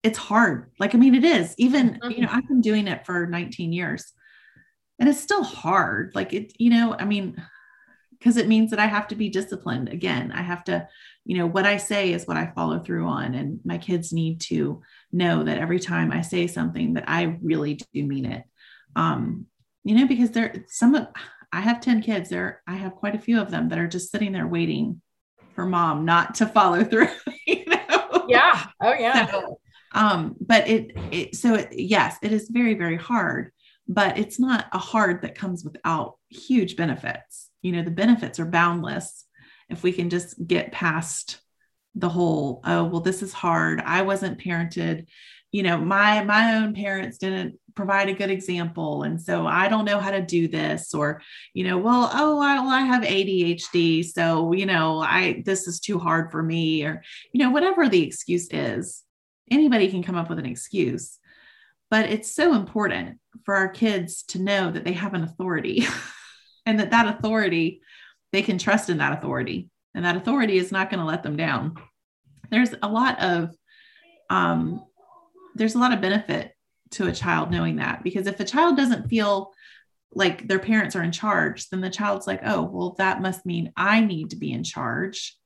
it's 0.03 0.17
hard. 0.17 0.71
Like, 0.79 0.93
I 0.93 0.97
mean, 0.97 1.15
it 1.15 1.23
is. 1.23 1.55
Even, 1.57 1.95
mm-hmm. 1.95 2.11
you 2.11 2.21
know, 2.21 2.29
I've 2.31 2.47
been 2.47 2.61
doing 2.61 2.87
it 2.87 3.05
for 3.05 3.25
19 3.25 3.73
years 3.73 4.11
and 4.99 5.09
it's 5.09 5.19
still 5.19 5.43
hard. 5.43 6.11
Like, 6.13 6.33
it, 6.33 6.53
you 6.59 6.69
know, 6.69 6.95
I 6.97 7.05
mean, 7.05 7.41
because 8.11 8.37
it 8.37 8.47
means 8.47 8.69
that 8.69 8.79
I 8.79 8.85
have 8.85 9.07
to 9.09 9.15
be 9.15 9.29
disciplined. 9.29 9.89
Again, 9.89 10.31
I 10.31 10.41
have 10.41 10.63
to, 10.65 10.87
you 11.25 11.37
know, 11.37 11.47
what 11.47 11.65
I 11.65 11.77
say 11.77 12.13
is 12.13 12.27
what 12.27 12.37
I 12.37 12.51
follow 12.53 12.79
through 12.79 13.07
on. 13.07 13.33
And 13.33 13.59
my 13.65 13.79
kids 13.79 14.13
need 14.13 14.41
to 14.41 14.81
know 15.11 15.43
that 15.43 15.57
every 15.57 15.79
time 15.79 16.11
I 16.11 16.21
say 16.21 16.45
something 16.45 16.93
that 16.93 17.05
I 17.07 17.37
really 17.41 17.79
do 17.93 18.03
mean 18.03 18.25
it. 18.25 18.43
Um, 18.95 19.47
you 19.83 19.95
know, 19.95 20.07
because 20.07 20.31
there 20.31 20.65
some 20.67 20.93
of 20.93 21.07
I 21.51 21.61
have 21.61 21.81
10 21.81 22.01
kids 22.01 22.29
there. 22.29 22.61
I 22.67 22.75
have 22.75 22.95
quite 22.95 23.15
a 23.15 23.19
few 23.19 23.41
of 23.41 23.49
them 23.49 23.69
that 23.69 23.79
are 23.79 23.87
just 23.87 24.11
sitting 24.11 24.33
there 24.33 24.47
waiting 24.47 25.01
for 25.53 25.65
mom 25.65 26.05
not 26.05 26.35
to 26.35 26.45
follow 26.45 26.83
through. 26.83 27.09
You 27.47 27.65
know? 27.65 28.25
Yeah. 28.27 28.65
Oh 28.81 28.93
yeah. 28.93 29.25
So, 29.31 29.59
um, 29.93 30.35
but 30.39 30.67
it, 30.67 30.91
it 31.11 31.35
so 31.35 31.55
it, 31.55 31.69
yes, 31.71 32.17
it 32.21 32.33
is 32.33 32.49
very, 32.49 32.75
very 32.75 32.97
hard, 32.97 33.51
but 33.87 34.17
it's 34.17 34.39
not 34.39 34.65
a 34.73 34.77
hard 34.77 35.21
that 35.23 35.35
comes 35.35 35.63
without 35.63 36.17
huge 36.29 36.75
benefits. 36.75 37.49
You 37.61 37.71
know, 37.71 37.81
the 37.81 37.91
benefits 37.91 38.39
are 38.39 38.45
boundless 38.45 39.24
if 39.69 39.83
we 39.83 39.91
can 39.91 40.09
just 40.09 40.35
get 40.45 40.71
past 40.71 41.39
the 41.95 42.09
whole, 42.09 42.61
oh, 42.65 42.83
well, 42.85 43.01
this 43.01 43.21
is 43.21 43.33
hard. 43.33 43.81
I 43.81 44.01
wasn't 44.01 44.39
parented. 44.39 45.07
You 45.51 45.63
know, 45.63 45.77
my 45.77 46.23
my 46.23 46.55
own 46.55 46.73
parents 46.73 47.17
didn't 47.17 47.57
provide 47.75 48.07
a 48.07 48.13
good 48.13 48.31
example 48.31 49.03
and 49.03 49.21
so 49.21 49.45
i 49.45 49.67
don't 49.67 49.85
know 49.85 49.99
how 49.99 50.09
to 50.09 50.21
do 50.21 50.47
this 50.47 50.93
or 50.93 51.21
you 51.53 51.63
know 51.63 51.77
well 51.77 52.09
oh 52.13 52.39
I, 52.39 52.59
well, 52.59 52.69
I 52.69 52.81
have 52.81 53.03
adhd 53.03 54.05
so 54.05 54.53
you 54.53 54.65
know 54.65 55.01
i 55.01 55.43
this 55.45 55.67
is 55.67 55.79
too 55.79 55.99
hard 55.99 56.31
for 56.31 56.41
me 56.41 56.83
or 56.83 57.03
you 57.33 57.43
know 57.43 57.51
whatever 57.51 57.87
the 57.89 58.01
excuse 58.01 58.47
is 58.49 59.03
anybody 59.51 59.89
can 59.89 60.03
come 60.03 60.15
up 60.15 60.29
with 60.29 60.39
an 60.39 60.45
excuse 60.45 61.19
but 61.91 62.09
it's 62.09 62.33
so 62.33 62.55
important 62.55 63.19
for 63.43 63.55
our 63.55 63.69
kids 63.69 64.23
to 64.23 64.41
know 64.41 64.71
that 64.71 64.85
they 64.85 64.93
have 64.93 65.13
an 65.13 65.23
authority 65.23 65.85
and 66.65 66.79
that 66.79 66.91
that 66.91 67.07
authority 67.07 67.81
they 68.35 68.41
can 68.41 68.57
trust 68.57 68.89
in 68.89 68.97
that 68.97 69.13
authority 69.13 69.69
and 69.93 70.03
that 70.03 70.17
authority 70.17 70.57
is 70.57 70.69
not 70.69 70.89
going 70.89 70.99
to 70.99 71.05
let 71.05 71.23
them 71.23 71.37
down. 71.37 71.73
There's 72.51 72.75
a 72.83 72.87
lot 72.89 73.21
of 73.21 73.55
um, 74.29 74.83
there's 75.55 75.75
a 75.75 75.79
lot 75.79 75.93
of 75.93 76.01
benefit 76.01 76.51
to 76.91 77.07
a 77.07 77.13
child 77.13 77.49
knowing 77.49 77.77
that 77.77 78.03
because 78.03 78.27
if 78.27 78.37
a 78.41 78.43
child 78.43 78.75
doesn't 78.75 79.07
feel 79.07 79.53
like 80.13 80.49
their 80.49 80.59
parents 80.59 80.97
are 80.97 81.03
in 81.03 81.11
charge 81.13 81.69
then 81.69 81.81
the 81.81 81.89
child's 81.89 82.27
like 82.27 82.41
oh 82.45 82.61
well 82.61 82.95
that 82.97 83.21
must 83.21 83.45
mean 83.45 83.71
i 83.75 83.99
need 83.99 84.29
to 84.29 84.35
be 84.35 84.51
in 84.51 84.63
charge 84.63 85.37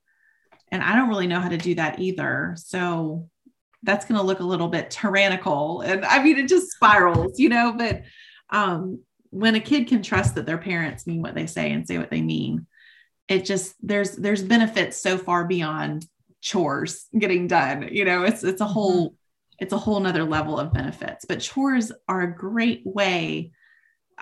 and 0.71 0.83
i 0.83 0.95
don't 0.95 1.09
really 1.09 1.27
know 1.27 1.39
how 1.39 1.49
to 1.49 1.57
do 1.57 1.75
that 1.75 1.99
either. 1.99 2.55
So 2.57 3.29
that's 3.83 4.05
going 4.05 4.19
to 4.19 4.25
look 4.25 4.39
a 4.39 4.43
little 4.43 4.67
bit 4.67 4.89
tyrannical 4.89 5.81
and 5.81 6.03
i 6.05 6.23
mean 6.23 6.37
it 6.37 6.49
just 6.49 6.71
spirals 6.71 7.39
you 7.39 7.49
know 7.49 7.71
but 7.77 8.01
um, 8.49 9.03
when 9.29 9.53
a 9.53 9.59
kid 9.59 9.87
can 9.87 10.01
trust 10.01 10.35
that 10.35 10.47
their 10.47 10.57
parents 10.57 11.05
mean 11.05 11.21
what 11.21 11.35
they 11.35 11.45
say 11.45 11.71
and 11.71 11.87
say 11.87 11.99
what 11.99 12.09
they 12.09 12.21
mean 12.21 12.65
it 13.29 13.45
just 13.45 13.75
there's 13.81 14.15
there's 14.17 14.43
benefits 14.43 14.97
so 14.97 15.17
far 15.17 15.45
beyond 15.45 16.05
chores 16.41 17.05
getting 17.17 17.47
done 17.47 17.87
you 17.91 18.03
know 18.03 18.23
it's 18.23 18.43
it's 18.43 18.61
a 18.61 18.63
mm-hmm. 18.63 18.73
whole 18.73 19.15
it's 19.59 19.73
a 19.73 19.77
whole 19.77 19.99
nother 19.99 20.23
level 20.23 20.59
of 20.59 20.73
benefits 20.73 21.25
but 21.25 21.39
chores 21.39 21.91
are 22.07 22.21
a 22.21 22.35
great 22.35 22.81
way 22.85 23.51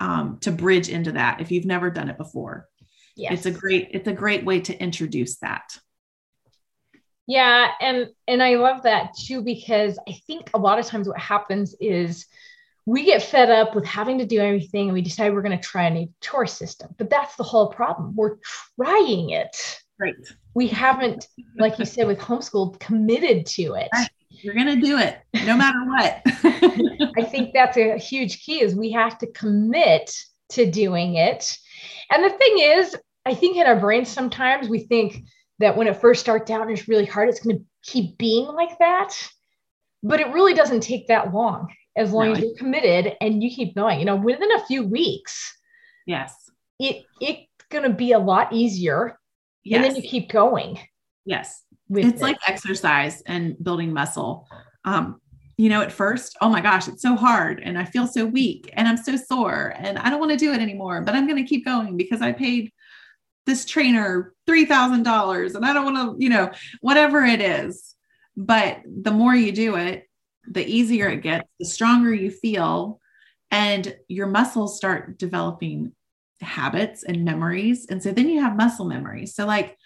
um, 0.00 0.38
to 0.40 0.52
bridge 0.52 0.88
into 0.88 1.12
that 1.12 1.40
if 1.40 1.50
you've 1.50 1.64
never 1.64 1.90
done 1.90 2.08
it 2.08 2.18
before 2.18 2.66
yes. 3.16 3.32
it's 3.32 3.46
a 3.46 3.50
great 3.50 3.88
it's 3.92 4.06
a 4.06 4.12
great 4.12 4.44
way 4.44 4.60
to 4.60 4.80
introduce 4.80 5.38
that 5.38 5.76
yeah, 7.28 7.72
and 7.82 8.08
and 8.26 8.42
I 8.42 8.54
love 8.54 8.84
that 8.84 9.10
too 9.14 9.42
because 9.42 9.98
I 10.08 10.12
think 10.26 10.48
a 10.54 10.58
lot 10.58 10.78
of 10.78 10.86
times 10.86 11.06
what 11.06 11.18
happens 11.18 11.76
is 11.78 12.24
we 12.88 13.04
get 13.04 13.22
fed 13.22 13.50
up 13.50 13.74
with 13.74 13.84
having 13.84 14.16
to 14.16 14.24
do 14.24 14.38
everything 14.38 14.86
and 14.86 14.94
we 14.94 15.02
decide 15.02 15.34
we're 15.34 15.42
going 15.42 15.56
to 15.56 15.62
try 15.62 15.84
a 15.84 15.90
new 15.90 16.08
chore 16.22 16.46
system. 16.46 16.88
But 16.96 17.10
that's 17.10 17.36
the 17.36 17.42
whole 17.42 17.68
problem. 17.68 18.16
We're 18.16 18.36
trying 18.80 19.28
it. 19.28 19.82
Right. 20.00 20.14
We 20.54 20.68
haven't, 20.68 21.26
like 21.58 21.78
you 21.78 21.84
said, 21.84 22.06
with 22.06 22.18
homeschool, 22.18 22.80
committed 22.80 23.44
to 23.44 23.74
it. 23.74 23.90
Right. 23.92 24.08
You're 24.30 24.54
going 24.54 24.74
to 24.74 24.80
do 24.80 24.96
it 24.96 25.18
no 25.44 25.54
matter 25.54 25.78
what. 25.84 26.22
I 27.18 27.24
think 27.24 27.52
that's 27.52 27.76
a 27.76 27.98
huge 27.98 28.42
key 28.42 28.62
is 28.62 28.74
we 28.74 28.90
have 28.92 29.18
to 29.18 29.26
commit 29.32 30.10
to 30.50 30.70
doing 30.70 31.16
it. 31.16 31.58
And 32.10 32.24
the 32.24 32.30
thing 32.30 32.58
is, 32.58 32.96
I 33.26 33.34
think 33.34 33.58
in 33.58 33.66
our 33.66 33.78
brains 33.78 34.08
sometimes 34.08 34.66
we 34.70 34.78
think 34.78 35.24
that 35.58 35.76
when 35.76 35.88
it 35.88 36.00
first 36.00 36.22
starts 36.22 36.50
out 36.50 36.62
and 36.62 36.70
it's 36.70 36.88
really 36.88 37.04
hard, 37.04 37.28
it's 37.28 37.40
going 37.40 37.58
to 37.58 37.64
keep 37.82 38.16
being 38.16 38.46
like 38.46 38.78
that. 38.78 39.14
But 40.02 40.20
it 40.20 40.32
really 40.32 40.54
doesn't 40.54 40.80
take 40.80 41.08
that 41.08 41.34
long 41.34 41.68
as 41.98 42.12
long 42.12 42.26
no, 42.26 42.32
as 42.32 42.40
you're 42.40 42.56
committed 42.56 43.16
and 43.20 43.42
you 43.42 43.50
keep 43.50 43.74
going. 43.74 43.98
You 43.98 44.06
know, 44.06 44.16
within 44.16 44.50
a 44.52 44.64
few 44.66 44.84
weeks, 44.84 45.58
yes, 46.06 46.34
it 46.78 47.04
it's 47.20 47.46
going 47.70 47.84
to 47.84 47.94
be 47.94 48.12
a 48.12 48.18
lot 48.18 48.52
easier. 48.52 49.18
Yes. 49.64 49.84
And 49.84 49.84
then 49.84 50.02
you 50.02 50.08
keep 50.08 50.30
going. 50.30 50.78
Yes. 51.24 51.62
It's 51.90 52.20
it. 52.20 52.22
like 52.22 52.38
exercise 52.46 53.22
and 53.26 53.62
building 53.62 53.92
muscle. 53.92 54.46
Um, 54.84 55.20
you 55.58 55.68
know, 55.68 55.82
at 55.82 55.92
first, 55.92 56.36
oh 56.40 56.48
my 56.48 56.60
gosh, 56.60 56.86
it's 56.86 57.02
so 57.02 57.16
hard 57.16 57.60
and 57.60 57.76
I 57.76 57.84
feel 57.84 58.06
so 58.06 58.24
weak 58.24 58.70
and 58.74 58.86
I'm 58.86 58.96
so 58.96 59.16
sore 59.16 59.74
and 59.76 59.98
I 59.98 60.08
don't 60.08 60.20
want 60.20 60.30
to 60.30 60.38
do 60.38 60.52
it 60.52 60.60
anymore, 60.60 61.02
but 61.02 61.14
I'm 61.14 61.26
going 61.26 61.42
to 61.42 61.48
keep 61.48 61.64
going 61.64 61.96
because 61.96 62.22
I 62.22 62.32
paid 62.32 62.72
this 63.44 63.64
trainer 63.64 64.34
$3,000 64.48 65.54
and 65.54 65.66
I 65.66 65.72
don't 65.72 65.92
want 65.92 66.18
to, 66.18 66.24
you 66.24 66.30
know, 66.30 66.52
whatever 66.80 67.24
it 67.24 67.40
is. 67.40 67.94
But 68.36 68.82
the 68.86 69.10
more 69.10 69.34
you 69.34 69.50
do 69.50 69.74
it, 69.74 70.07
the 70.50 70.66
easier 70.66 71.08
it 71.08 71.22
gets, 71.22 71.48
the 71.58 71.66
stronger 71.66 72.12
you 72.12 72.30
feel, 72.30 73.00
and 73.50 73.96
your 74.08 74.26
muscles 74.26 74.76
start 74.76 75.18
developing 75.18 75.92
habits 76.40 77.02
and 77.02 77.24
memories. 77.24 77.86
And 77.88 78.02
so 78.02 78.12
then 78.12 78.28
you 78.28 78.40
have 78.40 78.56
muscle 78.56 78.84
memory. 78.84 79.26
So, 79.26 79.46
like 79.46 79.76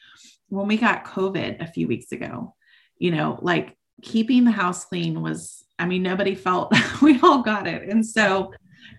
when 0.49 0.69
we 0.69 0.77
got 0.77 1.05
COVID 1.05 1.63
a 1.63 1.67
few 1.67 1.89
weeks 1.89 2.13
ago, 2.13 2.55
you 2.99 3.11
know, 3.11 3.39
like 3.41 3.77
keeping 4.03 4.45
the 4.45 4.51
house 4.51 4.85
clean 4.85 5.23
was, 5.23 5.65
I 5.79 5.87
mean, 5.87 6.03
nobody 6.03 6.35
felt 6.35 6.75
we 7.03 7.21
all 7.21 7.43
got 7.43 7.67
it. 7.67 7.89
And 7.89 8.05
so, 8.05 8.53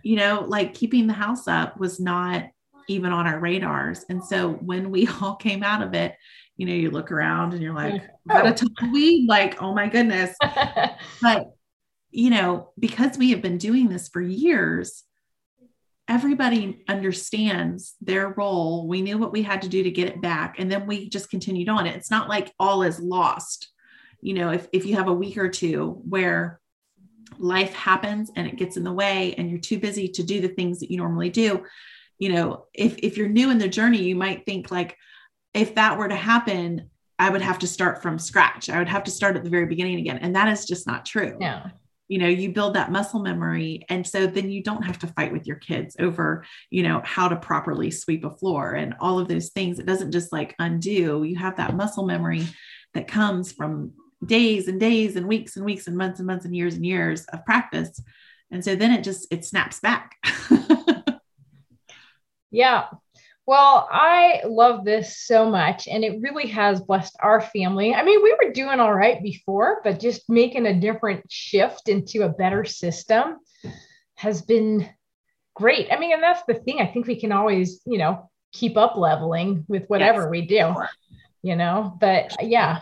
you 0.03 0.15
know, 0.15 0.45
like 0.47 0.73
keeping 0.73 1.07
the 1.07 1.13
house 1.13 1.47
up 1.47 1.79
was 1.79 1.99
not 1.99 2.45
even 2.87 3.11
on 3.11 3.27
our 3.27 3.39
radars. 3.39 4.05
And 4.09 4.23
so 4.23 4.53
when 4.53 4.91
we 4.91 5.07
all 5.21 5.35
came 5.35 5.63
out 5.63 5.81
of 5.81 5.93
it, 5.93 6.15
you 6.57 6.67
know, 6.67 6.73
you 6.73 6.91
look 6.91 7.11
around 7.11 7.53
and 7.53 7.61
you're 7.61 7.73
like, 7.73 8.01
got 8.27 8.45
a 8.45 8.49
oh. 8.49 8.53
tumbleweed? 8.53 9.27
Like, 9.27 9.61
oh 9.61 9.73
my 9.73 9.87
goodness. 9.87 10.35
but, 11.21 11.53
you 12.11 12.29
know, 12.29 12.71
because 12.77 13.17
we 13.17 13.31
have 13.31 13.41
been 13.41 13.57
doing 13.57 13.89
this 13.89 14.07
for 14.07 14.21
years, 14.21 15.03
everybody 16.07 16.83
understands 16.87 17.95
their 18.01 18.29
role. 18.29 18.87
We 18.87 19.01
knew 19.01 19.17
what 19.17 19.31
we 19.31 19.41
had 19.41 19.61
to 19.63 19.69
do 19.69 19.83
to 19.83 19.91
get 19.91 20.09
it 20.09 20.21
back. 20.21 20.55
And 20.59 20.71
then 20.71 20.85
we 20.85 21.09
just 21.09 21.29
continued 21.29 21.69
on. 21.69 21.87
it. 21.87 21.95
It's 21.95 22.11
not 22.11 22.29
like 22.29 22.53
all 22.59 22.83
is 22.83 22.99
lost. 22.99 23.69
You 24.21 24.35
know, 24.35 24.51
if, 24.51 24.67
if 24.71 24.85
you 24.85 24.95
have 24.95 25.07
a 25.07 25.13
week 25.13 25.37
or 25.37 25.49
two 25.49 26.01
where 26.07 26.59
life 27.39 27.73
happens 27.73 28.31
and 28.35 28.47
it 28.47 28.57
gets 28.57 28.77
in 28.77 28.83
the 28.83 28.91
way 28.91 29.33
and 29.37 29.49
you're 29.49 29.59
too 29.59 29.79
busy 29.79 30.07
to 30.07 30.23
do 30.23 30.39
the 30.39 30.49
things 30.49 30.79
that 30.79 30.91
you 30.91 30.97
normally 30.97 31.29
do, 31.29 31.63
you 32.19 32.29
know, 32.29 32.65
if, 32.73 32.97
if 32.99 33.17
you're 33.17 33.27
new 33.27 33.49
in 33.49 33.57
the 33.57 33.67
journey, 33.67 34.03
you 34.03 34.15
might 34.15 34.45
think 34.45 34.71
like, 34.71 34.97
if 35.53 35.75
that 35.75 35.97
were 35.97 36.07
to 36.07 36.15
happen, 36.15 36.89
I 37.19 37.29
would 37.29 37.41
have 37.41 37.59
to 37.59 37.67
start 37.67 38.01
from 38.01 38.19
scratch. 38.19 38.69
I 38.69 38.79
would 38.79 38.87
have 38.87 39.03
to 39.03 39.11
start 39.11 39.35
at 39.35 39.43
the 39.43 39.49
very 39.49 39.65
beginning 39.65 39.99
again. 39.99 40.17
And 40.17 40.35
that 40.35 40.47
is 40.47 40.65
just 40.65 40.87
not 40.87 41.05
true. 41.05 41.37
Yeah. 41.39 41.69
You 42.07 42.17
know, 42.17 42.27
you 42.27 42.51
build 42.51 42.75
that 42.75 42.91
muscle 42.91 43.21
memory. 43.21 43.85
And 43.89 44.05
so 44.05 44.27
then 44.27 44.49
you 44.49 44.61
don't 44.61 44.83
have 44.83 44.99
to 44.99 45.07
fight 45.07 45.31
with 45.31 45.47
your 45.47 45.55
kids 45.55 45.95
over, 45.99 46.43
you 46.69 46.83
know, 46.83 47.01
how 47.05 47.27
to 47.27 47.35
properly 47.35 47.91
sweep 47.91 48.25
a 48.25 48.29
floor 48.29 48.73
and 48.73 48.93
all 48.99 49.19
of 49.19 49.27
those 49.27 49.49
things. 49.49 49.79
It 49.79 49.85
doesn't 49.85 50.11
just 50.11 50.31
like 50.31 50.55
undo. 50.59 51.23
You 51.23 51.37
have 51.37 51.57
that 51.57 51.75
muscle 51.75 52.05
memory 52.05 52.45
that 52.93 53.07
comes 53.07 53.51
from 53.51 53.93
days 54.25 54.67
and 54.67 54.79
days 54.79 55.15
and 55.15 55.27
weeks 55.27 55.55
and 55.55 55.65
weeks 55.65 55.87
and 55.87 55.97
months 55.97 56.19
and 56.19 56.27
months 56.27 56.45
and 56.45 56.55
years 56.55 56.75
and 56.75 56.85
years 56.85 57.25
of 57.25 57.45
practice. 57.45 57.99
And 58.51 58.63
so 58.63 58.75
then 58.75 58.91
it 58.91 59.03
just 59.03 59.27
it 59.31 59.45
snaps 59.45 59.79
back. 59.79 60.15
yeah. 62.51 62.87
Well, 63.45 63.89
I 63.91 64.41
love 64.45 64.85
this 64.85 65.17
so 65.17 65.49
much, 65.49 65.87
and 65.87 66.03
it 66.03 66.21
really 66.21 66.47
has 66.47 66.81
blessed 66.81 67.17
our 67.19 67.41
family. 67.41 67.93
I 67.93 68.03
mean, 68.03 68.23
we 68.23 68.33
were 68.41 68.53
doing 68.53 68.79
all 68.79 68.93
right 68.93 69.21
before, 69.21 69.81
but 69.83 69.99
just 69.99 70.29
making 70.29 70.65
a 70.65 70.79
different 70.79 71.25
shift 71.29 71.89
into 71.89 72.23
a 72.23 72.29
better 72.29 72.63
system 72.63 73.37
has 74.15 74.41
been 74.41 74.87
great. 75.55 75.91
I 75.91 75.99
mean, 75.99 76.13
and 76.13 76.23
that's 76.23 76.43
the 76.47 76.53
thing. 76.53 76.79
I 76.79 76.87
think 76.87 77.05
we 77.05 77.19
can 77.19 77.33
always, 77.33 77.81
you 77.85 77.97
know, 77.97 78.29
keep 78.53 78.77
up 78.77 78.95
leveling 78.95 79.65
with 79.67 79.87
whatever 79.87 80.21
yes. 80.21 80.29
we 80.29 80.41
do, 80.41 80.75
you 81.41 81.57
know. 81.57 81.97
But 81.99 82.41
yeah, 82.41 82.81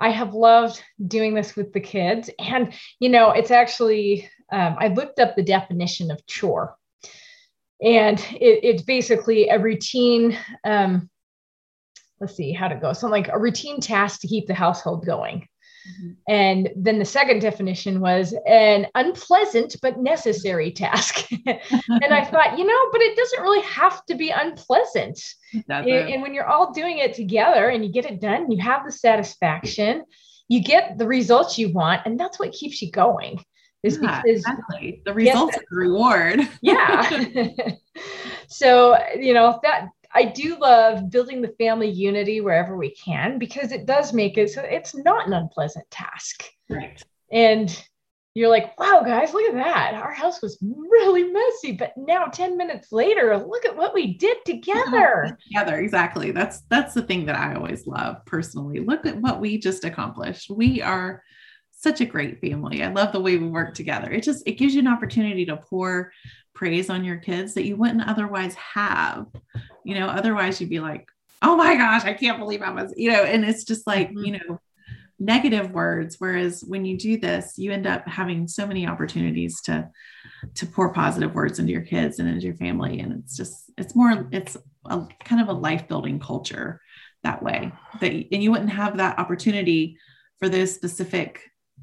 I 0.00 0.10
have 0.10 0.32
loved 0.32 0.82
doing 1.06 1.34
this 1.34 1.54
with 1.54 1.74
the 1.74 1.80
kids. 1.80 2.30
And, 2.38 2.72
you 2.98 3.10
know, 3.10 3.32
it's 3.32 3.50
actually, 3.50 4.30
um, 4.50 4.76
I 4.78 4.88
looked 4.88 5.18
up 5.18 5.36
the 5.36 5.42
definition 5.42 6.10
of 6.10 6.24
chore 6.26 6.76
and 7.82 8.18
it, 8.32 8.60
it's 8.62 8.82
basically 8.82 9.48
a 9.48 9.58
routine 9.58 10.36
um, 10.64 11.08
let's 12.20 12.34
see 12.36 12.52
how 12.52 12.68
to 12.68 12.76
go? 12.76 12.92
So 12.92 13.08
like 13.08 13.28
a 13.28 13.38
routine 13.38 13.80
task 13.80 14.20
to 14.20 14.28
keep 14.28 14.46
the 14.46 14.54
household 14.54 15.06
going. 15.06 15.46
Mm-hmm. 15.88 16.12
and 16.28 16.68
then 16.76 16.98
the 16.98 17.04
second 17.04 17.38
definition 17.38 18.00
was 18.00 18.34
an 18.46 18.88
unpleasant 18.96 19.76
but 19.80 19.98
necessary 19.98 20.72
task. 20.72 21.30
And 21.46 22.12
i 22.12 22.24
thought 22.30 22.58
you 22.58 22.66
know 22.66 22.88
but 22.90 23.00
it 23.00 23.16
doesn't 23.16 23.42
really 23.42 23.62
have 23.62 24.04
to 24.06 24.16
be 24.16 24.30
unpleasant. 24.30 25.20
And, 25.86 26.14
and 26.14 26.22
when 26.22 26.34
you're 26.34 26.48
all 26.48 26.72
doing 26.72 26.98
it 26.98 27.14
together 27.14 27.68
and 27.68 27.84
you 27.84 27.92
get 27.92 28.06
it 28.06 28.20
done 28.20 28.50
you 28.50 28.60
have 28.62 28.84
the 28.84 28.92
satisfaction 28.92 30.02
you 30.48 30.62
get 30.62 30.98
the 30.98 31.06
results 31.06 31.58
you 31.58 31.72
want 31.72 32.02
and 32.04 32.18
that's 32.18 32.40
what 32.40 32.52
keeps 32.52 32.82
you 32.82 32.90
going 32.90 33.42
is 33.82 33.98
yeah, 34.02 34.22
because 34.22 34.38
exactly. 34.38 35.02
the 35.04 35.14
results 35.14 35.56
yes, 35.56 35.64
reward. 35.70 36.48
yeah. 36.62 37.72
so, 38.48 38.96
you 39.14 39.34
know, 39.34 39.60
that 39.62 39.88
I 40.14 40.24
do 40.24 40.56
love 40.58 41.10
building 41.10 41.42
the 41.42 41.54
family 41.58 41.88
unity 41.88 42.40
wherever 42.40 42.76
we 42.76 42.90
can 42.90 43.38
because 43.38 43.72
it 43.72 43.86
does 43.86 44.12
make 44.12 44.38
it 44.38 44.50
so 44.50 44.62
it's 44.62 44.94
not 44.94 45.26
an 45.26 45.32
unpleasant 45.32 45.88
task. 45.90 46.44
Right. 46.68 47.00
And 47.30 47.84
you're 48.34 48.48
like, 48.48 48.78
wow, 48.78 49.02
guys, 49.04 49.32
look 49.32 49.48
at 49.48 49.54
that. 49.54 49.94
Our 49.94 50.12
house 50.12 50.40
was 50.40 50.58
really 50.62 51.24
messy, 51.24 51.72
but 51.72 51.92
now 51.96 52.26
10 52.26 52.56
minutes 52.56 52.92
later, 52.92 53.36
look 53.36 53.66
at 53.66 53.76
what 53.76 53.94
we 53.94 54.14
did 54.16 54.38
together. 54.44 55.36
Together, 55.48 55.78
exactly. 55.78 56.30
That's 56.30 56.60
that's 56.70 56.94
the 56.94 57.02
thing 57.02 57.26
that 57.26 57.36
I 57.36 57.54
always 57.54 57.86
love 57.86 58.24
personally. 58.26 58.80
Look 58.80 59.06
at 59.06 59.20
what 59.20 59.40
we 59.40 59.58
just 59.58 59.84
accomplished. 59.84 60.50
We 60.50 60.80
are 60.82 61.22
such 61.80 62.00
a 62.00 62.06
great 62.06 62.40
family. 62.40 62.82
I 62.82 62.90
love 62.90 63.12
the 63.12 63.20
way 63.20 63.36
we 63.36 63.46
work 63.46 63.72
together. 63.72 64.10
It 64.10 64.24
just 64.24 64.46
it 64.46 64.58
gives 64.58 64.74
you 64.74 64.80
an 64.80 64.88
opportunity 64.88 65.46
to 65.46 65.56
pour 65.56 66.12
praise 66.52 66.90
on 66.90 67.04
your 67.04 67.18
kids 67.18 67.54
that 67.54 67.66
you 67.66 67.76
wouldn't 67.76 68.06
otherwise 68.06 68.54
have. 68.54 69.26
You 69.84 69.94
know, 69.94 70.08
otherwise 70.08 70.60
you'd 70.60 70.70
be 70.70 70.80
like, 70.80 71.08
"Oh 71.40 71.56
my 71.56 71.76
gosh, 71.76 72.04
I 72.04 72.14
can't 72.14 72.40
believe 72.40 72.62
I 72.62 72.70
was," 72.70 72.92
you 72.96 73.12
know, 73.12 73.22
and 73.22 73.44
it's 73.44 73.64
just 73.64 73.86
like, 73.86 74.10
mm-hmm. 74.10 74.24
you 74.24 74.32
know, 74.32 74.60
negative 75.20 75.70
words 75.72 76.16
whereas 76.18 76.62
when 76.66 76.84
you 76.84 76.96
do 76.96 77.16
this, 77.16 77.54
you 77.56 77.70
end 77.72 77.86
up 77.86 78.06
having 78.08 78.48
so 78.48 78.66
many 78.66 78.86
opportunities 78.86 79.60
to 79.62 79.88
to 80.54 80.66
pour 80.66 80.92
positive 80.92 81.34
words 81.34 81.60
into 81.60 81.72
your 81.72 81.82
kids 81.82 82.18
and 82.18 82.28
into 82.28 82.46
your 82.46 82.54
family 82.56 83.00
and 83.00 83.12
it's 83.12 83.36
just 83.36 83.70
it's 83.76 83.94
more 83.96 84.28
it's 84.30 84.56
a 84.86 85.06
kind 85.24 85.40
of 85.40 85.48
a 85.48 85.52
life 85.52 85.88
building 85.88 86.20
culture 86.20 86.80
that 87.24 87.42
way 87.42 87.72
that 88.00 88.12
and 88.12 88.42
you 88.42 88.52
wouldn't 88.52 88.70
have 88.70 88.96
that 88.96 89.18
opportunity 89.18 89.98
for 90.38 90.48
those 90.48 90.72
specific 90.72 91.40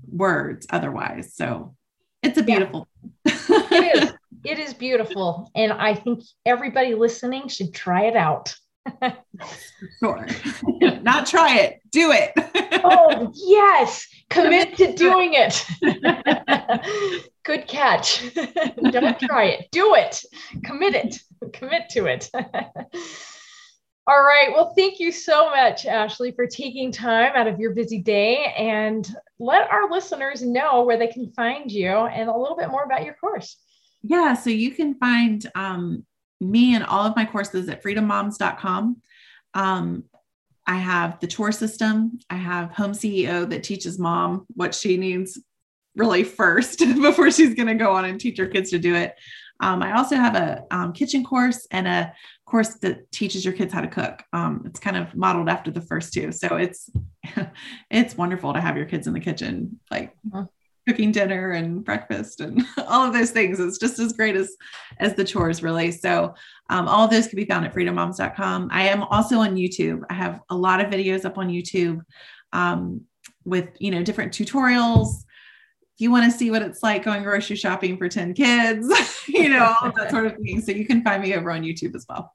words 0.10 0.68
otherwise. 0.70 1.34
So 1.34 1.76
it's 2.22 2.38
a 2.38 2.44
beautiful. 2.44 2.88
Yeah. 3.26 3.34
it 3.50 4.04
is. 4.04 4.14
It 4.46 4.60
is 4.60 4.76
beautiful. 4.76 5.50
And 5.56 5.74
I 5.74 5.96
think 5.96 6.22
everybody 6.46 6.94
listening 6.94 7.48
should 7.48 7.74
try 7.74 8.04
it 8.04 8.16
out. 8.16 8.56
sure. 10.00 10.28
Not 11.02 11.26
try 11.26 11.58
it, 11.58 11.82
do 11.90 12.12
it. 12.12 12.32
oh, 12.84 13.32
yes. 13.34 14.06
Commit 14.30 14.78
to 14.78 14.94
doing 14.94 15.32
it. 15.34 15.66
Good 17.44 17.68
catch. 17.68 18.36
Don't 18.92 19.20
try 19.20 19.46
it, 19.46 19.68
do 19.72 19.96
it. 19.96 20.24
Commit 20.64 20.94
it. 20.94 21.20
Commit 21.52 21.90
to 21.90 22.06
it. 22.06 22.30
All 24.08 24.22
right. 24.22 24.50
Well, 24.52 24.72
thank 24.78 25.00
you 25.00 25.12
so 25.12 25.50
much, 25.50 25.88
Ashley, 25.88 26.32
for 26.32 26.46
taking 26.46 26.92
time 26.92 27.32
out 27.36 27.48
of 27.48 27.60
your 27.60 27.74
busy 27.74 28.00
day 28.00 28.54
and 28.56 29.10
let 29.40 29.72
our 29.72 29.90
listeners 29.90 30.44
know 30.44 30.84
where 30.84 30.98
they 30.98 31.08
can 31.08 31.32
find 31.32 31.72
you 31.72 31.90
and 31.90 32.30
a 32.30 32.38
little 32.38 32.56
bit 32.56 32.70
more 32.70 32.84
about 32.84 33.04
your 33.04 33.16
course. 33.16 33.58
Yeah. 34.04 34.36
So 34.36 34.52
you 34.52 34.72
can 34.72 34.94
find 34.96 35.44
um, 35.56 36.06
me 36.40 36.76
and 36.76 36.84
all 36.84 37.06
of 37.06 37.16
my 37.16 37.26
courses 37.26 37.68
at 37.68 37.84
freedommoms.com. 37.84 38.98
Um, 39.56 40.04
I 40.68 40.76
have 40.76 41.20
the 41.20 41.28
chore 41.28 41.52
system. 41.52 42.20
I 42.30 42.36
have 42.36 42.72
Home 42.74 42.92
CEO 42.92 43.50
that 43.50 43.64
teaches 43.64 43.98
mom 43.98 44.46
what 44.54 44.76
she 44.76 44.98
needs 44.98 45.40
really 45.96 46.24
first 46.24 46.80
before 47.02 47.32
she's 47.32 47.56
going 47.56 47.68
to 47.68 47.76
go 47.76 47.94
on 47.94 48.06
and 48.06 48.20
teach 48.20 48.38
her 48.38 48.48
kids 48.48 48.70
to 48.70 48.78
do 48.78 48.94
it. 48.94 49.16
Um, 49.62 49.82
I 49.82 49.98
also 49.98 50.16
have 50.16 50.36
a 50.36 50.64
um, 50.70 50.94
kitchen 50.94 51.24
course 51.24 51.66
and 51.72 51.88
a 51.88 52.14
course 52.56 52.76
that 52.76 53.12
teaches 53.12 53.44
your 53.44 53.54
kids 53.54 53.74
how 53.74 53.82
to 53.82 53.88
cook. 53.88 54.24
Um, 54.32 54.64
it's 54.66 54.80
kind 54.80 54.96
of 54.96 55.14
modeled 55.14 55.50
after 55.50 55.72
the 55.72 55.82
first 55.82 56.14
two, 56.14 56.32
so 56.32 56.56
it's 56.56 56.90
it's 57.92 58.16
wonderful 58.16 58.54
to 58.54 58.62
have 58.62 58.78
your 58.78 58.86
kids 58.86 59.08
in 59.08 59.14
the 59.14 59.20
kitchen, 59.20 59.78
like 59.92 60.16
uh-huh. 60.34 60.46
cooking 60.88 61.12
dinner 61.12 61.52
and 61.52 61.84
breakfast 61.84 62.40
and 62.40 62.64
all 62.88 63.06
of 63.06 63.12
those 63.12 63.32
things. 63.32 63.60
It's 63.60 63.78
just 63.78 64.00
as 64.00 64.14
great 64.14 64.38
as 64.38 64.56
as 65.02 65.16
the 65.16 65.26
chores, 65.26 65.62
really. 65.62 65.92
So 65.92 66.34
um, 66.70 66.88
all 66.88 67.04
of 67.04 67.12
those 67.12 67.28
can 67.28 67.36
be 67.36 67.44
found 67.44 67.66
at 67.66 67.74
freedommoms.com. 67.74 68.70
I 68.72 68.88
am 68.88 69.04
also 69.04 69.40
on 69.40 69.58
YouTube. 69.58 70.04
I 70.10 70.14
have 70.14 70.40
a 70.50 70.56
lot 70.56 70.80
of 70.80 70.90
videos 70.90 71.26
up 71.26 71.38
on 71.38 71.50
YouTube 71.50 72.00
um, 72.54 73.02
with 73.44 73.68
you 73.80 73.92
know 73.92 74.02
different 74.02 74.32
tutorials 74.32 75.25
you 75.98 76.12
want 76.12 76.32
to 76.32 76.38
see 76.38 76.52
what 76.52 76.62
it's 76.62 76.84
like 76.84 77.04
going 77.04 77.24
grocery 77.24 77.56
shopping 77.56 77.98
for 77.98 78.10
10 78.10 78.34
kids, 78.34 78.88
you 79.28 79.50
know, 79.50 79.76
all 79.82 79.92
that 79.96 80.12
sort 80.12 80.26
of 80.26 80.36
thing. 80.38 80.62
So 80.62 80.72
you 80.72 80.86
can 80.86 81.04
find 81.04 81.22
me 81.22 81.34
over 81.34 81.52
on 81.52 81.64
YouTube 81.64 81.96
as 81.96 82.06
well. 82.10 82.34